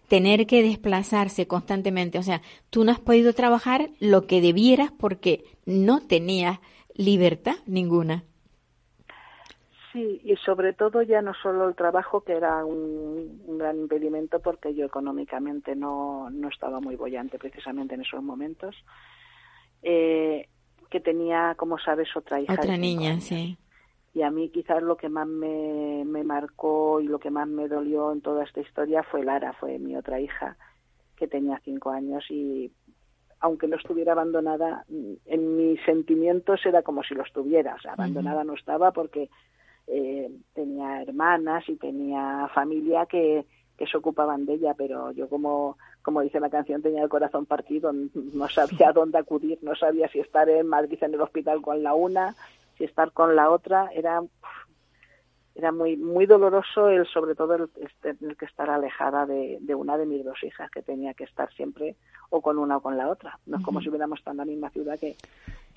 tener 0.07 0.47
que 0.47 0.63
desplazarse 0.63 1.45
constantemente, 1.45 2.17
o 2.17 2.23
sea, 2.23 2.41
tú 2.69 2.85
no 2.85 2.93
has 2.93 3.01
podido 3.01 3.33
trabajar 3.33 3.89
lo 3.99 4.27
que 4.27 4.39
debieras 4.39 4.93
porque 4.93 5.43
no 5.65 6.07
tenías 6.07 6.61
libertad 6.95 7.55
ninguna. 7.65 8.23
Sí, 9.91 10.21
y 10.23 10.37
sobre 10.37 10.71
todo 10.71 11.01
ya 11.01 11.21
no 11.21 11.33
solo 11.33 11.67
el 11.67 11.75
trabajo, 11.75 12.21
que 12.21 12.31
era 12.31 12.63
un, 12.63 13.57
gran 13.57 13.77
impedimento 13.77 14.39
porque 14.39 14.73
yo 14.73 14.85
económicamente 14.85 15.75
no, 15.75 16.29
no 16.29 16.47
estaba 16.47 16.79
muy 16.79 16.95
bollante 16.95 17.37
precisamente 17.37 17.95
en 17.95 18.01
esos 18.03 18.23
momentos, 18.23 18.73
eh, 19.83 20.47
que 20.89 21.01
tenía, 21.01 21.55
como 21.57 21.77
sabes, 21.77 22.07
otra 22.15 22.39
hija. 22.39 22.53
Otra 22.53 22.77
niña, 22.77 23.19
sí 23.19 23.57
y 24.13 24.23
a 24.23 24.31
mí 24.31 24.49
quizás 24.49 24.83
lo 24.83 24.97
que 24.97 25.09
más 25.09 25.27
me, 25.27 26.03
me 26.05 26.23
marcó 26.23 26.99
y 26.99 27.07
lo 27.07 27.19
que 27.19 27.31
más 27.31 27.47
me 27.47 27.67
dolió 27.67 28.11
en 28.11 28.21
toda 28.21 28.43
esta 28.43 28.59
historia 28.59 29.03
fue 29.03 29.23
Lara, 29.23 29.53
fue 29.53 29.79
mi 29.79 29.95
otra 29.95 30.19
hija 30.19 30.57
que 31.15 31.27
tenía 31.27 31.61
cinco 31.63 31.91
años 31.91 32.25
y 32.29 32.71
aunque 33.39 33.67
no 33.67 33.75
estuviera 33.75 34.11
abandonada, 34.11 34.85
en 34.89 35.57
mis 35.57 35.83
sentimientos 35.83 36.63
era 36.65 36.83
como 36.83 37.03
si 37.03 37.15
lo 37.15 37.23
estuviera, 37.23 37.75
o 37.75 37.79
sea, 37.79 37.93
abandonada 37.93 38.43
no 38.43 38.53
estaba 38.53 38.91
porque 38.91 39.29
eh, 39.87 40.29
tenía 40.53 41.01
hermanas 41.01 41.67
y 41.67 41.75
tenía 41.75 42.47
familia 42.53 43.07
que, 43.07 43.45
que 43.77 43.87
se 43.87 43.97
ocupaban 43.97 44.45
de 44.45 44.53
ella, 44.53 44.75
pero 44.77 45.11
yo 45.11 45.27
como, 45.27 45.77
como 46.03 46.21
dice 46.21 46.39
la 46.39 46.51
canción 46.51 46.83
tenía 46.83 47.01
el 47.01 47.09
corazón 47.09 47.47
partido, 47.47 47.91
no 47.91 48.47
sabía 48.47 48.91
dónde 48.93 49.17
acudir, 49.17 49.57
no 49.63 49.73
sabía 49.75 50.07
si 50.09 50.19
estar 50.19 50.47
en 50.49 50.67
Madrid 50.67 50.99
en 51.01 51.15
el 51.15 51.21
hospital 51.21 51.63
con 51.63 51.81
la 51.81 51.95
una, 51.95 52.35
y 52.81 52.85
estar 52.85 53.11
con 53.11 53.35
la 53.35 53.49
otra 53.51 53.89
era 53.93 54.21
era 55.53 55.71
muy 55.71 55.97
muy 55.97 56.25
doloroso 56.25 56.89
el 56.89 57.05
sobre 57.07 57.35
todo 57.35 57.55
el, 57.55 57.69
tener 58.01 58.35
que 58.35 58.45
estar 58.45 58.69
alejada 58.69 59.25
de, 59.25 59.59
una 59.75 59.97
de 59.97 60.05
mis 60.05 60.23
dos 60.23 60.41
hijas 60.43 60.71
que 60.71 60.81
tenía 60.81 61.13
que 61.13 61.25
estar 61.25 61.53
siempre 61.53 61.95
o 62.29 62.41
con 62.41 62.57
una 62.57 62.77
o 62.77 62.81
con 62.81 62.97
la 62.97 63.09
otra. 63.09 63.37
No 63.45 63.57
es 63.57 63.63
como 63.63 63.81
si 63.81 63.89
hubiéramos 63.89 64.19
estado 64.19 64.33
en 64.33 64.37
la 64.37 64.45
misma 64.45 64.69
ciudad 64.69 64.97
que, 64.99 65.15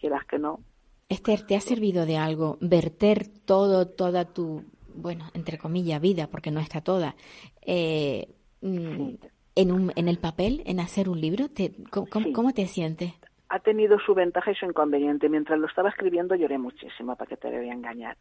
las 0.08 0.24
que 0.26 0.38
no. 0.38 0.60
Esther 1.08 1.46
te 1.46 1.56
ha 1.56 1.60
servido 1.60 2.06
de 2.06 2.16
algo 2.16 2.56
verter 2.60 3.26
todo 3.28 3.86
toda 3.86 4.24
tu 4.26 4.64
bueno 4.94 5.24
entre 5.34 5.58
comillas 5.58 6.00
vida 6.00 6.28
porque 6.28 6.50
no 6.50 6.60
está 6.60 6.80
toda 6.80 7.14
eh, 7.62 8.28
mm, 8.60 9.14
en 9.56 9.72
un 9.72 9.92
en 9.96 10.08
el 10.08 10.18
papel 10.18 10.62
en 10.66 10.80
hacer 10.80 11.08
un 11.08 11.20
libro 11.20 11.48
te, 11.48 11.74
¿cómo, 11.90 12.52
te 12.52 12.66
sientes 12.66 13.12
ha 13.54 13.60
tenido 13.60 14.00
su 14.00 14.14
ventaja 14.14 14.50
y 14.50 14.56
su 14.56 14.66
inconveniente. 14.66 15.28
Mientras 15.28 15.58
lo 15.60 15.68
estaba 15.68 15.88
escribiendo 15.88 16.34
lloré 16.34 16.58
muchísimo, 16.58 17.14
para 17.14 17.28
que 17.28 17.36
te 17.36 17.48
voy 17.48 17.70
a 17.70 17.72
engañar. 17.72 18.16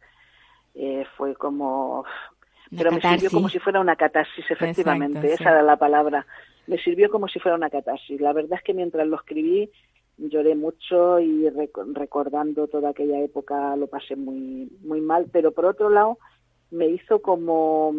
Eh, 0.76 1.04
fue 1.16 1.34
como... 1.34 2.04
pero 2.76 2.92
me 2.92 3.00
sirvió 3.00 3.30
como 3.30 3.48
si 3.48 3.58
fuera 3.58 3.80
una 3.80 3.96
catarsis, 3.96 4.48
efectivamente, 4.48 5.32
esa 5.32 5.50
era 5.50 5.62
la 5.62 5.76
palabra. 5.76 6.24
Me 6.68 6.78
sirvió 6.78 7.10
como 7.10 7.26
si 7.26 7.40
fuera 7.40 7.56
una 7.56 7.68
catarsis. 7.68 8.20
La 8.20 8.32
verdad 8.32 8.58
es 8.58 8.64
que 8.64 8.74
mientras 8.74 9.06
lo 9.08 9.16
escribí 9.16 9.70
lloré 10.16 10.54
mucho 10.54 11.18
y 11.18 11.48
recordando 11.50 12.68
toda 12.68 12.90
aquella 12.90 13.18
época 13.18 13.74
lo 13.74 13.88
pasé 13.88 14.14
muy 14.14 14.70
muy 14.84 15.00
mal, 15.00 15.26
pero 15.32 15.50
por 15.50 15.64
otro 15.64 15.90
lado 15.90 16.18
me 16.70 16.86
hizo 16.86 17.20
como 17.20 17.92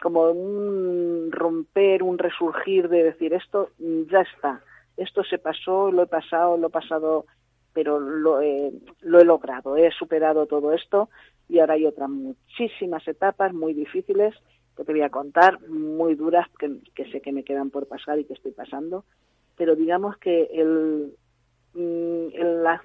como 0.00 0.30
un 0.30 1.30
romper, 1.30 2.02
un 2.02 2.16
resurgir 2.16 2.88
de 2.88 3.02
decir 3.02 3.34
esto 3.34 3.68
ya 3.78 4.22
está, 4.22 4.62
esto 4.96 5.22
se 5.24 5.38
pasó, 5.38 5.90
lo 5.90 6.02
he 6.02 6.06
pasado, 6.06 6.56
lo 6.56 6.68
he 6.68 6.70
pasado, 6.70 7.26
pero 7.72 8.00
lo 8.00 8.40
he, 8.40 8.72
lo 9.02 9.20
he 9.20 9.24
logrado, 9.24 9.76
he 9.76 9.90
superado 9.90 10.46
todo 10.46 10.72
esto 10.72 11.10
y 11.48 11.58
ahora 11.58 11.74
hay 11.74 11.86
otras 11.86 12.08
muchísimas 12.08 13.06
etapas 13.06 13.52
muy 13.52 13.74
difíciles 13.74 14.34
que 14.76 14.84
te 14.84 14.92
voy 14.92 15.02
a 15.02 15.10
contar, 15.10 15.60
muy 15.68 16.14
duras, 16.14 16.46
que, 16.58 17.04
sé 17.10 17.20
que 17.20 17.32
me 17.32 17.44
quedan 17.44 17.70
por 17.70 17.86
pasar 17.86 18.18
y 18.18 18.24
que 18.24 18.34
estoy 18.34 18.52
pasando, 18.52 19.04
pero 19.56 19.74
digamos 19.74 20.18
que 20.18 20.48
el, 20.52 21.14
mm, 21.72 22.26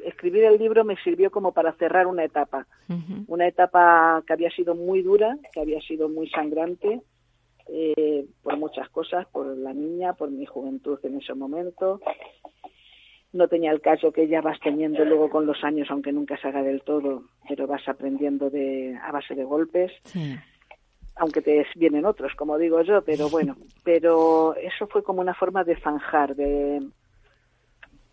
escribir 0.05 0.45
el 0.45 0.57
libro 0.57 0.85
me 0.85 0.95
sirvió 1.03 1.31
como 1.31 1.51
para 1.51 1.73
cerrar 1.73 2.07
una 2.07 2.23
etapa, 2.23 2.65
una 3.27 3.47
etapa 3.47 4.23
que 4.25 4.33
había 4.33 4.49
sido 4.51 4.73
muy 4.73 5.01
dura, 5.01 5.37
que 5.53 5.59
había 5.59 5.81
sido 5.81 6.07
muy 6.07 6.29
sangrante, 6.29 7.01
eh, 7.67 8.25
por 8.41 8.57
muchas 8.57 8.89
cosas, 8.89 9.27
por 9.27 9.45
la 9.57 9.73
niña, 9.73 10.13
por 10.13 10.29
mi 10.31 10.45
juventud 10.45 10.99
en 11.03 11.17
ese 11.19 11.33
momento. 11.33 12.01
No 13.33 13.47
tenía 13.47 13.71
el 13.71 13.81
caso 13.81 14.11
que 14.11 14.27
ya 14.27 14.41
vas 14.41 14.59
teniendo 14.59 15.05
luego 15.05 15.29
con 15.29 15.45
los 15.45 15.63
años, 15.63 15.87
aunque 15.89 16.11
nunca 16.11 16.37
se 16.37 16.49
haga 16.49 16.63
del 16.63 16.81
todo, 16.81 17.23
pero 17.47 17.65
vas 17.65 17.87
aprendiendo 17.87 18.49
de, 18.49 18.97
a 19.01 19.11
base 19.11 19.35
de 19.35 19.45
golpes. 19.45 19.91
Aunque 21.15 21.41
te 21.41 21.65
vienen 21.75 22.05
otros, 22.05 22.33
como 22.35 22.57
digo 22.57 22.81
yo, 22.81 23.01
pero 23.03 23.29
bueno, 23.29 23.55
pero 23.83 24.55
eso 24.55 24.87
fue 24.87 25.03
como 25.03 25.21
una 25.21 25.33
forma 25.33 25.63
de 25.63 25.79
zanjar, 25.79 26.35
de, 26.35 26.81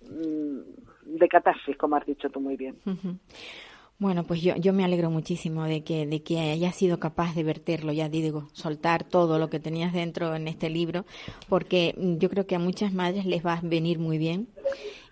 mm, 0.02 1.16
de 1.18 1.28
catarsis, 1.28 1.76
como 1.76 1.96
has 1.96 2.06
dicho 2.06 2.28
tú 2.30 2.40
muy 2.40 2.56
bien. 2.56 2.76
Bueno, 4.00 4.22
pues 4.22 4.42
yo, 4.42 4.54
yo 4.54 4.72
me 4.72 4.84
alegro 4.84 5.10
muchísimo 5.10 5.64
de 5.64 5.82
que, 5.82 6.06
de 6.06 6.22
que 6.22 6.38
hayas 6.38 6.76
sido 6.76 7.00
capaz 7.00 7.34
de 7.34 7.42
verterlo, 7.42 7.92
ya 7.92 8.08
digo, 8.08 8.48
soltar 8.52 9.02
todo 9.02 9.40
lo 9.40 9.50
que 9.50 9.58
tenías 9.58 9.92
dentro 9.92 10.36
en 10.36 10.46
este 10.46 10.70
libro, 10.70 11.04
porque 11.48 11.96
yo 11.98 12.30
creo 12.30 12.46
que 12.46 12.54
a 12.54 12.60
muchas 12.60 12.92
madres 12.92 13.26
les 13.26 13.44
va 13.44 13.54
a 13.54 13.60
venir 13.60 13.98
muy 13.98 14.16
bien. 14.18 14.48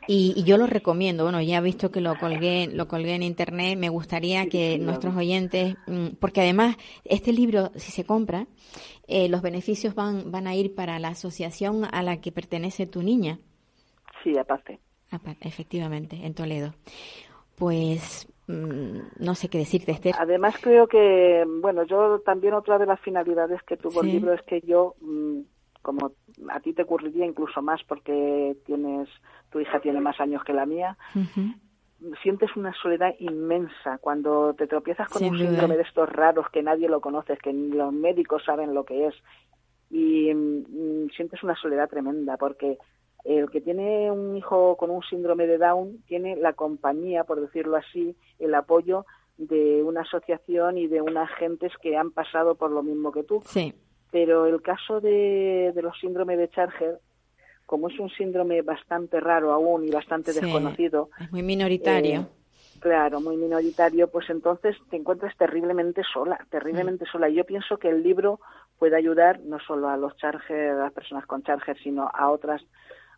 Y, 0.09 0.45
yo 0.45 0.57
lo 0.57 0.69
recomiendo, 0.69 1.25
bueno, 1.25 1.43
ya 1.43 1.59
he 1.59 1.61
visto 1.61 1.91
que 1.91 2.01
lo 2.01 2.17
colgué, 2.17 2.69
lo 2.69 2.87
colgué 2.87 3.17
en 3.17 3.25
internet, 3.25 3.77
me 3.77 3.89
gustaría 3.89 4.49
que 4.49 4.79
nuestros 4.79 5.17
oyentes, 5.17 5.75
mm, 5.89 6.11
porque 6.21 6.43
además 6.43 6.77
este 7.05 7.33
libro, 7.33 7.73
si 7.75 7.91
se 7.91 8.05
compra, 8.05 8.47
eh, 9.09 9.29
los 9.29 9.43
beneficios 9.43 9.97
van, 9.97 10.31
van 10.31 10.47
a 10.47 10.55
ir 10.55 10.77
para 10.77 11.01
la 11.01 11.09
asociación 11.09 11.89
a 11.91 12.03
la 12.05 12.21
que 12.21 12.31
pertenece 12.31 12.87
tu 12.87 13.03
niña. 13.03 13.41
Sí, 14.23 14.39
aparte. 14.39 14.79
Efectivamente, 15.41 16.21
en 16.25 16.35
Toledo. 16.35 16.75
pues 17.57 18.29
mm, 18.29 18.36
no 18.49 19.35
sé 19.35 19.49
qué 19.49 19.59
decirte, 19.59 19.93
Esther. 19.93 20.15
Además 20.19 20.55
creo 20.61 20.87
que, 20.87 21.45
bueno, 21.61 21.85
yo 21.85 22.21
también 22.21 22.55
otra 22.55 22.79
de 22.79 22.87
las 22.87 23.01
finalidades 23.01 23.63
que 23.65 23.77
tuvo 23.77 24.03
el 24.03 24.09
libro 24.09 24.33
es 24.33 24.43
que 24.43 24.61
yo, 24.61 24.95
mm, 25.01 25.41
como 25.83 26.13
a 26.49 26.61
ti 26.61 26.73
te 26.73 26.83
ocurriría 26.83 27.27
incluso 27.27 27.61
más 27.63 27.83
porque 27.85 28.57
tienes, 28.65 29.09
tu 29.51 29.61
hija 29.61 29.81
tiene 29.81 30.01
más 30.01 30.21
años 30.21 30.45
que 30.45 30.53
la 30.53 30.67
mía, 30.67 30.97
sientes 32.23 32.55
una 32.57 32.73
soledad 32.75 33.15
inmensa 33.19 33.99
cuando 34.01 34.55
te 34.55 34.67
tropiezas 34.67 35.09
con 35.09 35.25
un 35.25 35.39
síndrome 35.39 35.77
de 35.77 35.83
estos 35.83 36.09
raros 36.09 36.47
que 36.53 36.63
nadie 36.63 36.89
lo 36.89 37.01
conoce, 37.01 37.37
que 37.39 37.53
ni 37.53 37.69
los 37.69 37.93
médicos 37.93 38.45
saben 38.45 38.75
lo 38.75 38.85
que 38.85 39.09
es. 39.09 39.15
Y 39.91 40.33
mm, 40.33 41.11
sientes 41.17 41.43
una 41.43 41.57
soledad 41.57 41.89
tremenda 41.89 42.37
porque 42.37 42.79
el 43.27 43.51
que 43.51 43.61
tiene 43.61 44.11
un 44.11 44.37
hijo 44.37 44.77
con 44.77 44.91
un 44.91 45.03
síndrome 45.03 45.47
de 45.47 45.59
Down 45.59 46.03
tiene 46.07 46.37
la 46.37 46.53
compañía, 46.53 47.25
por 47.25 47.41
decirlo 47.41 47.77
así, 47.77 48.17
el 48.39 48.55
apoyo 48.55 49.05
de 49.37 49.83
una 49.83 50.03
asociación 50.03 50.79
y 50.79 50.87
de 50.87 51.03
unas 51.03 51.31
gentes 51.39 51.73
que 51.83 51.97
han 51.97 52.13
pasado 52.13 52.55
por 52.55 52.71
lo 52.71 52.83
mismo 52.83 53.13
que 53.13 53.25
tú. 53.25 53.43
Sí. 53.45 53.75
Pero 54.11 54.47
el 54.47 54.63
caso 54.63 55.01
de, 55.01 55.73
de 55.75 55.83
los 55.83 55.99
síndromes 55.99 56.39
de 56.39 56.49
Charger, 56.49 57.01
como 57.67 57.89
es 57.89 57.99
un 57.99 58.09
síndrome 58.11 58.63
bastante 58.63 59.21
raro 59.21 59.53
aún 59.53 59.85
y 59.85 59.91
bastante 59.91 60.33
desconocido. 60.33 61.11
Es 61.21 61.33
muy 61.33 61.43
minoritario. 61.43 62.21
Eh, 62.21 62.79
claro, 62.79 63.21
muy 63.21 63.37
minoritario, 63.37 64.09
pues 64.09 64.31
entonces 64.31 64.77
te 64.89 64.97
encuentras 64.97 65.37
terriblemente 65.37 66.03
sola, 66.13 66.39
terriblemente 66.49 67.05
mm. 67.05 67.09
sola. 67.13 67.29
Y 67.29 67.35
yo 67.35 67.45
pienso 67.45 67.77
que 67.79 67.89
el 67.89 68.03
libro 68.05 68.41
puede 68.79 68.97
ayudar 68.97 69.41
no 69.41 69.59
solo 69.59 69.89
a 69.89 69.97
los 69.97 70.17
Charger, 70.17 70.71
a 70.71 70.85
las 70.85 70.93
personas 70.93 71.27
con 71.27 71.43
Charger, 71.43 71.77
sino 71.83 72.09
a 72.15 72.31
otras 72.31 72.63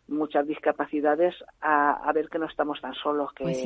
muchas 0.09 0.47
discapacidades 0.47 1.35
a, 1.61 2.11
ver 2.13 2.29
que 2.29 2.39
no 2.39 2.47
estamos 2.47 2.79
tan 2.81 2.93
solos, 2.93 3.31
que, 3.33 3.43
pues 3.43 3.63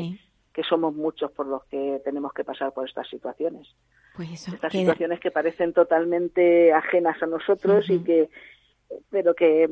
que 0.53 0.63
somos 0.63 0.93
muchos 0.93 1.31
por 1.31 1.47
los 1.47 1.65
que 1.65 1.99
tenemos 2.05 2.31
que 2.33 2.43
pasar 2.43 2.71
por 2.73 2.87
estas 2.87 3.09
situaciones. 3.09 3.67
Pues 4.15 4.47
estas 4.47 4.71
situaciones 4.71 5.19
que 5.19 5.31
parecen 5.31 5.73
totalmente 5.73 6.71
ajenas 6.71 7.21
a 7.23 7.25
nosotros 7.25 7.89
y 7.89 7.99
que 8.03 8.29
pero 9.09 9.33
que 9.33 9.67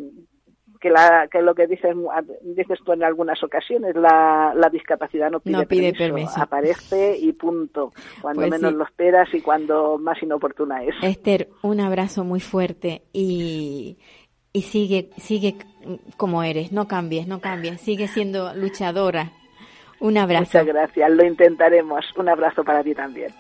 que, 0.82 0.89
la, 0.89 1.28
que 1.32 1.41
lo 1.41 1.53
que 1.53 1.67
dices, 1.67 1.95
dices 2.41 2.80
tú 2.84 2.93
en 2.93 3.03
algunas 3.03 3.41
ocasiones, 3.43 3.95
la, 3.95 4.51
la 4.55 4.67
discapacidad 4.69 5.30
no 5.30 5.39
pide, 5.39 5.93
permiso, 5.93 6.41
aparece 6.41 7.15
y 7.17 7.32
punto, 7.34 7.93
cuando 8.19 8.41
pues 8.41 8.51
menos 8.51 8.74
lo 8.74 8.84
esperas 8.84 9.32
y 9.34 9.41
cuando 9.41 9.99
más 9.99 10.22
inoportuna 10.24 10.84
es. 10.84 10.95
Esther, 11.03 11.49
un 11.61 11.80
abrazo 11.80 12.24
muy 12.24 12.39
fuerte 12.39 13.03
y, 13.13 13.99
y 14.54 14.64
sigue, 14.64 15.10
sigue 15.18 15.58
como 16.18 16.43
eres, 16.43 16.72
no 16.72 16.88
cambies, 16.88 17.28
no 17.28 17.39
cambies, 17.39 17.82
sigue 17.82 18.08
siendo 18.08 18.54
luchadora. 18.54 19.32
Un 19.99 20.18
abrazo. 20.18 20.45
Muchas 20.45 20.66
gracias, 20.66 21.12
lo 21.12 21.26
intentaremos. 21.26 22.06
Un 22.18 22.30
abrazo 22.30 22.64
para 22.64 22.84
ti 22.84 22.93
también. 22.93 23.34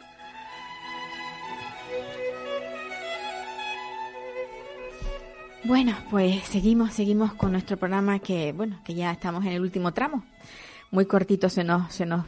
Bueno, 5.63 5.95
pues 6.09 6.43
seguimos, 6.43 6.93
seguimos 6.93 7.33
con 7.33 7.51
nuestro 7.51 7.77
programa 7.77 8.19
que, 8.19 8.51
bueno, 8.51 8.79
que 8.83 8.95
ya 8.95 9.11
estamos 9.11 9.45
en 9.45 9.51
el 9.51 9.61
último 9.61 9.93
tramo. 9.93 10.23
Muy 10.89 11.05
cortito 11.05 11.49
se 11.49 11.63
nos, 11.63 11.93
se 11.93 12.05
nos 12.05 12.25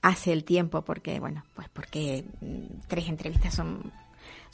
hace 0.00 0.32
el 0.32 0.44
tiempo 0.44 0.82
porque, 0.82 1.20
bueno, 1.20 1.44
pues 1.54 1.68
porque 1.68 2.24
mm, 2.40 2.86
tres 2.88 3.08
entrevistas 3.08 3.54
son, 3.54 3.92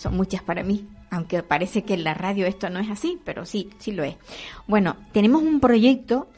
son 0.01 0.17
muchas 0.17 0.43
para 0.43 0.63
mí, 0.63 0.89
aunque 1.11 1.43
parece 1.43 1.85
que 1.85 1.93
en 1.93 2.05
la 2.05 2.15
radio 2.15 2.47
esto 2.47 2.71
no 2.71 2.81
es 2.81 2.89
así, 2.89 3.21
pero 3.23 3.45
sí, 3.45 3.69
sí 3.79 3.93
lo 3.93 4.03
es. 4.03 4.17
Bueno, 4.67 4.97
tenemos 5.13 5.43
un 5.43 5.61
proyecto, 5.61 6.31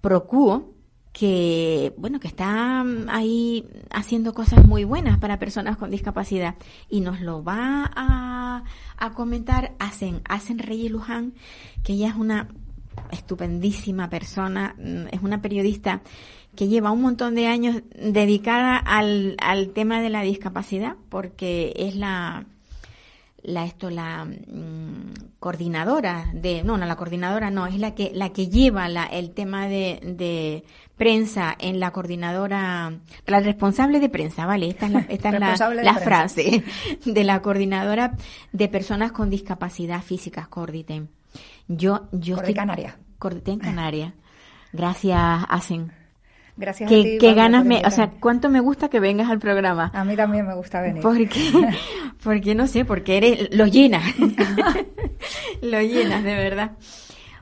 Procuo, 0.00 0.72
que 1.12 1.92
bueno 1.96 2.20
que 2.20 2.28
está 2.28 2.84
mm, 2.84 3.08
ahí 3.08 3.64
haciendo 3.90 4.34
cosas 4.34 4.64
muy 4.64 4.84
buenas 4.84 5.18
para 5.18 5.40
personas 5.40 5.76
con 5.76 5.90
discapacidad 5.90 6.54
y 6.88 7.00
nos 7.00 7.20
lo 7.20 7.42
va 7.42 7.90
a, 7.92 8.62
a 8.96 9.12
comentar 9.14 9.72
hacen 9.80 10.20
hacen 10.28 10.60
Reyes 10.60 10.92
Luján 10.92 11.32
que 11.82 11.94
ella 11.94 12.10
es 12.10 12.14
una 12.14 12.46
estupendísima 13.10 14.08
persona 14.08 14.76
mm, 14.78 15.08
es 15.10 15.20
una 15.20 15.42
periodista 15.42 16.02
que 16.54 16.68
lleva 16.68 16.92
un 16.92 17.02
montón 17.02 17.34
de 17.34 17.48
años 17.48 17.82
dedicada 17.96 18.76
al, 18.76 19.34
al 19.40 19.70
tema 19.70 20.00
de 20.00 20.10
la 20.10 20.22
discapacidad 20.22 20.94
porque 21.08 21.72
es 21.74 21.96
la 21.96 22.46
la 23.48 23.64
esto 23.64 23.88
la 23.88 24.26
mm, 24.26 25.38
coordinadora 25.40 26.26
de 26.34 26.62
no 26.62 26.76
no 26.76 26.84
la 26.84 26.96
coordinadora 26.96 27.50
no 27.50 27.66
es 27.66 27.78
la 27.78 27.94
que 27.94 28.10
la 28.12 28.30
que 28.30 28.48
lleva 28.48 28.88
la, 28.88 29.04
el 29.06 29.30
tema 29.30 29.68
de, 29.68 30.00
de 30.02 30.64
prensa 30.96 31.56
en 31.58 31.80
la 31.80 31.90
coordinadora 31.90 32.92
la 33.26 33.40
responsable 33.40 34.00
de 34.00 34.10
prensa 34.10 34.44
vale 34.44 34.68
esta 34.68 34.86
es 34.86 34.92
la, 34.92 35.00
esta 35.08 35.30
es 35.30 35.40
la, 35.82 35.94
frase 35.94 36.62
de 37.06 37.24
la 37.24 37.40
coordinadora 37.40 38.16
de 38.52 38.68
personas 38.68 39.12
con 39.12 39.30
discapacidad 39.30 40.02
física 40.02 40.46
Corditen 40.50 41.08
yo 41.68 42.08
yo 42.12 42.36
estoy 42.36 42.52
Canaria 42.52 42.98
Corditen 43.18 43.60
Canaria 43.60 44.12
gracias 44.72 45.44
Asen 45.48 45.97
Gracias 46.58 46.88
¿Qué, 46.88 47.00
a 47.00 47.02
ti. 47.04 47.18
Qué 47.18 47.34
ganas 47.34 47.64
me, 47.64 47.82
o 47.86 47.90
sea, 47.90 48.10
cuánto 48.18 48.50
me 48.50 48.58
gusta 48.58 48.88
que 48.88 48.98
vengas 48.98 49.30
al 49.30 49.38
programa. 49.38 49.92
A 49.94 50.04
mí 50.04 50.16
también 50.16 50.44
me 50.44 50.54
gusta 50.54 50.82
venir. 50.82 51.00
Porque, 51.00 51.28
porque 52.22 52.54
no 52.56 52.66
sé, 52.66 52.84
porque 52.84 53.16
eres, 53.16 53.54
lo 53.56 53.66
llenas. 53.66 54.02
lo 55.62 55.80
llenas, 55.80 56.24
de 56.24 56.34
verdad. 56.34 56.72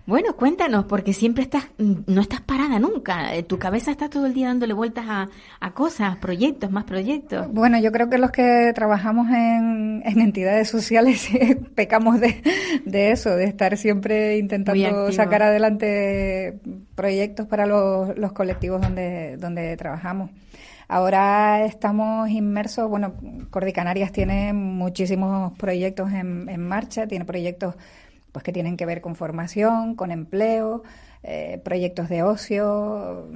Bueno, 0.06 0.36
cuéntanos, 0.36 0.84
porque 0.84 1.12
siempre 1.12 1.42
estás, 1.42 1.66
no 1.78 2.20
estás 2.20 2.40
parada 2.40 2.78
nunca. 2.78 3.34
Eh, 3.34 3.42
tu 3.42 3.58
cabeza 3.58 3.90
está 3.90 4.08
todo 4.08 4.26
el 4.26 4.34
día 4.34 4.46
dándole 4.46 4.72
vueltas 4.72 5.04
a, 5.08 5.28
a 5.58 5.74
cosas, 5.74 6.16
proyectos, 6.18 6.70
más 6.70 6.84
proyectos. 6.84 7.52
Bueno, 7.52 7.80
yo 7.80 7.90
creo 7.90 8.08
que 8.08 8.16
los 8.18 8.30
que 8.30 8.70
trabajamos 8.72 9.28
en, 9.30 10.02
en 10.04 10.20
entidades 10.20 10.68
sociales 10.68 11.28
pecamos 11.74 12.20
de, 12.20 12.40
de, 12.84 13.10
eso, 13.10 13.30
de 13.30 13.46
estar 13.46 13.76
siempre 13.76 14.38
intentando 14.38 15.10
sacar 15.10 15.42
adelante 15.42 16.60
proyectos 16.94 17.48
para 17.48 17.66
los, 17.66 18.16
los 18.16 18.32
colectivos 18.32 18.80
donde, 18.80 19.36
donde 19.38 19.76
trabajamos. 19.76 20.30
Ahora 20.86 21.64
estamos 21.64 22.30
inmersos, 22.30 22.88
bueno, 22.88 23.14
Cordicanarias 23.50 24.12
tiene 24.12 24.52
muchísimos 24.52 25.52
proyectos 25.58 26.12
en, 26.12 26.48
en 26.48 26.60
marcha, 26.60 27.08
tiene 27.08 27.24
proyectos 27.24 27.74
pues 28.36 28.44
que 28.44 28.52
tienen 28.52 28.76
que 28.76 28.84
ver 28.84 29.00
con 29.00 29.16
formación, 29.16 29.94
con 29.94 30.10
empleo, 30.10 30.82
eh, 31.22 31.58
proyectos 31.64 32.10
de 32.10 32.22
ocio, 32.22 33.30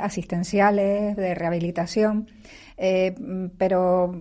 asistenciales, 0.00 1.16
de 1.16 1.34
rehabilitación, 1.34 2.30
eh, 2.76 3.12
pero 3.58 4.14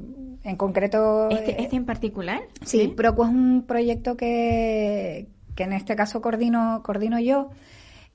en 0.43 0.55
concreto... 0.55 1.29
¿Este, 1.29 1.51
eh, 1.51 1.55
¿Este, 1.59 1.75
en 1.75 1.85
particular? 1.85 2.41
Sí, 2.63 2.79
¿Sí? 2.79 2.87
Procu 2.87 3.25
es 3.25 3.29
un 3.29 3.65
proyecto 3.67 4.17
que, 4.17 5.27
que 5.53 5.63
en 5.63 5.73
este 5.73 5.95
caso 5.95 6.23
coordino, 6.23 6.81
coordino 6.81 7.19
yo 7.19 7.51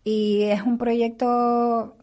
y 0.02 0.42
es 0.42 0.62
un 0.62 0.78
proyecto 0.78 1.96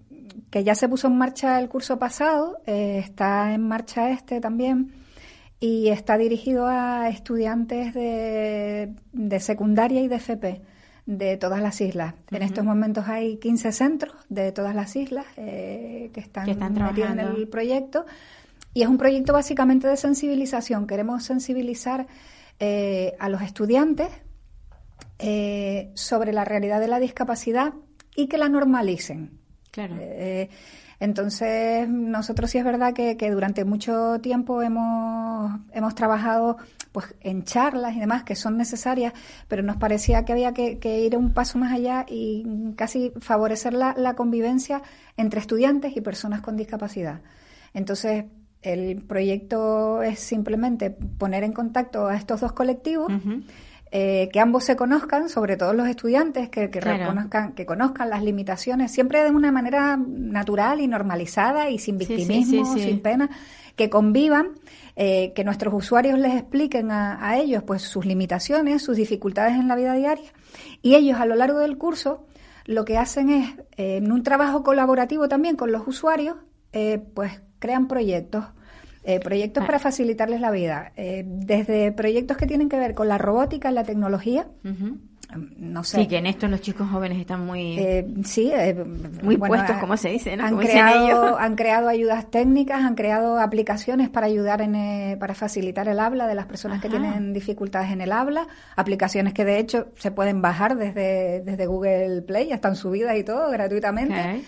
que 0.49 0.63
ya 0.63 0.73
se 0.73 0.87
puso 0.87 1.07
en 1.07 1.17
marcha 1.17 1.59
el 1.59 1.67
curso 1.67 1.99
pasado, 1.99 2.59
está 2.65 3.53
en 3.53 3.67
marcha 3.67 4.09
este 4.11 4.39
también 4.39 4.93
y 5.59 5.89
está 5.89 6.17
dirigido 6.17 6.67
a 6.67 7.09
estudiantes 7.09 7.93
de, 7.93 8.93
de 9.13 9.39
secundaria 9.39 10.01
y 10.01 10.07
de 10.07 10.15
FP 10.15 10.61
de 11.07 11.37
todas 11.37 11.61
las 11.61 11.79
islas. 11.81 12.13
En 12.31 12.43
estos 12.43 12.63
momentos 12.65 13.07
hay 13.07 13.37
15 13.37 13.71
centros 13.71 14.13
de 14.29 14.51
todas 14.51 14.75
las 14.75 14.95
islas 14.95 15.25
eh, 15.37 16.11
que 16.13 16.19
están, 16.19 16.45
metidos 16.45 17.11
en 17.11 17.19
el 17.19 17.47
proyecto 17.47 18.05
y 18.73 18.83
es 18.83 18.89
un 18.89 18.97
proyecto 18.97 19.31
básicamente 19.31 19.87
de 19.87 19.95
sensibilización. 19.95 20.85
Queremos 20.85 21.23
sensibilizar 21.23 22.07
eh, 22.59 23.15
a 23.19 23.29
los 23.29 23.41
estudiantes 23.41 24.09
eh, 25.17 25.91
sobre 25.95 26.33
la 26.33 26.43
realidad 26.43 26.81
de 26.81 26.89
la 26.89 26.99
discapacidad 26.99 27.73
y 28.13 28.27
que 28.27 28.37
la 28.37 28.49
normalicen. 28.49 29.39
Claro. 29.71 29.95
Entonces, 30.99 31.87
nosotros 31.87 32.49
sí 32.49 32.57
es 32.57 32.65
verdad 32.65 32.93
que, 32.93 33.31
durante 33.31 33.65
mucho 33.65 34.19
tiempo 34.19 34.61
hemos, 34.61 35.59
hemos 35.71 35.95
trabajado 35.95 36.57
pues 36.91 37.13
en 37.21 37.43
charlas 37.43 37.95
y 37.95 37.99
demás 37.99 38.23
que 38.23 38.35
son 38.35 38.57
necesarias, 38.57 39.13
pero 39.47 39.61
nos 39.61 39.77
parecía 39.77 40.25
que 40.25 40.33
había 40.33 40.53
que, 40.53 40.99
ir 40.99 41.15
un 41.15 41.33
paso 41.33 41.59
más 41.59 41.71
allá 41.71 42.05
y 42.07 42.73
casi 42.75 43.11
favorecer 43.19 43.73
la, 43.73 43.93
la, 43.95 44.15
convivencia 44.15 44.81
entre 45.17 45.39
estudiantes 45.39 45.95
y 45.95 46.01
personas 46.01 46.41
con 46.41 46.57
discapacidad. 46.57 47.21
Entonces, 47.75 48.25
el 48.63 49.03
proyecto 49.03 50.01
es 50.01 50.19
simplemente 50.19 50.89
poner 50.89 51.43
en 51.43 51.53
contacto 51.53 52.07
a 52.07 52.15
estos 52.15 52.41
dos 52.41 52.53
colectivos. 52.53 53.11
Eh, 53.89 54.29
que 54.33 54.41
ambos 54.41 54.65
se 54.65 54.75
conozcan, 54.75 55.29
sobre 55.29 55.55
todo 55.55 55.73
los 55.73 55.87
estudiantes, 55.87 56.49
que, 56.49 56.69
que 56.69 56.81
reconozcan, 56.81 57.53
que 57.53 57.65
conozcan 57.65 58.09
las 58.09 58.21
limitaciones, 58.21 58.91
siempre 58.91 59.23
de 59.23 59.31
una 59.31 59.51
manera 59.51 59.97
natural 59.97 60.81
y 60.81 60.87
normalizada 60.87 61.69
y 61.69 61.79
sin 61.79 61.97
victimismo, 61.97 62.75
sin 62.75 62.99
pena, 62.99 63.29
que 63.77 63.89
convivan, 63.89 64.49
eh, 64.97 65.31
que 65.33 65.45
nuestros 65.45 65.73
usuarios 65.73 66.19
les 66.19 66.33
expliquen 66.33 66.91
a, 66.91 67.37
ellos 67.37 67.63
pues 67.63 67.81
sus 67.83 68.05
limitaciones, 68.05 68.81
sus 68.81 68.97
dificultades 68.97 69.53
en 69.53 69.69
la 69.69 69.75
vida 69.75 69.93
diaria, 69.93 70.33
y 70.81 70.95
ellos 70.95 71.19
a 71.19 71.25
lo 71.25 71.35
largo 71.35 71.59
del 71.59 71.77
curso 71.77 72.25
lo 72.65 72.83
que 72.83 72.97
hacen 72.97 73.29
es, 73.29 73.49
eh, 73.77 73.97
en 73.97 74.11
un 74.11 74.23
trabajo 74.23 74.63
colaborativo 74.63 75.29
también 75.29 75.55
con 75.55 75.71
los 75.71 75.87
usuarios, 75.87 76.35
pues 77.13 77.41
crean 77.57 77.87
proyectos. 77.87 78.45
Eh, 79.07 79.19
proyectos 79.21 79.63
para 79.65 79.79
facilitarles 79.79 80.41
la 80.41 80.51
vida, 80.51 80.91
eh, 80.97 81.23
desde 81.25 81.91
proyectos 81.93 82.35
que 82.37 82.45
tienen 82.45 82.67
que 82.69 82.77
ver 82.77 82.93
con 82.93 83.07
la 83.07 83.17
robótica, 83.17 83.71
la 83.71 83.83
tecnología, 83.85 84.47
Ujú. 84.65 84.97
no 85.57 85.83
sé, 85.83 85.97
Sí, 86.01 86.07
que 86.07 86.17
en 86.17 86.25
esto 86.25 86.47
los 86.49 86.59
chicos 86.61 86.89
jóvenes 86.89 87.17
están 87.19 87.45
muy... 87.45 87.77
eh, 87.79 88.05
sí, 88.25 88.51
eh, 88.53 88.73
Muy 89.23 89.35
bueno, 89.37 89.55
puestos, 89.55 89.77
ha- 89.77 89.79
como 89.79 89.95
se 89.97 90.09
dice, 90.09 90.35
¿no? 90.35 90.45
Han 90.45 90.57
creado, 90.57 91.23
ellos. 91.27 91.37
han 91.39 91.55
creado 91.55 91.87
ayudas 91.89 92.29
técnicas, 92.29 92.81
han 92.83 92.95
creado 92.95 93.39
aplicaciones 93.39 94.09
para 94.09 94.27
ayudar 94.27 94.61
en, 94.61 94.75
eh, 94.75 95.17
para 95.19 95.33
facilitar 95.35 95.87
el 95.87 95.99
habla 95.99 96.27
de 96.27 96.35
las 96.35 96.45
personas 96.45 96.81
que 96.81 96.89
tienen 96.89 97.33
dificultades 97.33 97.91
en 97.91 98.01
el 98.01 98.11
habla, 98.11 98.47
aplicaciones 98.75 99.33
que 99.33 99.45
de 99.45 99.59
hecho 99.59 99.87
se 99.97 100.11
pueden 100.11 100.41
bajar 100.41 100.75
desde, 100.77 101.41
desde 101.41 101.65
Google 101.65 102.21
Play, 102.23 102.49
ya 102.49 102.55
están 102.55 102.75
subidas 102.75 103.17
y 103.17 103.23
todo 103.23 103.49
gratuitamente. 103.51 104.19
Ok. 104.37 104.43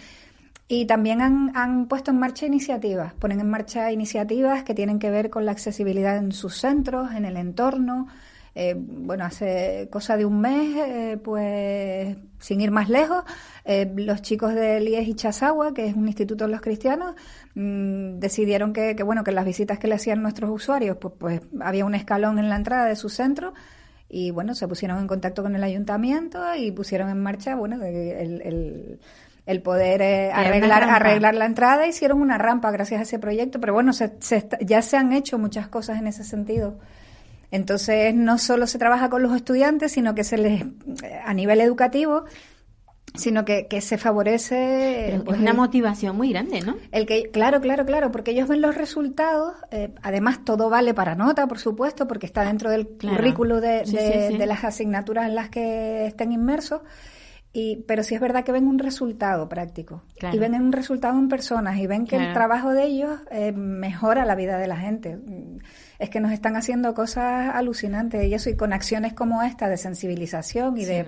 Y 0.72 0.86
también 0.86 1.20
han, 1.20 1.52
han 1.58 1.88
puesto 1.88 2.12
en 2.12 2.20
marcha 2.20 2.46
iniciativas, 2.46 3.16
ponen 3.16 3.40
en 3.40 3.50
marcha 3.50 3.92
iniciativas 3.92 4.64
que 4.64 4.76
tienen 4.76 5.00
que 5.00 5.10
ver 5.10 5.32
con 5.32 5.44
la 5.44 5.52
accesibilidad 5.52 6.16
en 6.18 6.32
sus 6.32 6.58
centros, 6.58 7.12
en 7.16 7.26
el 7.26 7.38
entorno. 7.38 8.08
Eh, 8.54 8.76
bueno, 8.78 9.26
hace 9.26 9.90
cosa 9.92 10.16
de 10.16 10.26
un 10.26 10.40
mes, 10.40 10.76
eh, 10.78 11.18
pues 11.24 12.16
sin 12.38 12.62
ir 12.62 12.70
más 12.70 12.88
lejos, 12.88 13.24
eh, 13.66 13.92
los 13.96 14.22
chicos 14.22 14.54
de 14.54 14.80
Lies 14.80 15.08
y 15.08 15.16
Chazagua, 15.16 15.74
que 15.74 15.88
es 15.88 15.96
un 15.96 16.08
instituto 16.08 16.46
de 16.46 16.52
los 16.52 16.62
cristianos, 16.62 17.16
mm, 17.56 18.20
decidieron 18.20 18.72
que, 18.72 18.96
que, 18.96 19.02
bueno, 19.02 19.24
que 19.24 19.32
las 19.32 19.46
visitas 19.46 19.80
que 19.80 19.88
le 19.88 19.96
hacían 19.96 20.22
nuestros 20.22 20.52
usuarios, 20.52 20.98
pues, 20.98 21.16
pues 21.18 21.42
había 21.62 21.84
un 21.84 21.96
escalón 21.96 22.38
en 22.38 22.48
la 22.48 22.58
entrada 22.58 22.86
de 22.86 22.96
su 22.96 23.10
centro 23.10 23.56
y 24.08 24.32
bueno, 24.32 24.54
se 24.56 24.68
pusieron 24.68 25.00
en 25.00 25.08
contacto 25.08 25.44
con 25.44 25.56
el 25.56 25.64
ayuntamiento 25.64 26.40
y 26.56 26.72
pusieron 26.72 27.10
en 27.10 27.22
marcha, 27.22 27.56
bueno, 27.56 27.84
el, 27.84 28.42
el, 28.42 29.00
el 29.46 29.62
poder 29.62 30.02
eh, 30.02 30.32
arreglar, 30.32 30.84
arreglar 30.84 31.34
la 31.36 31.46
entrada, 31.46 31.88
hicieron 31.88 32.22
una 32.22 32.38
rampa 32.38 32.70
gracias 32.72 33.00
a 33.00 33.04
ese 33.04 33.20
proyecto, 33.20 33.60
pero 33.60 33.74
bueno, 33.74 33.94
se, 33.94 34.12
se 34.20 34.36
está- 34.38 34.60
ya 34.62 34.82
se 34.82 34.96
han 34.98 35.12
hecho 35.14 35.38
muchas 35.40 35.68
cosas 35.68 35.98
en 36.00 36.08
ese 36.08 36.24
sentido. 36.24 36.78
Entonces, 37.52 38.14
no 38.14 38.38
solo 38.38 38.68
se 38.68 38.78
trabaja 38.78 39.10
con 39.10 39.24
los 39.24 39.36
estudiantes, 39.36 39.92
sino 39.92 40.14
que 40.14 40.24
se 40.24 40.38
les, 40.38 40.62
eh, 41.04 41.20
a 41.26 41.34
nivel 41.34 41.62
educativo, 41.62 42.26
sino 43.16 43.44
que, 43.44 43.66
que 43.66 43.82
se 43.82 43.98
favorece 43.98 45.08
Pero 45.10 45.24
pues, 45.24 45.38
es 45.38 45.42
una 45.42 45.52
el- 45.52 45.58
motivación 45.58 46.16
muy 46.16 46.30
grande, 46.32 46.62
¿no? 46.62 46.76
el 46.92 47.08
que, 47.08 47.24
claro, 47.32 47.60
claro, 47.60 47.84
claro, 47.88 48.12
porque 48.12 48.32
ellos 48.32 48.48
ven 48.48 48.62
los 48.62 48.76
resultados. 48.76 49.56
eh, 49.72 49.96
además, 50.04 50.46
todo 50.46 50.70
vale 50.70 50.94
para 50.94 51.16
nota, 51.16 51.48
por 51.48 51.58
supuesto, 51.58 52.08
porque 52.08 52.28
está 52.28 52.44
dentro 52.46 52.70
del 52.70 52.88
Claro. 52.88 53.18
currículo 53.18 53.62
de, 53.62 53.84
Sí, 53.88 53.96
de- 53.96 54.28
sí, 54.28 54.34
sí. 54.34 54.38
de 54.38 54.46
las 54.46 54.64
asignaturas 54.64 55.26
en 55.26 55.34
las 55.34 55.50
que 55.50 56.06
estén 56.06 56.32
inmersos. 56.32 56.82
Y, 57.52 57.78
pero 57.88 58.04
sí 58.04 58.14
es 58.14 58.22
verdad 58.22 58.44
que 58.44 58.52
ven 58.52 58.68
un 58.68 58.78
resultado 58.78 59.50
práctico. 59.50 60.04
Claro. 60.20 60.36
Y 60.36 60.40
ven 60.40 60.54
un 60.54 60.72
resultado 60.72 61.18
en 61.18 61.30
personas 61.30 61.78
y 61.80 61.88
ven 61.88 62.06
que 62.06 62.16
el 62.16 62.32
trabajo 62.32 62.74
de 62.74 62.84
ellos 62.84 63.20
eh, 63.32 63.52
mejora 63.52 64.24
la 64.26 64.36
vida 64.36 64.60
de 64.60 64.68
la 64.68 64.78
gente. 64.78 65.18
Mm, 65.18 65.58
Es 65.98 66.12
que 66.12 66.20
nos 66.20 66.32
están 66.32 66.56
haciendo 66.56 66.94
cosas 66.94 67.54
alucinantes 67.56 68.24
y 68.24 68.34
eso, 68.36 68.52
y 68.52 68.56
con 68.56 68.72
acciones 68.72 69.14
como 69.14 69.42
esta 69.42 69.68
de 69.68 69.78
sensibilización 69.78 70.78
y 70.78 70.82
Sí, 70.82 70.92
de, 70.92 71.06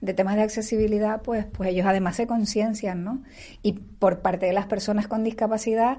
de 0.00 0.14
temas 0.14 0.36
de 0.36 0.42
accesibilidad, 0.42 1.22
pues, 1.22 1.44
pues 1.46 1.70
ellos 1.70 1.86
además 1.86 2.14
se 2.16 2.26
conciencian, 2.28 3.02
¿no? 3.02 3.22
Y 3.60 3.72
por 3.72 4.20
parte 4.20 4.46
de 4.46 4.52
las 4.52 4.66
personas 4.66 5.08
con 5.08 5.24
discapacidad, 5.24 5.98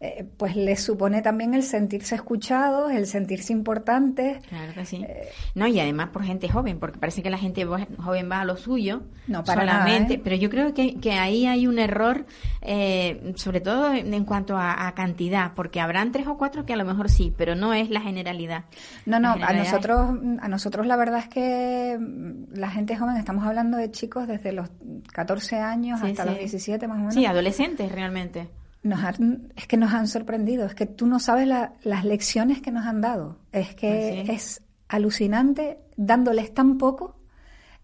eh, 0.00 0.26
pues 0.36 0.56
les 0.56 0.80
supone 0.82 1.22
también 1.22 1.54
el 1.54 1.62
sentirse 1.62 2.14
escuchados, 2.14 2.92
el 2.92 3.06
sentirse 3.06 3.52
importantes. 3.52 4.44
Claro 4.48 4.72
que 4.74 4.84
sí. 4.84 5.04
Eh, 5.08 5.28
No, 5.54 5.66
y 5.66 5.80
además 5.80 6.10
por 6.10 6.22
gente 6.24 6.48
joven, 6.48 6.78
porque 6.78 6.98
parece 6.98 7.22
que 7.22 7.30
la 7.30 7.38
gente 7.38 7.64
joven 7.64 8.30
va 8.30 8.40
a 8.40 8.44
lo 8.44 8.56
suyo 8.56 9.02
No, 9.26 9.42
para 9.44 9.60
solamente. 9.62 10.00
nada, 10.02 10.14
¿eh? 10.14 10.20
Pero 10.22 10.36
yo 10.36 10.50
creo 10.50 10.74
que, 10.74 10.96
que 11.00 11.12
ahí 11.12 11.46
hay 11.46 11.66
un 11.66 11.78
error, 11.78 12.26
eh, 12.62 13.32
sobre 13.36 13.60
todo 13.60 13.92
en, 13.94 14.12
en 14.12 14.24
cuanto 14.24 14.56
a, 14.56 14.86
a 14.86 14.94
cantidad, 14.94 15.52
porque 15.54 15.80
habrán 15.80 16.12
tres 16.12 16.26
o 16.26 16.36
cuatro 16.36 16.66
que 16.66 16.72
a 16.72 16.76
lo 16.76 16.84
mejor 16.84 17.08
sí, 17.08 17.32
pero 17.36 17.54
no 17.54 17.72
es 17.72 17.90
la 17.90 18.00
generalidad. 18.00 18.64
No, 19.06 19.18
no, 19.20 19.32
a 19.32 19.52
es- 19.52 19.58
nosotros, 19.70 20.10
a 20.40 20.48
nosotros 20.48 20.86
la 20.86 20.96
verdad 20.96 21.20
es 21.20 21.28
que 21.28 21.96
mm, 21.98 22.54
la 22.58 22.70
gente 22.70 22.96
joven, 22.96 23.16
estamos 23.16 23.46
hablando 23.46 23.76
de 23.78 23.90
chicos 23.90 24.26
desde 24.28 24.52
los 24.52 24.68
14 25.12 25.56
años 25.56 26.00
Sí, 26.00 26.08
hasta 26.08 26.24
sí. 26.24 26.28
los 26.30 26.38
17 26.38 26.86
más 26.88 26.96
o 26.96 26.98
menos. 26.98 27.14
Sí, 27.14 27.24
adolescentes 27.26 27.90
realmente. 27.92 28.48
Nos 28.86 29.02
han- 29.04 29.52
es 29.56 29.66
que 29.66 29.76
nos 29.76 29.92
han 29.92 30.08
sorprendido, 30.08 30.64
es 30.66 30.74
que 30.74 30.86
tú 30.86 31.06
no 31.06 31.18
sabes 31.18 31.46
la- 31.46 31.72
las 31.82 32.04
lecciones 32.04 32.60
que 32.62 32.70
nos 32.70 32.86
han 32.86 33.00
dado. 33.00 33.38
Es 33.52 33.74
que 33.74 34.22
Ah, 34.22 34.24
sí. 34.26 34.32
es 34.32 34.62
alucinante 34.88 35.78
dándoles 35.96 36.52
tan 36.54 36.78
poco. 36.78 37.12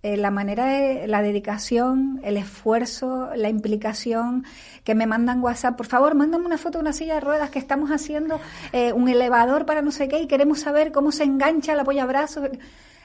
eh, 0.04 0.16
la 0.16 0.32
manera 0.32 0.64
de 0.66 1.06
la 1.06 1.22
dedicación, 1.22 2.18
el 2.24 2.36
esfuerzo, 2.36 3.30
la 3.36 3.48
implicación, 3.48 4.44
que 4.82 4.96
me 4.96 5.06
mandan 5.06 5.40
WhatsApp, 5.40 5.76
por 5.76 5.86
favor, 5.86 6.16
mándame 6.16 6.44
una 6.44 6.58
foto 6.58 6.78
de 6.78 6.82
una 6.82 6.92
silla 6.92 7.14
de 7.14 7.20
ruedas 7.20 7.50
que 7.50 7.60
estamos 7.60 7.90
haciendo, 7.90 8.40
eh, 8.72 8.92
un 8.92 9.08
elevador 9.08 9.64
para 9.64 9.80
no 9.80 9.92
sé 9.92 10.08
qué 10.08 10.18
y 10.20 10.26
queremos 10.26 10.58
saber 10.58 10.90
cómo 10.90 11.12
se 11.12 11.22
engancha 11.22 11.74
el 11.74 11.78
apoyabrazo. 11.78 12.42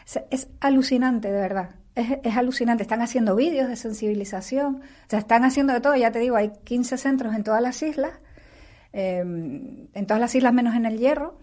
Es, 0.08 0.20
es 0.32 0.47
alucinante, 0.62 1.32
de 1.32 1.39
verdad. 1.39 1.70
Es, 1.95 2.18
es 2.24 2.36
alucinante. 2.38 2.84
Están 2.84 3.01
haciendo 3.01 3.36
vídeos 3.36 3.68
de 3.68 3.76
sensibilización. 3.76 4.78
O 4.78 5.10
sea, 5.10 5.20
están 5.20 5.43
haciendo 5.43 5.74
de 5.74 5.82
todo. 5.82 5.95
Ya 5.95 6.12
te 6.12 6.20
digo, 6.20 6.36
hay 6.36 6.51
15 6.64 6.97
centros 6.97 7.36
en 7.36 7.43
todas 7.43 7.62
las 7.62 7.82
islas. 7.84 8.14
eh, 8.93 9.20
en 9.20 10.05
todas 10.08 10.20
las 10.22 10.34
islas 10.34 10.53
menos 10.53 10.76
en 10.76 10.86
el 10.86 10.97
Hierro. 10.97 11.38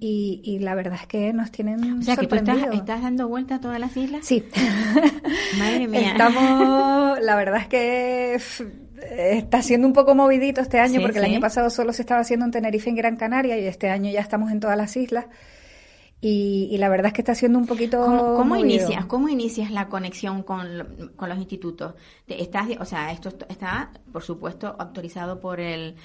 Y, 0.00 0.40
y 0.42 0.58
la 0.60 0.74
verdad 0.74 0.98
es 1.02 1.06
que 1.06 1.34
nos 1.34 1.50
tienen 1.50 1.98
O 1.98 2.02
sea, 2.02 2.16
que 2.16 2.26
tú 2.26 2.34
estás, 2.34 3.02
dando 3.02 3.28
vuelta 3.28 3.56
a 3.56 3.60
todas 3.60 3.78
las 3.78 3.94
islas. 3.94 4.24
Sí. 4.24 4.42
Madre 5.58 5.86
mía. 5.86 6.12
Estamos, 6.12 7.20
la 7.20 7.36
verdad 7.36 7.60
es 7.60 7.68
que 7.68 8.40
está 9.38 9.60
siendo 9.60 9.86
un 9.86 9.92
poco 9.92 10.14
movidito 10.14 10.62
este 10.62 10.78
año 10.78 10.94
Sí, 10.94 11.00
porque 11.00 11.18
el 11.18 11.24
año 11.26 11.40
pasado 11.40 11.68
solo 11.68 11.92
se 11.92 12.00
estaba 12.00 12.22
haciendo 12.22 12.46
en 12.46 12.52
Tenerife 12.52 12.88
en 12.88 12.96
Gran 12.96 13.16
Canaria 13.16 13.58
y 13.58 13.66
este 13.66 13.90
año 13.90 14.10
ya 14.10 14.20
estamos 14.20 14.50
en 14.50 14.60
todas 14.60 14.78
las 14.78 14.96
islas. 14.96 15.26
Y, 16.22 16.68
y 16.70 16.76
la 16.78 16.88
verdad 16.90 17.06
es 17.08 17.12
que 17.14 17.22
está 17.22 17.34
siendo 17.34 17.58
un 17.58 17.66
poquito 17.66 17.98
¿Cómo, 18.34 18.56
inicias? 18.56 19.06
¿Cómo 19.06 19.28
inicias 19.30 19.70
la 19.70 19.88
conexión 19.88 20.42
con, 20.42 21.12
con 21.16 21.28
los 21.30 21.38
institutos? 21.38 21.94
Te- 22.26 22.42
Estás, 22.42 22.68
o 22.78 22.84
sea, 22.84 23.10
esto 23.12 23.30
est- 23.30 23.44
está, 23.50 23.90
por 24.12 24.22
supuesto, 24.22 24.76
autorizado 24.78 25.40
por 25.40 25.60
el 25.60 25.96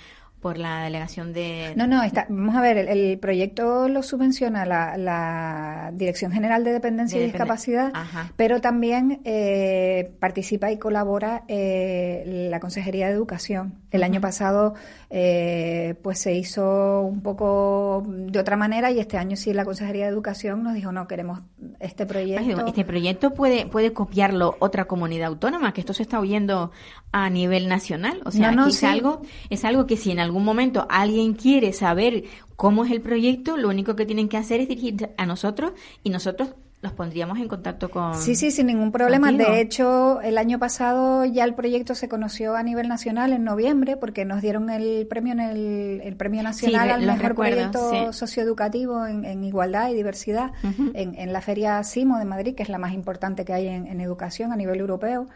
por 0.46 0.60
la 0.60 0.84
delegación 0.84 1.34
de 1.34 1.74
No, 1.76 1.88
no, 1.88 2.04
está, 2.04 2.28
vamos 2.30 2.56
a 2.56 2.62
ver, 2.62 2.78
el, 2.78 2.88
el 2.88 3.18
proyecto 3.18 3.89
lo 3.89 4.04
subvenciona 4.04 4.64
la, 4.64 4.96
la 4.96 5.89
Dirección 5.91 6.32
General 6.32 6.64
de 6.64 6.72
Dependencia 6.72 7.18
De 7.18 7.24
y 7.24 7.32
Discapacidad, 7.32 7.89
Ajá. 7.96 8.32
pero 8.36 8.62
también 8.62 9.22
eh, 9.24 10.12
participa 10.20 10.72
y 10.72 10.78
colabora 10.78 11.46
eh, 11.48 12.48
la 12.52 12.60
Consejería 12.60 13.08
de 13.08 13.14
Educación. 13.14 13.74
El 13.89 14.04
año 14.04 14.22
pasado 14.22 14.76
eh, 15.10 15.96
pues 16.04 16.20
se 16.20 16.34
hizo 16.36 17.02
un 17.02 17.22
poco 17.22 18.04
de 18.08 18.38
otra 18.38 18.56
manera 18.56 18.91
y 18.91 19.00
este 19.00 19.18
año 19.18 19.38
sí 19.38 19.52
la 19.52 19.66
Consejería 19.66 20.04
de 20.06 20.12
Educación 20.12 20.62
nos 20.62 20.76
dijo 20.76 20.91
no, 20.91 21.08
queremos 21.08 21.39
este 21.80 22.06
proyecto. 22.06 22.68
Este 22.68 22.86
proyecto 22.86 23.34
puede 23.34 23.66
puede 23.66 23.93
copiarlo 23.93 24.58
otra 24.60 24.86
comunidad 24.86 25.28
autónoma, 25.30 25.74
que 25.74 25.80
esto 25.82 25.93
se 25.93 26.04
está 26.04 26.20
oyendo 26.20 26.70
a 27.12 27.30
nivel 27.32 27.68
nacional. 27.68 28.22
O 28.26 28.32
sea, 28.32 28.52
No, 28.52 28.58
no, 28.58 28.64
aquí 28.64 28.74
sí. 28.74 28.86
es 28.86 28.91
algo 28.91 29.22
es 29.50 29.66
algo 29.66 29.88
que 29.88 29.96
si 29.98 30.12
en 30.12 30.20
algún 30.20 30.34
momento 30.43 30.86
alguien 30.89 31.33
quiere 31.33 31.71
saber 31.73 32.23
cómo 32.55 32.86
es 32.86 32.91
el 32.91 33.01
proyecto, 33.01 33.57
lo 33.57 33.69
único 33.69 33.95
que 33.95 34.05
tienen 34.05 34.27
que 34.29 34.38
hacer 34.38 34.59
es 34.59 34.67
dirigir 34.67 35.09
a 35.17 35.25
nosotros 35.25 35.71
y 36.03 36.09
nosotros 36.09 36.49
los 36.81 36.93
pondríamos 36.93 37.39
en 37.39 37.47
contacto 37.47 37.89
con 37.89 38.13
Sí, 38.13 38.36
sí, 38.36 38.51
sin 38.51 38.67
ningún 38.67 38.91
problema. 38.91 39.27
contigo. 39.29 39.49
De 39.49 39.59
hecho, 39.59 40.21
el 40.21 40.38
año 40.38 40.59
pasado 40.59 41.25
ya 41.25 41.43
el 41.43 41.55
proyecto 41.55 41.95
se 41.95 42.07
conoció 42.07 42.55
a 42.55 42.61
nivel 42.61 42.88
nacional 42.88 43.33
en 43.33 43.43
noviembre 43.43 43.97
porque 43.97 44.23
nos 44.23 44.41
dieron 44.41 44.69
el 44.69 45.07
premio 45.07 45.33
en 45.33 45.39
el, 45.39 46.01
el 46.03 46.15
premio 46.15 46.43
nacional 46.43 46.91
al 46.91 47.01
mejor 47.01 47.29
recuerdo, 47.29 47.71
proyecto 47.71 48.11
sí. 48.11 48.17
socioeducativo 48.19 49.05
en, 49.07 49.25
en 49.25 49.43
igualdad 49.43 49.89
y 49.89 49.95
diversidad 49.95 50.51
en, 50.93 51.15
en 51.15 51.33
la 51.33 51.41
feria 51.41 51.83
CIMO 51.83 52.19
de 52.19 52.25
Madrid, 52.25 52.53
que 52.53 52.61
es 52.61 52.69
la 52.69 52.77
más 52.77 52.93
importante 52.93 53.45
que 53.45 53.53
hay 53.53 53.67
en, 53.67 53.88
en 53.88 53.99
educación 53.99 54.51
a 54.53 54.55
nivel 54.55 54.79
europeo. 54.79 55.27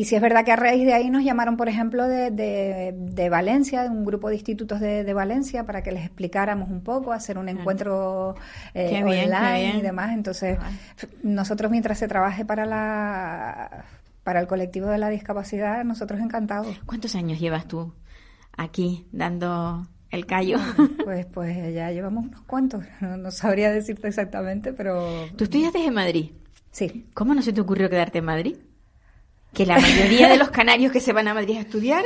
Y 0.00 0.06
sí 0.06 0.16
es 0.16 0.22
verdad 0.22 0.46
que 0.46 0.52
a 0.52 0.56
raíz 0.56 0.86
de 0.86 0.94
ahí 0.94 1.10
nos 1.10 1.22
llamaron, 1.22 1.58
por 1.58 1.68
ejemplo, 1.68 2.08
de, 2.08 2.30
de, 2.30 2.94
de 2.96 3.28
Valencia, 3.28 3.82
de 3.82 3.90
un 3.90 4.02
grupo 4.02 4.30
de 4.30 4.36
institutos 4.36 4.80
de, 4.80 5.04
de 5.04 5.12
Valencia, 5.12 5.66
para 5.66 5.82
que 5.82 5.92
les 5.92 6.06
explicáramos 6.06 6.70
un 6.70 6.80
poco, 6.80 7.12
hacer 7.12 7.36
un 7.36 7.50
encuentro 7.50 8.34
eh, 8.72 8.88
bien, 8.88 9.04
online 9.04 9.76
y 9.76 9.82
demás. 9.82 10.12
Entonces, 10.14 10.56
nosotros 11.22 11.70
mientras 11.70 11.98
se 11.98 12.08
trabaje 12.08 12.46
para 12.46 12.64
la 12.64 13.84
para 14.24 14.40
el 14.40 14.46
colectivo 14.46 14.86
de 14.86 14.96
la 14.96 15.10
discapacidad, 15.10 15.84
nosotros 15.84 16.18
encantados. 16.20 16.80
¿Cuántos 16.86 17.14
años 17.14 17.38
llevas 17.38 17.68
tú 17.68 17.92
aquí 18.56 19.06
dando 19.12 19.86
el 20.08 20.24
callo? 20.24 20.56
Pues, 21.04 21.26
pues 21.26 21.74
ya 21.74 21.90
llevamos 21.90 22.24
unos 22.24 22.40
cuantos. 22.44 22.84
No, 23.02 23.18
no 23.18 23.30
sabría 23.30 23.70
decirte 23.70 24.08
exactamente, 24.08 24.72
pero 24.72 25.26
Tú 25.36 25.44
estudiaste 25.44 25.84
en 25.84 25.92
Madrid. 25.92 26.30
sí. 26.70 27.04
¿Cómo 27.12 27.34
no 27.34 27.42
se 27.42 27.52
te 27.52 27.60
ocurrió 27.60 27.90
quedarte 27.90 28.20
en 28.20 28.24
Madrid? 28.24 28.56
Que 29.52 29.66
la 29.66 29.78
mayoría 29.78 30.28
de 30.28 30.36
los 30.36 30.50
canarios 30.50 30.92
que 30.92 31.00
se 31.00 31.12
van 31.12 31.28
a 31.28 31.34
Madrid 31.34 31.58
a 31.58 31.60
estudiar, 31.60 32.04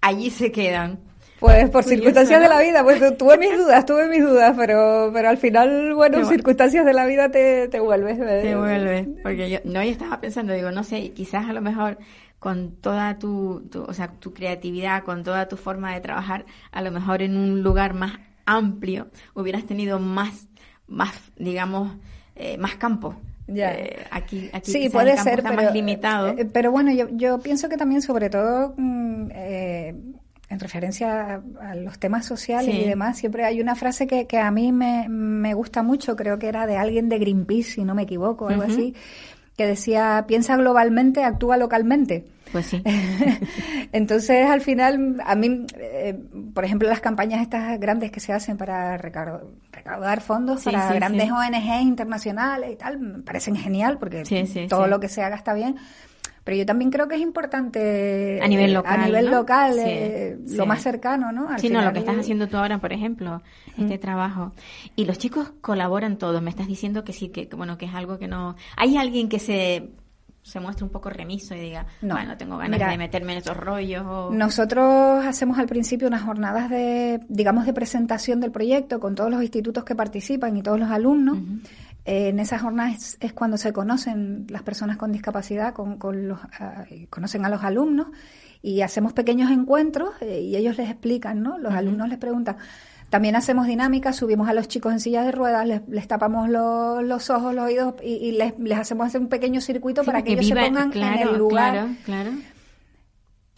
allí 0.00 0.30
se 0.30 0.52
quedan. 0.52 1.00
Pues 1.38 1.68
por 1.68 1.84
circunstancias 1.84 2.40
de 2.40 2.48
la 2.48 2.60
vida, 2.60 2.82
pues 2.82 3.18
tuve 3.18 3.36
mis 3.36 3.56
dudas, 3.56 3.84
tuve 3.84 4.08
mis 4.08 4.20
dudas, 4.20 4.54
pero 4.56 5.10
pero 5.12 5.28
al 5.28 5.36
final, 5.36 5.92
bueno, 5.94 6.24
circunstancias 6.24 6.86
de 6.86 6.94
la 6.94 7.04
vida 7.04 7.30
te, 7.30 7.68
te 7.68 7.78
vuelves. 7.78 8.18
Te 8.18 8.56
vuelves, 8.56 9.06
porque 9.22 9.50
yo, 9.50 9.58
no, 9.64 9.82
yo 9.82 9.90
estaba 9.90 10.18
pensando, 10.18 10.54
digo, 10.54 10.70
no 10.70 10.82
sé, 10.82 11.10
quizás 11.10 11.46
a 11.46 11.52
lo 11.52 11.60
mejor 11.60 11.98
con 12.38 12.76
toda 12.76 13.18
tu, 13.18 13.68
o 13.86 13.92
sea, 13.92 14.12
tu 14.12 14.32
creatividad, 14.32 15.02
con 15.04 15.24
toda 15.24 15.48
tu 15.48 15.56
forma 15.56 15.92
de 15.92 16.00
trabajar, 16.00 16.46
a 16.70 16.80
lo 16.80 16.90
mejor 16.90 17.20
en 17.20 17.36
un 17.36 17.62
lugar 17.62 17.92
más 17.92 18.18
amplio 18.46 19.08
hubieras 19.34 19.66
tenido 19.66 19.98
más, 19.98 20.46
más 20.86 21.32
digamos, 21.36 21.92
eh, 22.34 22.56
más 22.56 22.76
campo. 22.76 23.16
Ya. 23.46 23.72
Eh, 23.74 23.96
aquí, 24.10 24.50
aquí 24.52 24.72
sí, 24.72 24.88
puede 24.88 25.16
ser, 25.18 25.42
pero, 25.42 25.54
más 25.54 25.72
limitado. 25.72 26.28
Eh, 26.28 26.48
pero 26.52 26.72
bueno, 26.72 26.92
yo, 26.92 27.08
yo 27.10 27.38
pienso 27.38 27.68
que 27.68 27.76
también, 27.76 28.02
sobre 28.02 28.28
todo, 28.28 28.74
mm, 28.76 29.30
en 30.48 30.60
referencia 30.60 31.42
a, 31.60 31.74
los 31.74 31.98
temas 31.98 32.24
sociales 32.24 32.74
y 32.74 32.84
demás, 32.84 33.18
siempre 33.18 33.44
hay 33.44 33.60
una 33.60 33.74
frase 33.74 34.06
que, 34.06 34.26
que 34.26 34.38
a 34.38 34.50
mí 34.50 34.72
me, 34.72 35.08
me, 35.08 35.54
gusta 35.54 35.82
mucho, 35.82 36.14
creo 36.16 36.38
que 36.38 36.48
era 36.48 36.66
de 36.66 36.76
alguien 36.76 37.08
de 37.08 37.18
Greenpeace, 37.18 37.72
si 37.72 37.84
no 37.84 37.94
me 37.94 38.02
equivoco, 38.02 38.48
algo 38.48 38.62
así, 38.62 38.94
que 39.56 39.66
decía, 39.66 40.24
piensa 40.28 40.56
globalmente, 40.56 41.24
actúa 41.24 41.56
localmente. 41.56 42.26
Pues 42.52 42.66
sí. 42.66 42.82
Entonces, 43.92 44.48
al 44.48 44.60
final, 44.60 45.20
a 45.24 45.34
mí, 45.34 45.66
eh, 45.78 46.18
por 46.54 46.64
ejemplo, 46.64 46.88
las 46.88 47.00
campañas 47.00 47.42
estas 47.42 47.80
grandes 47.80 48.10
que 48.10 48.20
se 48.20 48.32
hacen 48.32 48.56
para 48.56 48.96
recaudar 48.96 50.20
fondos 50.20 50.64
para 50.64 50.92
grandes 50.92 51.30
ONG 51.30 51.82
internacionales 51.82 52.70
y 52.72 52.76
tal, 52.76 52.98
me 52.98 53.22
parecen 53.22 53.56
genial 53.56 53.98
porque 53.98 54.22
todo 54.68 54.86
lo 54.86 55.00
que 55.00 55.08
se 55.08 55.22
haga 55.22 55.36
está 55.36 55.54
bien 55.54 55.76
pero 56.46 56.58
yo 56.58 56.64
también 56.64 56.92
creo 56.92 57.08
que 57.08 57.16
es 57.16 57.20
importante 57.20 58.38
a 58.40 58.46
nivel 58.46 58.72
local, 58.72 59.00
a 59.00 59.06
nivel 59.06 59.26
local 59.32 59.76
eh, 59.80 60.38
lo 60.50 60.64
más 60.64 60.80
cercano, 60.80 61.32
¿no? 61.32 61.48
Al 61.48 61.58
sí, 61.58 61.68
no, 61.68 61.82
lo 61.82 61.92
que 61.92 61.98
estás 61.98 62.16
haciendo 62.16 62.46
tú 62.46 62.56
ahora, 62.56 62.78
por 62.78 62.92
ejemplo, 62.92 63.42
este 63.76 63.98
trabajo. 63.98 64.52
Y 64.94 65.06
los 65.06 65.18
chicos 65.18 65.54
colaboran 65.60 66.18
todos. 66.18 66.40
Me 66.42 66.50
estás 66.50 66.68
diciendo 66.68 67.02
que 67.02 67.12
sí, 67.12 67.30
que 67.30 67.48
bueno, 67.56 67.76
que 67.76 67.86
es 67.86 67.94
algo 67.96 68.16
que 68.20 68.28
no. 68.28 68.54
Hay 68.76 68.96
alguien 68.96 69.28
que 69.28 69.40
se 69.40 69.90
se 70.46 70.60
muestre 70.60 70.84
un 70.84 70.90
poco 70.90 71.10
remiso 71.10 71.56
y 71.56 71.60
diga, 71.60 71.86
no, 72.02 72.14
bueno, 72.14 72.36
tengo 72.36 72.56
ganas 72.56 72.78
de 72.78 72.96
meterme 72.96 73.32
en 73.32 73.38
esos 73.38 73.56
rollos. 73.56 74.32
Nosotros 74.32 75.26
hacemos 75.26 75.58
al 75.58 75.66
principio 75.66 76.06
unas 76.06 76.22
jornadas 76.22 76.70
de, 76.70 77.18
digamos, 77.28 77.66
de 77.66 77.72
presentación 77.72 78.38
del 78.38 78.52
proyecto 78.52 79.00
con 79.00 79.16
todos 79.16 79.28
los 79.28 79.42
institutos 79.42 79.82
que 79.82 79.96
participan 79.96 80.56
y 80.56 80.62
todos 80.62 80.78
los 80.78 80.92
alumnos. 80.92 81.38
Eh, 82.06 82.28
en 82.28 82.38
esas 82.38 82.62
jornadas 82.62 83.18
es, 83.20 83.32
cuando 83.32 83.56
se 83.56 83.72
conocen 83.72 84.46
las 84.48 84.62
personas 84.62 84.96
con 84.96 85.10
discapacidad, 85.10 85.74
con, 85.74 85.98
los, 86.28 86.38
ah, 86.60 86.84
conocen 87.10 87.44
a 87.44 87.48
los 87.48 87.64
alumnos 87.64 88.06
y 88.62 88.80
hacemos 88.82 89.12
pequeños 89.12 89.50
encuentros 89.50 90.10
eh, 90.20 90.40
y 90.40 90.56
ellos 90.56 90.78
les 90.78 90.88
explican, 90.88 91.42
¿no? 91.42 91.58
Los 91.58 91.74
alumnos 91.74 92.08
les 92.08 92.18
preguntan. 92.18 92.56
También 93.10 93.34
hacemos 93.36 93.66
dinámicas, 93.66 94.16
subimos 94.16 94.48
a 94.48 94.54
los 94.54 94.68
chicos 94.68 94.92
en 94.92 95.00
sillas 95.00 95.26
de 95.26 95.32
ruedas, 95.32 95.66
les, 95.66 96.08
tapamos 96.08 96.48
los, 96.48 97.30
ojos, 97.30 97.54
los 97.54 97.64
oídos 97.64 97.94
y, 98.02 98.32
les, 98.32 98.54
hacemos 98.78 99.08
hacer 99.08 99.20
un 99.20 99.28
pequeño 99.28 99.60
circuito 99.60 100.04
para 100.04 100.22
que, 100.22 100.32
ellos 100.32 100.46
se 100.46 100.54
pongan 100.54 100.92
en 100.92 101.18
el 101.28 101.36
lugar. 101.36 101.72
Claro, 101.72 101.88
claro. 102.04 102.30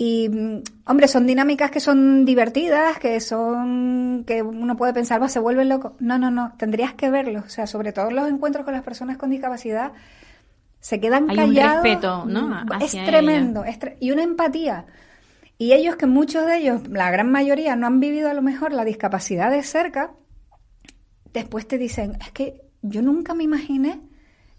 Y, 0.01 0.29
mm, 0.29 0.63
hombre, 0.87 1.09
son 1.09 1.27
dinámicas 1.27 1.73
que 1.73 1.81
son 1.81 2.25
divertidas, 2.25 2.99
que 3.01 3.19
son, 3.21 4.23
que 4.25 4.43
uno 4.43 4.77
puede 4.77 4.95
pensar, 4.95 5.21
va, 5.21 5.29
se 5.29 5.41
vuelven 5.41 5.69
locos. 5.69 5.95
No, 5.99 6.19
no, 6.19 6.31
no, 6.31 6.55
tendrías 6.57 6.95
que 6.95 7.11
verlos. 7.11 7.45
O 7.45 7.49
sea, 7.49 7.67
sobre 7.67 7.93
todo 7.93 8.09
los 8.13 8.29
encuentros 8.29 8.65
con 8.65 8.75
las 8.75 8.85
personas 8.85 9.17
con 9.17 9.31
discapacidad, 9.31 9.91
se 10.79 11.01
quedan 11.01 11.29
Hay 11.29 11.37
callados. 11.37 11.79
Un 11.79 11.83
respeto, 11.83 12.25
¿no? 12.27 12.49
Mm, 12.49 12.81
es 12.81 12.93
tremendo. 12.93 13.65
y 13.99 14.13
una 14.13 14.23
empatía. 14.23 14.87
Y 15.59 15.73
ellos, 15.73 15.97
que 15.97 16.07
muchos 16.07 16.47
de 16.47 16.59
ellos, 16.59 16.87
la 16.89 17.11
gran 17.11 17.33
mayoría, 17.33 17.75
no 17.75 17.89
han 17.89 17.99
vivido 17.99 18.31
a 18.31 18.35
lo 18.35 18.43
mejor 18.43 18.73
la 18.73 18.85
discapacidad 18.85 19.51
de 19.51 19.65
cerca, 19.65 20.13
después 21.33 21.67
te 21.67 21.77
dicen, 21.77 22.17
es 22.21 22.31
que 22.31 22.63
yo 22.83 23.03
nunca 23.03 23.35
me 23.35 23.43
imaginé 23.43 24.01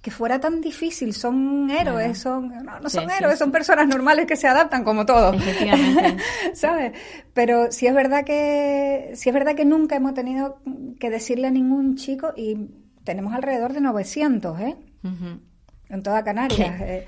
que 0.10 0.16
fuera 0.16 0.40
tan 0.40 0.62
difícil. 0.62 1.14
Son 1.14 1.70
héroes, 1.70 2.18
son 2.18 2.52
no, 2.82 2.90
son 2.90 3.10
héroes, 3.10 3.38
son 3.38 3.52
personas 3.52 3.88
normales 3.88 4.26
que 4.26 4.36
se 4.36 4.48
adaptan 4.48 4.84
como 4.84 5.06
todos. 5.06 5.36
Efectivamente. 5.36 6.18
¿Sabes? 6.54 6.94
Pero 7.34 7.72
sí 7.72 7.86
es 7.86 7.94
verdad 7.94 8.26
que 8.26 9.12
sí 9.14 9.30
es 9.30 9.34
verdad 9.34 9.56
que 9.56 9.66
nunca 9.66 9.96
hemos 9.96 10.14
tenido 10.14 10.62
que 11.00 11.10
decirle 11.10 11.48
a 11.48 11.52
ningún 11.52 11.96
chico 11.96 12.34
y 12.36 12.70
tenemos 13.04 13.34
alrededor 13.34 13.74
de 13.74 13.82
900, 13.82 14.60
¿eh? 14.62 14.76
En 15.90 16.04
toda 16.04 16.24
Canarias. 16.24 16.82
Eh, 16.82 17.08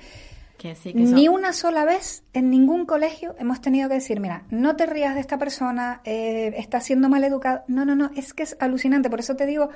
ni 0.94 1.26
una 1.26 1.52
sola 1.52 1.84
vez 1.84 2.22
en 2.32 2.50
ningún 2.50 2.86
colegio 2.86 3.34
hemos 3.38 3.60
tenido 3.60 3.88
que 3.88 3.96
decir, 3.96 4.20
mira, 4.20 4.44
no 4.50 4.76
te 4.76 4.86
rías 4.86 5.14
de 5.16 5.20
esta 5.20 5.38
persona, 5.38 6.00
eh, 6.04 6.54
está 6.56 6.80
siendo 6.80 7.08
mal 7.08 7.24
educado. 7.24 7.64
No, 7.66 7.84
no, 7.84 7.96
no, 7.96 8.12
es 8.14 8.32
que 8.32 8.44
es 8.44 8.56
alucinante. 8.60 9.10
Por 9.10 9.18
eso 9.18 9.34
te 9.34 9.44
digo, 9.44 9.70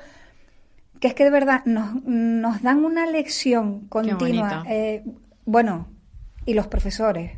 que 0.99 1.07
es 1.07 1.13
que 1.13 1.23
de 1.23 1.29
verdad 1.29 1.63
nos, 1.65 2.03
nos 2.03 2.61
dan 2.61 2.83
una 2.83 3.05
lección 3.05 3.87
continua. 3.87 4.63
Eh, 4.67 5.03
bueno, 5.45 5.87
y 6.45 6.53
los 6.53 6.67
profesores, 6.67 7.33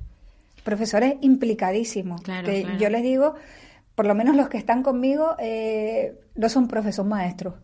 profesores 0.64 1.16
implicadísimos. 1.22 2.22
que 2.22 2.66
yo 2.80 2.90
les 2.90 3.04
digo, 3.04 3.36
por 3.96 4.06
lo 4.06 4.16
menos 4.16 4.36
los 4.36 4.50
que 4.50 4.58
están 4.58 4.84
conmigo, 4.84 5.36
eh, 5.40 6.20
no 6.36 6.50
son 6.50 6.68
profesores 6.68 7.10
maestros. 7.10 7.56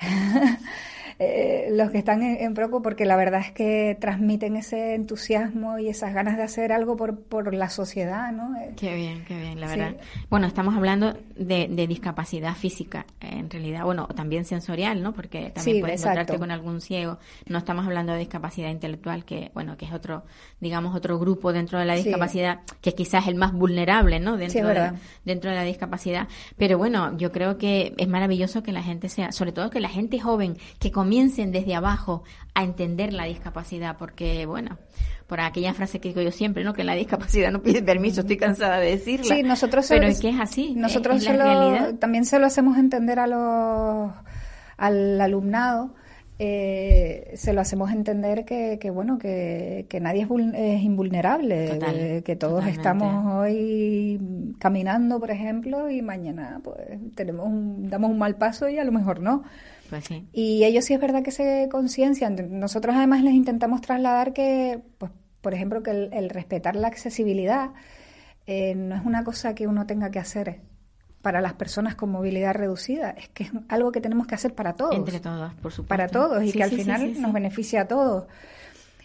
Eh, 1.20 1.70
los 1.72 1.90
que 1.90 1.98
están 1.98 2.22
en, 2.22 2.54
Proco, 2.54 2.80
porque 2.80 3.04
la 3.04 3.16
verdad 3.16 3.40
es 3.40 3.50
que 3.50 3.96
transmiten 4.00 4.54
ese 4.54 4.94
entusiasmo 4.94 5.76
y 5.78 5.88
esas 5.88 6.14
ganas 6.14 6.36
de 6.36 6.44
hacer 6.44 6.70
algo 6.70 6.96
por, 6.96 7.18
por 7.20 7.52
la 7.52 7.68
sociedad, 7.70 8.30
¿no? 8.30 8.56
Eh, 8.56 8.70
qué 8.76 8.94
bien, 8.94 9.24
qué 9.26 9.36
bien, 9.36 9.60
la 9.60 9.66
verdad. 9.66 9.96
Bueno, 10.30 10.46
estamos 10.46 10.76
hablando 10.76 11.16
de, 11.36 11.66
discapacidad 11.88 12.54
física, 12.54 13.04
en 13.20 13.50
realidad, 13.50 13.84
bueno, 13.84 14.06
también 14.08 14.44
sensorial, 14.44 15.02
¿no? 15.02 15.12
Porque 15.12 15.50
también 15.50 15.80
puedes 15.80 16.00
encontrarte 16.02 16.38
con 16.38 16.52
algún 16.52 16.80
ciego. 16.80 17.18
No 17.46 17.58
estamos 17.58 17.84
hablando 17.86 18.12
de 18.12 18.20
discapacidad 18.20 18.70
intelectual, 18.70 19.24
que, 19.24 19.50
bueno, 19.54 19.76
que 19.76 19.86
es 19.86 19.92
otro, 19.92 20.24
digamos, 20.60 20.94
otro 20.94 21.18
grupo 21.18 21.52
dentro 21.52 21.80
de 21.80 21.84
la 21.84 21.96
discapacidad, 21.96 22.60
que 22.80 22.94
quizás 22.94 23.24
es 23.24 23.28
el 23.28 23.34
más 23.34 23.52
vulnerable, 23.52 24.20
¿no? 24.20 24.36
Dentro, 24.36 24.68
de, 24.68 24.92
dentro 25.24 25.50
de 25.50 25.56
la 25.56 25.64
discapacidad. 25.64 26.28
Pero 26.56 26.78
bueno, 26.78 27.16
yo 27.16 27.32
creo 27.32 27.58
que 27.58 27.94
es 27.96 28.08
maravilloso 28.08 28.62
que 28.62 28.70
la 28.70 28.82
gente 28.82 29.08
sea, 29.08 29.32
sobre 29.32 29.50
todo 29.50 29.70
que 29.70 29.80
la 29.80 29.88
gente 29.88 30.20
joven 30.20 30.56
que 30.78 30.92
comiencen 31.08 31.52
desde 31.52 31.74
abajo 31.74 32.22
a 32.54 32.62
entender 32.62 33.14
la 33.14 33.24
discapacidad, 33.24 33.96
porque, 33.96 34.44
bueno, 34.44 34.76
por 35.26 35.40
aquella 35.40 35.72
frase 35.72 36.00
que 36.00 36.08
digo 36.10 36.20
yo 36.20 36.30
siempre, 36.30 36.64
¿no? 36.64 36.74
Que 36.74 36.84
la 36.84 36.94
discapacidad 36.94 37.50
no 37.50 37.62
pide 37.62 37.82
permiso, 37.82 38.20
estoy 38.20 38.36
cansada 38.36 38.78
de 38.78 38.90
decirla. 38.90 39.34
Sí, 39.34 39.42
nosotros 39.42 39.86
pero 39.88 40.06
es 40.06 40.20
que 40.20 40.28
es 40.28 40.38
así. 40.38 40.74
Nosotros 40.76 41.26
también 41.98 42.26
se 42.26 42.38
lo 42.38 42.44
hacemos 42.44 42.76
entender 42.76 43.20
a 43.20 43.26
los, 43.26 44.12
al 44.76 45.18
alumnado. 45.18 45.94
Eh, 46.40 47.32
se 47.34 47.52
lo 47.52 47.62
hacemos 47.62 47.90
entender 47.90 48.44
que, 48.44 48.78
que 48.78 48.90
bueno 48.90 49.18
que, 49.18 49.86
que, 49.88 49.98
nadie 49.98 50.22
es, 50.22 50.82
invulnerable 50.84 52.22
que 52.24 52.36
todos 52.36 52.64
estamos 52.68 53.34
hoy 53.34 54.20
caminando 54.60 55.18
por 55.18 55.32
ejemplo 55.32 55.90
y 55.90 56.00
mañana 56.00 56.60
pues 56.62 56.78
tenemos 57.16 57.48
damos 57.90 58.12
un 58.12 58.18
mal 58.18 58.36
paso 58.36 58.68
y 58.68 58.78
a 58.78 58.84
lo 58.84 58.92
mejor 58.92 59.18
no 59.18 59.42
pues 59.88 60.08
y 60.32 60.64
ellos 60.64 60.84
sí 60.84 60.94
es 60.94 61.00
verdad 61.00 61.22
que 61.22 61.30
se 61.30 61.68
conciencian. 61.70 62.36
Nosotros 62.58 62.94
además 62.96 63.22
les 63.22 63.34
intentamos 63.34 63.80
trasladar 63.80 64.32
que, 64.32 64.80
pues, 64.98 65.12
por 65.40 65.54
ejemplo, 65.54 65.82
que 65.82 65.90
el, 65.90 66.30
respetar 66.30 66.76
la 66.76 66.88
accesibilidad 66.88 67.70
eh, 68.46 68.74
no 68.74 68.94
es 68.96 69.04
una 69.04 69.24
cosa 69.24 69.54
que 69.54 69.66
uno 69.66 69.86
tenga 69.86 70.10
que 70.10 70.18
hacer 70.18 70.60
para 71.22 71.40
las 71.40 71.54
personas 71.54 71.94
con 71.94 72.10
movilidad 72.10 72.54
reducida, 72.54 73.10
es 73.10 73.28
que 73.28 73.44
es 73.44 73.50
algo 73.68 73.92
que 73.92 74.00
tenemos 74.00 74.26
que 74.26 74.34
hacer 74.34 74.54
para 74.54 74.74
todos. 74.74 74.94
Entre 74.94 75.20
todos, 75.20 75.52
por 75.54 75.72
supuesto. 75.72 75.88
Para 75.88 76.08
todos 76.08 76.44
y 76.44 76.52
que 76.52 76.62
al 76.62 76.70
final 76.70 77.20
nos 77.20 77.32
beneficia 77.32 77.82
a 77.82 77.88
todos. 77.88 78.26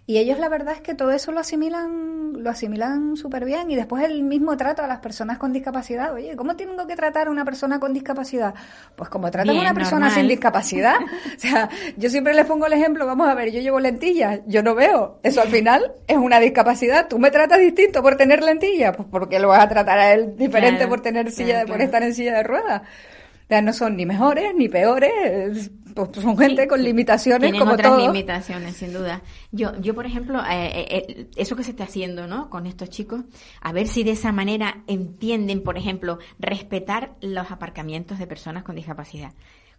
Y 0.05 0.17
ellos 0.17 0.37
la 0.37 0.49
verdad 0.49 0.73
es 0.73 0.81
que 0.81 0.95
todo 0.95 1.11
eso 1.11 1.31
lo 1.31 1.39
asimilan, 1.39 2.33
lo 2.43 2.49
asimilan 2.49 3.15
súper 3.15 3.45
bien 3.45 3.71
y 3.71 3.75
después 3.77 4.03
el 4.03 4.23
mismo 4.23 4.57
trato 4.57 4.83
a 4.83 4.87
las 4.87 4.99
personas 4.99 5.37
con 5.37 5.53
discapacidad. 5.53 6.13
Oye, 6.13 6.35
¿cómo 6.35 6.57
tengo 6.57 6.85
que 6.85 6.97
tratar 6.97 7.27
a 7.27 7.31
una 7.31 7.45
persona 7.45 7.79
con 7.79 7.93
discapacidad? 7.93 8.53
Pues 8.97 9.09
como 9.09 9.31
tratan 9.31 9.55
a 9.55 9.61
una 9.61 9.73
persona 9.73 10.09
sin 10.09 10.27
discapacidad. 10.27 10.97
o 11.37 11.39
sea, 11.39 11.69
yo 11.95 12.09
siempre 12.09 12.33
les 12.33 12.45
pongo 12.45 12.65
el 12.65 12.73
ejemplo, 12.73 13.05
vamos 13.05 13.29
a 13.29 13.33
ver, 13.33 13.49
yo 13.51 13.61
llevo 13.61 13.79
lentillas, 13.79 14.41
yo 14.45 14.61
no 14.61 14.75
veo. 14.75 15.19
Eso 15.23 15.41
al 15.41 15.47
final 15.47 15.93
es 16.05 16.17
una 16.17 16.41
discapacidad. 16.41 17.07
Tú 17.07 17.17
me 17.17 17.31
tratas 17.31 17.59
distinto 17.59 18.01
por 18.01 18.17
tener 18.17 18.43
lentillas, 18.43 18.93
pues 18.97 19.07
porque 19.09 19.39
lo 19.39 19.47
vas 19.47 19.63
a 19.63 19.69
tratar 19.69 19.99
a 19.99 20.11
él 20.11 20.35
diferente 20.35 20.85
por 20.85 20.99
tener 20.99 21.31
silla, 21.31 21.65
por 21.65 21.79
estar 21.79 22.03
en 22.03 22.13
silla 22.13 22.35
de 22.35 22.43
ruedas. 22.43 22.81
O 22.81 23.47
sea, 23.47 23.61
no 23.61 23.71
son 23.71 23.95
ni 23.95 24.05
mejores 24.05 24.53
ni 24.53 24.67
peores, 24.67 25.71
pues, 25.93 26.09
son 26.13 26.37
gente 26.37 26.67
con 26.67 26.83
limitaciones 26.83 27.51
tienen 27.51 27.59
como 27.59 27.73
otras 27.73 27.97
limitaciones, 27.97 28.75
sin 28.75 28.93
duda. 28.93 29.21
Yo, 29.51 29.79
yo 29.79 29.93
por 29.93 30.05
ejemplo, 30.05 30.39
eh, 30.39 30.71
eh, 30.79 31.05
eh, 31.07 31.27
eso 31.35 31.55
que 31.55 31.63
se 31.63 31.71
está 31.71 31.85
haciendo, 31.85 32.27
¿no? 32.27 32.49
Con 32.49 32.65
estos 32.65 32.89
chicos, 32.89 33.21
a 33.61 33.71
ver 33.71 33.87
si 33.87 34.03
de 34.03 34.11
esa 34.11 34.31
manera 34.31 34.83
entienden, 34.87 35.63
por 35.63 35.77
ejemplo, 35.77 36.19
respetar 36.39 37.15
los 37.21 37.51
aparcamientos 37.51 38.19
de 38.19 38.27
personas 38.27 38.63
con 38.63 38.75
discapacidad. 38.75 39.33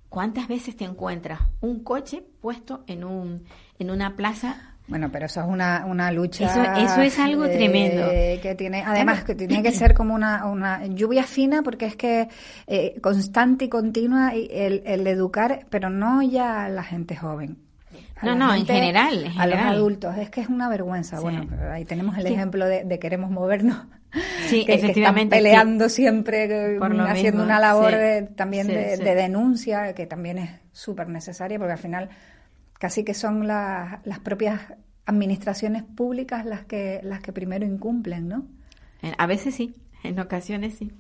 ¿Cuántas 0.09 0.47
veces 0.47 0.77
te 0.77 0.85
encuentras 0.85 1.41
un 1.61 1.83
coche 1.83 2.23
puesto 2.41 2.85
en 2.87 3.05
un 3.05 3.45
en 3.79 3.91
una 3.91 4.15
plaza 4.15 4.74
Bueno, 4.87 5.09
pero 5.11 5.27
eso 5.27 5.41
es 5.41 5.47
una, 5.47 5.85
una 5.87 6.13
lucha. 6.13 6.45
Eso, 6.45 6.93
eso 6.93 7.01
es 7.01 7.19
algo 7.19 7.47
eh, 7.47 7.57
tremendo. 7.57 8.07
Que 8.43 8.55
tiene, 8.57 8.83
además, 8.85 9.25
que 9.25 9.35
tiene 9.35 9.63
que 9.63 9.73
ser 9.73 9.95
como 9.95 10.15
una, 10.15 10.45
una 10.45 10.85
lluvia 10.87 11.25
fina, 11.25 11.63
porque 11.63 11.87
es 11.87 11.97
que 11.97 12.29
eh, 12.67 13.01
constante 13.01 13.65
y 13.65 13.69
continua 13.71 14.33
el, 14.35 14.83
el 14.85 15.07
educar, 15.07 15.67
pero 15.71 15.89
no 15.89 16.21
ya 16.23 16.65
a 16.65 16.69
la 16.69 16.83
gente 16.83 17.17
joven. 17.17 17.57
a 18.21 18.27
No, 18.27 18.35
no, 18.35 18.55
en 18.55 18.67
general, 18.67 19.25
en 19.25 19.41
A 19.41 19.47
los 19.47 19.59
adultos. 19.59 20.19
Es 20.19 20.29
que 20.29 20.43
es 20.43 20.49
una 20.49 20.69
vergüenza. 20.69 21.17
Sí. 21.17 21.23
Bueno, 21.23 21.47
ahí 21.73 21.87
tenemos 21.87 22.19
el 22.19 22.27
Sí. 22.27 22.35
ejemplo 22.35 22.67
de, 22.67 22.85
de 22.85 22.99
queremos 22.99 23.31
movernos. 23.31 23.79
Sí, 24.49 24.61
que, 24.67 24.67
que 24.67 24.73
están 24.75 24.91
efectivamente, 24.91 25.37
peleando 25.37 25.89
siempre, 25.89 26.75
eh, 26.75 26.79
Por 26.79 26.93
haciendo 27.01 27.39
mismo, 27.39 27.45
una 27.45 27.59
labor 27.59 27.93
de, 27.93 28.23
también 28.37 28.67
de, 28.67 28.99
de 28.99 29.15
denuncia, 29.15 29.95
que 29.95 30.07
también 30.07 30.37
es 30.39 30.51
súper 30.73 31.09
necesaria, 31.09 31.59
porque 31.59 31.73
al 31.73 31.79
final 31.79 32.11
casi 32.85 33.03
que 33.03 33.15
son 33.15 33.47
las, 33.47 34.05
las 34.07 34.19
propias 34.19 34.61
administraciones 35.07 35.85
públicas 35.85 36.45
las 36.45 36.67
que, 36.67 37.01
las 37.03 37.21
que 37.23 37.33
primero 37.33 37.65
incumplen, 37.65 38.29
¿no? 38.29 38.45
A 39.17 39.27
veces 39.27 39.55
sí, 39.55 39.75
en 40.03 40.19
ocasiones 40.21 40.75
sí. 40.75 40.93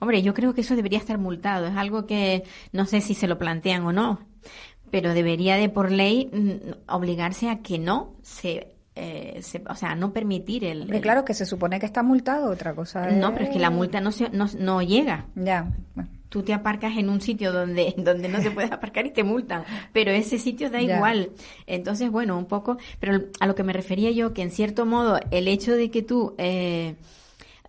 Hombre, 0.00 0.22
yo 0.22 0.32
creo 0.32 0.54
que 0.54 0.62
eso 0.62 0.76
debería 0.76 0.98
estar 0.98 1.18
multado. 1.18 1.66
Es 1.66 1.76
algo 1.76 2.06
que 2.06 2.44
no 2.72 2.86
sé 2.86 3.02
si 3.02 3.12
se 3.12 3.28
lo 3.28 3.36
plantean 3.36 3.84
o 3.84 3.92
no, 3.92 4.20
pero 4.90 5.12
debería 5.12 5.56
de 5.56 5.68
por 5.68 5.92
ley 5.92 6.30
mm, 6.32 6.90
obligarse 6.94 7.50
a 7.50 7.58
que 7.58 7.78
no 7.78 8.14
se, 8.22 8.74
eh, 8.94 9.40
se- 9.42 9.62
o 9.68 9.74
sea, 9.74 9.94
no 9.94 10.14
permitir 10.14 10.64
el. 10.64 10.80
Hombre, 10.82 10.96
el- 10.96 11.02
claro 11.02 11.22
que 11.26 11.34
se 11.34 11.44
supone 11.44 11.78
que 11.78 11.84
está 11.84 12.02
multado, 12.02 12.50
otra 12.50 12.74
cosa 12.74 13.10
No, 13.10 13.34
pero 13.34 13.44
es 13.44 13.50
que 13.50 13.58
la 13.58 13.68
multa 13.68 14.00
no 14.00 14.10
se, 14.10 14.30
no, 14.30 14.46
no 14.58 14.80
llega. 14.80 15.26
Ya, 15.34 15.68
bueno, 15.94 16.08
Tú 16.36 16.42
te 16.42 16.52
aparcas 16.52 16.98
en 16.98 17.08
un 17.08 17.22
sitio 17.22 17.50
donde, 17.50 17.94
donde 17.96 18.28
no 18.28 18.42
se 18.42 18.50
puede 18.50 18.66
aparcar 18.70 19.06
y 19.06 19.10
te 19.10 19.24
multan, 19.24 19.64
pero 19.94 20.10
ese 20.10 20.38
sitio 20.38 20.68
da 20.68 20.82
Ya. 20.82 20.96
igual. 20.96 21.30
Entonces, 21.66 22.10
bueno, 22.10 22.36
un 22.36 22.44
poco, 22.44 22.76
pero 23.00 23.22
a 23.40 23.46
lo 23.46 23.54
que 23.54 23.62
me 23.62 23.72
refería 23.72 24.10
yo, 24.10 24.34
que 24.34 24.42
en 24.42 24.50
cierto 24.50 24.84
modo 24.84 25.18
el 25.30 25.48
hecho 25.48 25.72
de 25.72 25.90
que 25.90 26.02
tú, 26.02 26.34
eh, 26.36 26.96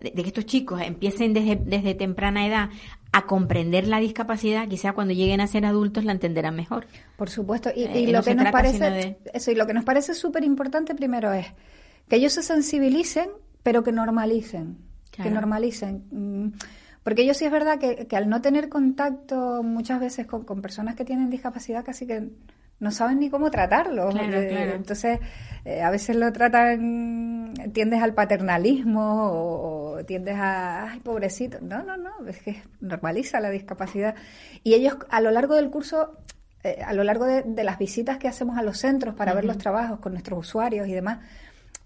de, 0.02 0.10
de 0.10 0.22
que 0.22 0.28
estos 0.28 0.44
chicos 0.44 0.82
empiecen 0.82 1.32
desde, 1.32 1.56
desde 1.56 1.94
temprana 1.94 2.46
edad 2.46 2.68
a 3.10 3.24
comprender 3.24 3.88
la 3.88 4.00
discapacidad, 4.00 4.68
quizá 4.68 4.92
cuando 4.92 5.14
lleguen 5.14 5.40
a 5.40 5.46
ser 5.46 5.64
adultos 5.64 6.04
la 6.04 6.12
entenderán 6.12 6.54
mejor. 6.54 6.86
por 7.16 7.30
supuesto. 7.30 7.70
Y, 7.74 7.84
Eh, 7.84 8.00
y 8.00 8.06
lo 8.08 8.22
que 8.22 8.34
nos 8.34 8.50
parece, 8.52 8.90
de- 8.90 9.16
eso, 9.32 9.50
y 9.50 9.54
lo 9.54 9.66
que 9.66 9.72
nos 9.72 9.84
parece 9.86 10.12
súper 10.12 10.44
importante 10.44 10.94
primero 10.94 11.32
es 11.32 11.46
que 12.06 12.16
ellos 12.16 12.34
se 12.34 12.42
sensibilicen, 12.42 13.30
pero 13.62 13.82
que 13.82 13.92
normalicen, 13.92 14.76
que 15.10 15.30
normalicen. 15.30 16.52
Porque 17.08 17.22
ellos 17.22 17.38
sí 17.38 17.46
es 17.46 17.50
verdad 17.50 17.78
que, 17.78 18.06
que 18.06 18.16
al 18.16 18.28
no 18.28 18.42
tener 18.42 18.68
contacto 18.68 19.62
muchas 19.62 19.98
veces 19.98 20.26
con, 20.26 20.44
con 20.44 20.60
personas 20.60 20.94
que 20.94 21.06
tienen 21.06 21.30
discapacidad, 21.30 21.82
casi 21.82 22.06
que 22.06 22.28
no 22.80 22.90
saben 22.90 23.18
ni 23.18 23.30
cómo 23.30 23.50
tratarlo. 23.50 24.10
Claro, 24.10 24.46
claro. 24.46 24.72
Entonces, 24.74 25.18
eh, 25.64 25.80
a 25.80 25.88
veces 25.88 26.16
lo 26.16 26.30
tratan, 26.34 27.54
tiendes 27.72 28.02
al 28.02 28.12
paternalismo 28.12 29.24
o, 29.24 29.92
o 30.00 30.04
tiendes 30.04 30.36
a, 30.36 30.90
ay, 30.90 31.00
pobrecito. 31.00 31.56
No, 31.62 31.82
no, 31.82 31.96
no, 31.96 32.26
es 32.26 32.42
que 32.42 32.62
normaliza 32.82 33.40
la 33.40 33.48
discapacidad. 33.48 34.14
Y 34.62 34.74
ellos 34.74 34.98
a 35.08 35.22
lo 35.22 35.30
largo 35.30 35.54
del 35.54 35.70
curso, 35.70 36.18
eh, 36.62 36.82
a 36.84 36.92
lo 36.92 37.04
largo 37.04 37.24
de, 37.24 37.42
de 37.42 37.64
las 37.64 37.78
visitas 37.78 38.18
que 38.18 38.28
hacemos 38.28 38.58
a 38.58 38.62
los 38.62 38.76
centros 38.76 39.14
para 39.14 39.32
ver 39.32 39.46
los 39.46 39.56
trabajos 39.56 39.98
con 40.00 40.12
nuestros 40.12 40.40
usuarios 40.40 40.86
y 40.86 40.92
demás, 40.92 41.20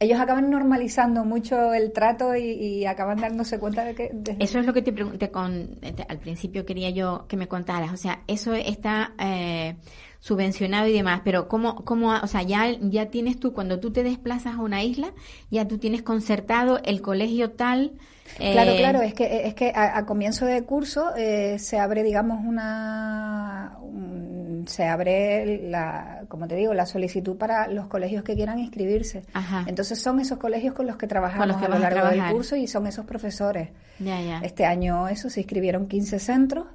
ellos 0.02 0.20
acaban 0.20 0.50
normalizando 0.50 1.24
mucho 1.24 1.72
el 1.74 1.92
trato 1.92 2.34
y, 2.36 2.42
y 2.50 2.86
acaban 2.86 3.20
dándose 3.20 3.58
cuenta 3.58 3.84
de 3.84 3.94
que... 3.94 4.10
de- 4.12 4.36
Eso 4.38 4.58
es 4.58 4.66
lo 4.66 4.72
que 4.72 4.82
te 4.82 4.92
pregunté 4.92 5.30
con, 5.30 5.76
te- 5.80 6.06
al 6.08 6.18
principio 6.18 6.64
quería 6.66 6.90
yo 6.90 7.26
que 7.28 7.36
me 7.36 7.48
contaras. 7.48 7.92
O 7.92 7.96
sea, 7.96 8.22
eso 8.26 8.54
está 8.54 9.12
eh, 9.18 9.76
subvencionado 10.20 10.86
y 10.88 10.92
demás, 10.92 11.22
pero 11.24 11.48
¿cómo, 11.48 11.84
cómo, 11.84 12.12
o 12.14 12.26
sea, 12.26 12.42
ya, 12.42 12.66
ya 12.80 13.06
tienes 13.06 13.38
tú, 13.40 13.52
cuando 13.52 13.80
tú 13.80 13.92
te 13.92 14.02
desplazas 14.02 14.56
a 14.56 14.60
una 14.60 14.82
isla, 14.82 15.12
ya 15.50 15.66
tú 15.66 15.78
tienes 15.78 16.02
concertado 16.02 16.80
el 16.84 17.00
colegio 17.02 17.50
tal. 17.52 17.92
eh, 18.38 18.52
Claro, 18.52 18.72
claro, 18.76 19.02
es 19.02 19.14
que, 19.14 19.46
es 19.46 19.54
que 19.54 19.72
a, 19.74 19.98
a 19.98 20.06
comienzo 20.06 20.46
de 20.46 20.62
curso 20.64 21.14
eh, 21.16 21.58
se 21.58 21.78
abre, 21.78 22.02
digamos, 22.02 22.38
una. 22.44 23.76
un- 23.82 24.41
se 24.66 24.84
abre, 24.84 25.60
la, 25.68 26.24
como 26.28 26.48
te 26.48 26.56
digo, 26.56 26.74
la 26.74 26.86
solicitud 26.86 27.36
para 27.36 27.68
los 27.68 27.86
colegios 27.86 28.24
que 28.24 28.34
quieran 28.34 28.58
inscribirse. 28.58 29.22
Ajá. 29.32 29.64
Entonces 29.66 30.00
son 30.00 30.20
esos 30.20 30.38
colegios 30.38 30.74
con 30.74 30.86
los 30.86 30.96
que 30.96 31.06
trabajamos 31.06 31.40
Con 31.40 31.48
los 31.48 31.58
que 31.58 31.66
a 31.66 31.68
lo 31.68 31.76
a 31.76 31.78
largo 31.78 32.08
del 32.08 32.32
curso 32.32 32.56
y 32.56 32.66
son 32.66 32.86
esos 32.86 33.04
profesores. 33.06 33.70
Ya, 33.98 34.20
ya. 34.20 34.40
Este 34.40 34.64
año, 34.64 35.08
eso, 35.08 35.30
se 35.30 35.40
inscribieron 35.40 35.86
15 35.86 36.18
centros. 36.18 36.66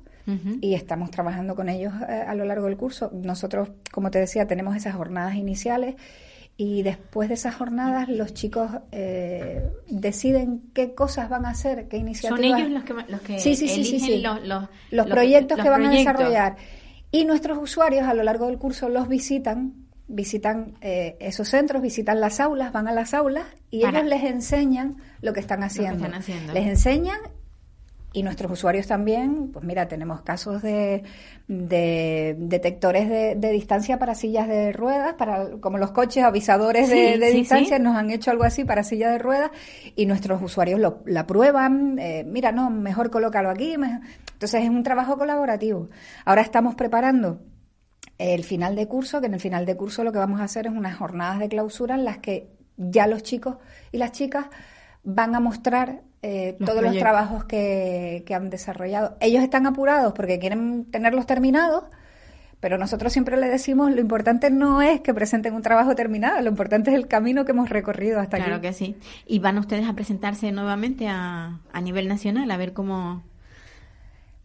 Y 0.59 0.73
estamos 0.73 1.09
trabajando 1.09 1.55
con 1.55 1.69
ellos 1.69 1.93
eh, 2.05 2.25
a 2.27 2.35
lo 2.35 2.43
largo 2.43 2.65
del 2.65 2.75
curso. 2.75 3.09
Nosotros, 3.13 3.69
como 3.93 4.11
te 4.11 4.19
decía, 4.19 4.45
tenemos 4.45 4.75
esas 4.75 4.93
jornadas 4.93 5.35
iniciales 5.35 5.95
y 6.59 6.81
después 6.81 7.29
de 7.29 7.35
esas 7.35 7.55
jornadas 7.55 8.09
los 8.09 8.33
chicos 8.33 8.71
eh, 8.91 9.69
deciden 9.87 10.63
qué 10.73 10.95
cosas 10.95 11.29
van 11.29 11.45
a 11.45 11.51
hacer, 11.51 11.87
qué 11.87 11.97
iniciativas. 11.97 12.49
Son 12.49 12.59
ellos 12.59 12.71
los 12.71 12.83
que, 12.83 12.93
los 13.11 13.21
que 13.21 13.39
Sí, 13.39 13.55
sí, 13.55 13.67
sí, 13.67 13.83
sí, 13.83 13.95
eligen 13.95 13.99
sí. 13.99 14.21
Los, 14.21 14.67
los, 14.89 15.05
proyectos 15.05 15.59
que 15.59 15.69
van 15.69 15.85
a 15.85 15.91
desarrollar. 15.91 16.57
Y 17.17 17.25
nuestros 17.25 17.57
usuarios 17.57 18.07
a 18.07 18.13
lo 18.13 18.23
largo 18.23 18.45
del 18.47 18.57
curso 18.57 18.89
los 18.89 19.07
visitan, 19.07 19.73
visitan 20.07 20.73
eh, 20.81 21.17
esos 21.19 21.47
centros, 21.49 21.81
visitan 21.81 22.19
las 22.21 22.39
aulas, 22.39 22.71
van 22.71 22.87
a 22.87 22.91
las 22.93 23.13
aulas 23.13 23.45
y 23.71 23.81
Para- 23.81 23.99
ellos 23.99 24.09
les 24.09 24.23
enseñan 24.23 24.97
lo 25.21 25.33
que 25.33 25.39
están 25.39 25.63
haciendo. 25.63 26.05
están 26.05 26.13
haciendo. 26.19 26.53
Les 26.53 26.67
enseñan 26.67 27.17
y 28.17 28.23
nuestros 28.23 28.51
usuarios 28.51 28.87
también, 28.87 29.51
pues 29.51 29.63
mira, 29.63 29.87
tenemos 29.87 30.21
casos 30.21 30.61
de, 30.63 31.03
de 31.47 32.35
detectores 32.39 33.07
de, 33.09 33.35
de 33.35 33.51
distancia 33.51 33.99
para 33.99 34.15
sillas 34.15 34.47
de 34.47 34.71
ruedas, 34.73 35.13
para 35.13 35.51
como 35.59 35.77
los 35.77 35.91
coches 35.91 36.23
avisadores 36.23 36.89
de, 36.89 37.13
Sí, 37.13 37.19
de 37.19 37.31
sí, 37.31 37.37
distancia, 37.37 37.77
sí. 37.77 37.83
nos 37.83 37.95
han 37.95 38.09
hecho 38.09 38.31
algo 38.31 38.43
así 38.43 38.65
para 38.65 38.83
silla 38.83 39.11
de 39.11 39.19
ruedas 39.19 39.51
y 39.95 40.05
nuestros 40.05 40.41
usuarios 40.41 40.79
lo, 40.79 41.03
la 41.05 41.27
prueban, 41.27 41.99
eh, 41.99 42.23
mira, 42.25 42.51
no, 42.51 42.69
mejor 42.69 43.09
colócalo 43.11 43.49
aquí. 43.49 43.77
mejor- 43.77 44.01
Entonces 44.33 44.63
es 44.63 44.69
un 44.69 44.83
trabajo 44.83 45.17
colaborativo. 45.17 45.89
Ahora 46.25 46.41
estamos 46.41 46.75
preparando 46.75 47.39
el 48.17 48.43
final 48.43 48.75
de 48.75 48.87
curso, 48.87 49.19
que 49.21 49.27
en 49.27 49.35
el 49.35 49.39
final 49.39 49.65
de 49.65 49.77
curso 49.77 50.03
lo 50.03 50.11
que 50.11 50.17
vamos 50.17 50.41
a 50.41 50.45
hacer 50.45 50.65
es 50.65 50.73
unas 50.73 50.95
jornadas 50.97 51.39
de 51.39 51.49
clausura 51.49 51.95
en 51.95 52.03
las 52.05 52.17
que 52.17 52.47
ya 52.77 53.05
los 53.07 53.21
chicos 53.23 53.57
y 53.91 53.97
las 53.97 54.11
chicas 54.11 54.47
van 55.03 55.35
a 55.35 55.39
mostrar 55.39 56.01
eh, 56.21 56.55
Los 56.59 56.69
todos 56.69 56.81
los 56.83 56.97
trabajos 56.97 57.43
que, 57.45 58.23
que 58.25 58.33
han 58.35 58.49
desarrollado. 58.49 59.17
Ellos 59.19 59.43
están 59.43 59.67
apurados 59.67 60.13
porque 60.13 60.39
quieren 60.39 60.85
tenerlos 60.85 61.25
terminados, 61.25 61.83
pero 62.59 62.77
nosotros 62.77 63.13
siempre 63.13 63.37
le 63.37 63.47
decimos 63.47 63.91
lo 63.91 64.01
importante 64.01 64.49
no 64.49 64.81
es 64.81 64.99
que 65.01 65.13
presenten 65.13 65.53
un 65.53 65.61
trabajo 65.61 65.93
terminado, 65.95 66.41
lo 66.41 66.49
importante 66.49 66.89
es 66.89 66.95
el 66.97 67.07
camino 67.07 67.45
que 67.45 67.51
hemos 67.51 67.69
recorrido 67.69 68.19
hasta 68.19 68.37
Claro 68.37 68.55
aquí. 68.55 68.67
que 68.67 68.73
sí. 68.73 68.95
¿Y 69.27 69.39
van 69.39 69.57
ustedes 69.59 69.87
a 69.87 69.93
presentarse 69.93 70.51
nuevamente 70.51 71.07
a, 71.07 71.59
a 71.71 71.81
nivel 71.81 72.07
nacional 72.07 72.49
a 72.51 72.57
ver 72.57 72.73
cómo... 72.73 73.23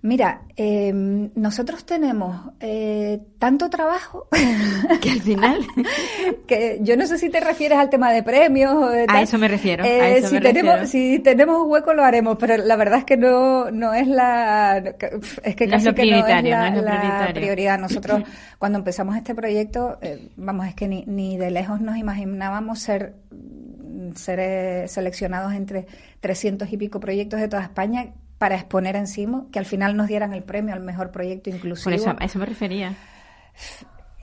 Mira, 0.05 0.43
eh, 0.57 0.93
nosotros 0.93 1.87
tenemos 1.87 2.51
eh, 2.59 3.21
tanto 3.39 3.71
trabajo 3.71 4.27
Que 5.01 5.11
al 5.11 5.21
final... 5.21 5.61
que 6.49 6.81
yo 6.83 6.97
no 6.97 7.07
sé 7.07 7.19
si 7.19 7.31
te 7.31 7.39
refieres 7.39 7.79
al 7.79 7.89
tema 7.89 8.11
de 8.13 8.25
premios 8.25 8.75
o 8.75 8.89
de 8.89 9.07
A 9.09 9.23
eso 9.23 9.39
me 9.39 9.47
refiero, 9.47 9.85
a 9.85 9.87
Eh, 9.87 10.19
eso 10.19 10.29
si 10.29 10.35
me 10.35 10.41
tenemos 10.41 10.81
refiero. 10.81 11.17
si 11.17 11.19
tenemos 11.21 11.63
hueco 11.67 11.95
lo 11.95 12.03
haremos, 12.03 12.37
pero 12.37 12.57
la 12.57 12.75
verdad 12.75 12.99
es 12.99 13.05
que 13.05 13.17
no 13.17 13.71
no 13.71 13.95
es 13.95 14.09
la 14.09 14.79
es 15.45 15.57
que 15.57 15.67
No 15.67 15.73
casi 15.73 15.87
lo 15.87 15.95
que 15.95 16.03
no 16.03 16.17
es 16.17 16.25
prioritario, 16.25 16.51
la, 16.51 16.71
no 16.71 16.77
es 16.79 16.85
la 16.85 17.31
prioridad. 17.33 17.79
Nosotros 17.79 18.23
cuando 18.59 18.79
empezamos 18.79 19.17
este 19.17 19.37
proyecto, 19.37 19.99
eh, 20.03 20.31
vamos, 20.37 20.67
es 20.67 20.75
que 20.75 20.89
ni, 20.89 21.05
ni 21.07 21.37
de 21.39 21.53
lejos 21.53 21.81
nos 21.81 21.97
imaginábamos 21.97 22.81
ser 22.81 23.15
ser 24.17 24.41
eh, 24.41 24.89
seleccionados 24.89 25.53
entre 25.53 25.87
300 26.21 26.73
y 26.73 26.77
pico 26.77 26.99
proyectos 26.99 27.41
de 27.41 27.49
toda 27.49 27.63
España 27.63 28.13
para 28.43 28.57
exponer 28.57 28.97
encima, 28.97 29.45
que 29.53 29.61
al 29.61 29.67
final 29.67 29.97
nos 29.97 30.09
dieran 30.09 30.33
el 30.35 30.43
premio 30.43 30.75
al 30.75 30.81
mejor 30.81 31.13
proyecto 31.13 31.49
inclusivo. 31.49 31.85
Por 31.85 31.93
eso, 31.93 32.17
a 32.19 32.25
eso 32.25 32.41
me 32.41 32.47
refería. 32.47 32.93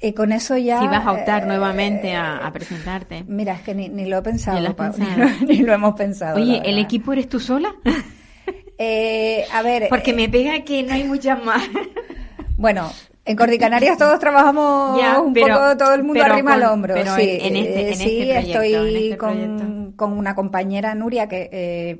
Y 0.01 0.11
con 0.11 0.33
eso 0.33 0.57
ya... 0.57 0.77
si 0.81 0.87
vas 0.87 1.05
a 1.07 1.13
optar 1.13 1.43
eh, 1.43 1.45
nuevamente 1.45 2.13
a, 2.17 2.45
a 2.45 2.51
presentarte. 2.51 3.23
Mira, 3.25 3.53
es 3.53 3.61
que 3.61 3.73
ni, 3.73 3.87
ni 3.87 4.07
lo 4.07 4.17
he 4.17 4.21
pensado, 4.21 4.59
Ni 4.59 4.65
lo 4.67 4.75
Pau, 4.75 4.91
ni 4.97 5.05
lo- 5.15 5.29
ni 5.47 5.57
lo 5.59 5.71
hemos 5.71 5.93
pensado. 5.95 6.35
Oye, 6.35 6.61
¿el 6.65 6.79
equipo 6.79 7.13
eres 7.13 7.29
tú 7.29 7.39
sola? 7.39 7.73
Eh, 8.81 9.45
a 9.53 9.61
ver, 9.61 9.87
Porque 9.89 10.11
eh, 10.11 10.15
me 10.15 10.29
pega 10.29 10.61
que 10.63 10.83
no 10.83 10.93
hay 10.93 11.03
muchas 11.05 11.41
más. 11.43 11.61
bueno, 12.57 12.89
en 13.31 13.37
Cordicanarias 13.37 13.97
todos 13.97 14.19
trabajamos 14.19 14.99
Ya, 14.99 15.19
un 15.19 15.33
pero- 15.33 15.55
poco, 15.55 15.77
todo 15.77 15.93
el 15.93 16.03
mundo 16.03 16.23
arrima 16.23 16.53
al 16.53 16.61
con- 16.61 16.69
hombro. 16.71 16.93
pero 16.95 17.15
sí, 17.15 17.37
en 17.41 17.55
este- 17.55 17.89
en 17.89 17.95
sí, 17.95 18.21
este 18.21 18.33
proyecto, 18.33 18.61
estoy 18.61 18.73
en 18.73 19.03
este 19.03 19.17
con, 19.95 20.13
una 20.13 20.33
compañera, 20.35 20.95
Nuria, 20.95 21.27
que, 21.27 21.49
eh, 21.51 21.99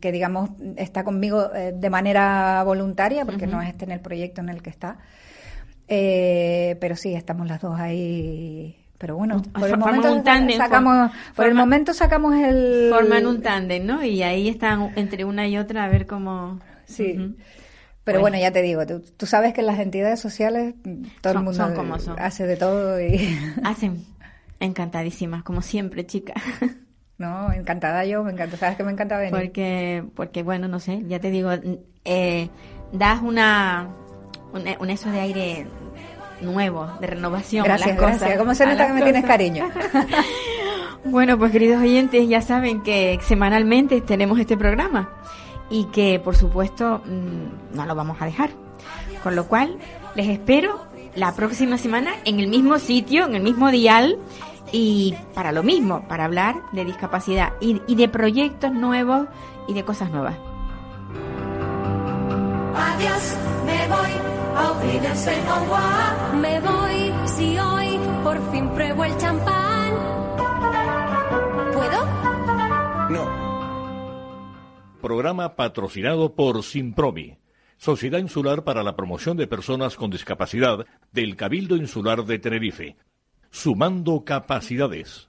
que 0.00 0.12
digamos 0.12 0.50
está 0.76 1.02
conmigo 1.04 1.50
eh, 1.54 1.72
de 1.76 1.90
manera 1.90 2.62
voluntaria, 2.64 3.24
porque 3.24 3.46
no 3.46 3.60
es 3.60 3.68
este 3.70 3.84
en 3.84 3.90
el 3.92 4.00
proyecto 4.00 4.40
en 4.40 4.48
el 4.50 4.62
que 4.62 4.70
está. 4.70 4.98
Eh, 5.88 6.76
pero 6.80 6.94
sí, 6.96 7.14
estamos 7.14 7.48
las 7.48 7.60
dos 7.60 7.78
ahí. 7.78 8.76
Pero 8.98 9.16
bueno, 9.16 9.40
por 9.42 9.64
el 9.64 9.70
Forman 9.70 9.80
momento 9.96 10.12
un 10.12 10.22
tándem, 10.22 10.58
sacamos, 10.58 11.10
por 11.34 11.46
el 11.46 11.54
momento 11.54 11.94
sacamos 11.94 12.34
el 12.36 12.90
Forman 12.90 13.26
un 13.26 13.40
tándem, 13.42 13.84
¿no? 13.86 14.04
Y 14.04 14.22
ahí 14.22 14.48
están 14.48 14.92
entre 14.96 15.24
una 15.24 15.48
y 15.48 15.56
otra 15.56 15.84
a 15.84 15.88
ver 15.88 16.06
cómo... 16.06 16.60
Sí. 16.84 17.34
Pero 18.10 18.20
Bueno. 18.20 18.34
bueno, 18.36 18.42
ya 18.48 18.52
te 18.52 18.62
digo, 18.62 18.86
tú, 18.86 19.00
tú 19.16 19.26
sabes 19.26 19.52
que 19.54 19.60
en 19.60 19.66
las 19.66 19.78
entidades 19.78 20.20
sociales 20.20 20.74
mm, 20.84 21.02
todo 21.20 21.32
Son- 21.32 21.40
el 21.40 21.44
mundo 21.44 21.64
son 21.64 21.74
como 21.74 21.98
son. 21.98 22.18
hace 22.18 22.46
de 22.46 22.56
todo 22.56 23.00
y 23.00 23.36
Hacen. 23.64 24.04
Encantadísima, 24.60 25.42
como 25.42 25.62
siempre, 25.62 26.04
chica. 26.06 26.34
No, 27.18 27.52
encantada 27.52 28.04
yo, 28.04 28.22
me 28.24 28.32
encanta, 28.32 28.56
sabes 28.56 28.76
que 28.76 28.84
me 28.84 28.92
encanta 28.92 29.16
venir. 29.18 29.32
Porque, 29.32 30.04
porque 30.14 30.42
bueno, 30.42 30.68
no 30.68 30.80
sé, 30.80 31.02
ya 31.08 31.18
te 31.18 31.30
digo, 31.30 31.50
eh, 32.04 32.48
das 32.92 33.20
una, 33.22 33.88
un, 34.52 34.62
un 34.80 34.90
eso 34.90 35.10
de 35.10 35.20
aire 35.20 35.66
nuevo, 36.42 36.86
de 37.00 37.06
renovación 37.06 37.64
gracias, 37.64 37.88
a 37.88 37.90
las 37.92 37.98
cosas. 38.00 38.18
Gracias, 38.20 38.38
¿cómo 38.38 38.54
se 38.54 38.66
nota 38.66 38.86
que 38.86 38.92
me 38.94 39.02
tienes 39.02 39.24
cariño? 39.24 39.68
bueno, 41.04 41.38
pues 41.38 41.52
queridos 41.52 41.82
oyentes, 41.82 42.28
ya 42.28 42.40
saben 42.42 42.82
que 42.82 43.18
semanalmente 43.22 44.00
tenemos 44.00 44.38
este 44.38 44.56
programa 44.56 45.10
y 45.70 45.84
que, 45.84 46.18
por 46.18 46.36
supuesto, 46.36 47.00
mm, 47.04 47.76
no 47.76 47.86
lo 47.86 47.94
vamos 47.94 48.20
a 48.20 48.26
dejar. 48.26 48.50
Con 49.22 49.36
lo 49.36 49.46
cual, 49.46 49.78
les 50.14 50.28
espero 50.28 50.86
la 51.14 51.34
próxima 51.34 51.78
semana 51.78 52.12
en 52.24 52.40
el 52.40 52.48
mismo 52.48 52.78
sitio, 52.78 53.24
en 53.24 53.34
el 53.34 53.42
mismo 53.42 53.70
dial 53.70 54.18
y 54.72 55.14
para 55.34 55.52
lo 55.52 55.62
mismo, 55.62 56.06
para 56.08 56.24
hablar 56.24 56.56
de 56.72 56.84
discapacidad 56.84 57.52
y, 57.60 57.80
y 57.86 57.94
de 57.94 58.08
proyectos 58.08 58.72
nuevos 58.72 59.26
y 59.68 59.74
de 59.74 59.84
cosas 59.84 60.10
nuevas. 60.10 60.36
Adiós, 62.74 63.36
me 63.66 63.88
voy, 63.88 64.10
Me 66.40 66.60
voy 66.60 67.12
si 67.26 67.58
hoy 67.58 67.98
por 68.22 68.50
fin 68.50 68.68
pruebo 68.70 69.04
el 69.04 69.16
champán. 69.18 69.92
¿Puedo? 71.72 72.06
No. 73.10 73.49
Programa 75.00 75.56
patrocinado 75.56 76.34
por 76.34 76.62
Simpromi, 76.62 77.38
Sociedad 77.78 78.18
Insular 78.18 78.62
para 78.64 78.82
la 78.82 78.94
Promoción 78.94 79.36
de 79.36 79.46
Personas 79.46 79.96
con 79.96 80.10
Discapacidad 80.10 80.86
del 81.12 81.36
Cabildo 81.36 81.76
Insular 81.76 82.24
de 82.24 82.38
Tenerife. 82.38 82.96
Sumando 83.50 84.24
capacidades. 84.24 85.28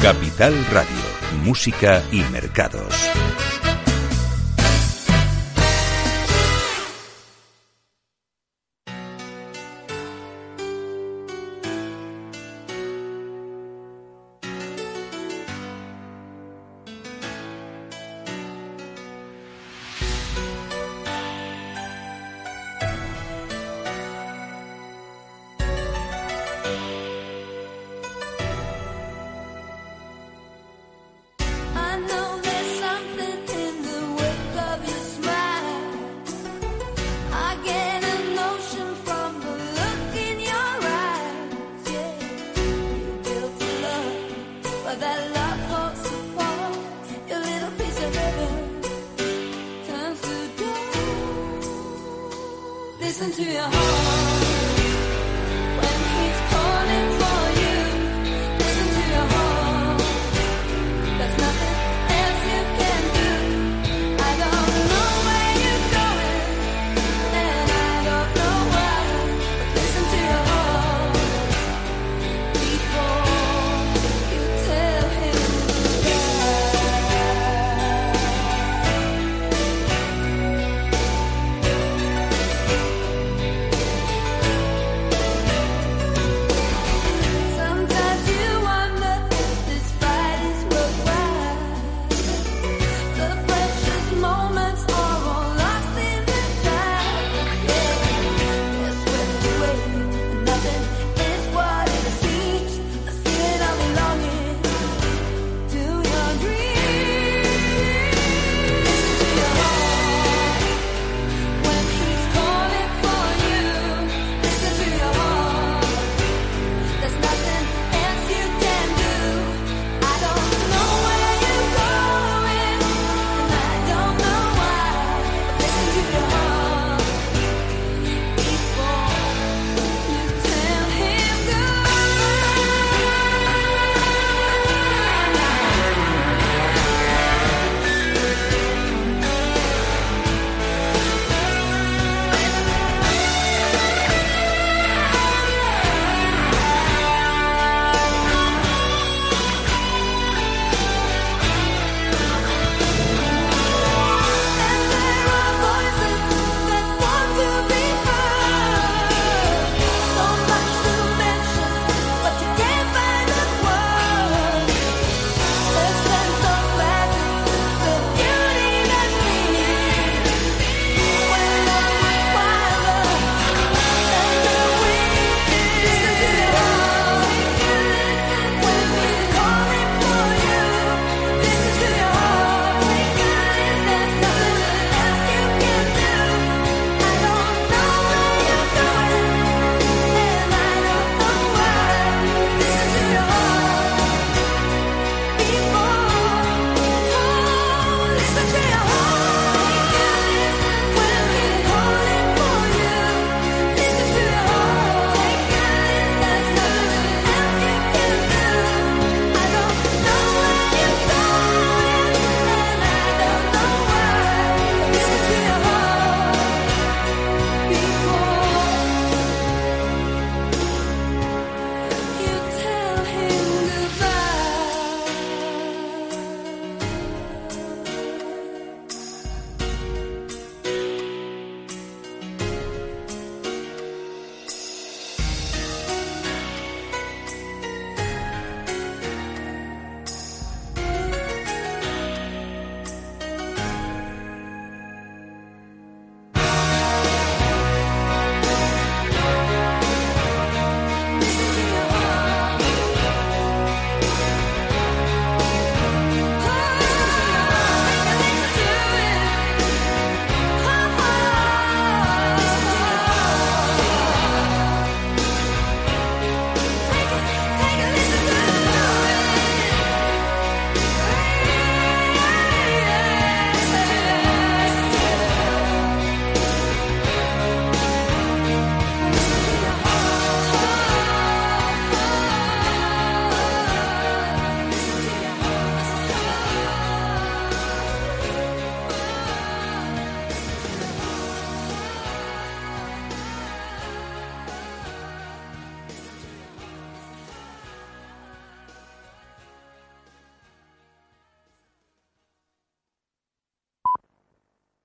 Capital 0.00 0.54
Radio, 0.72 1.44
Música 1.44 2.02
y 2.10 2.22
Mercados. 2.32 3.51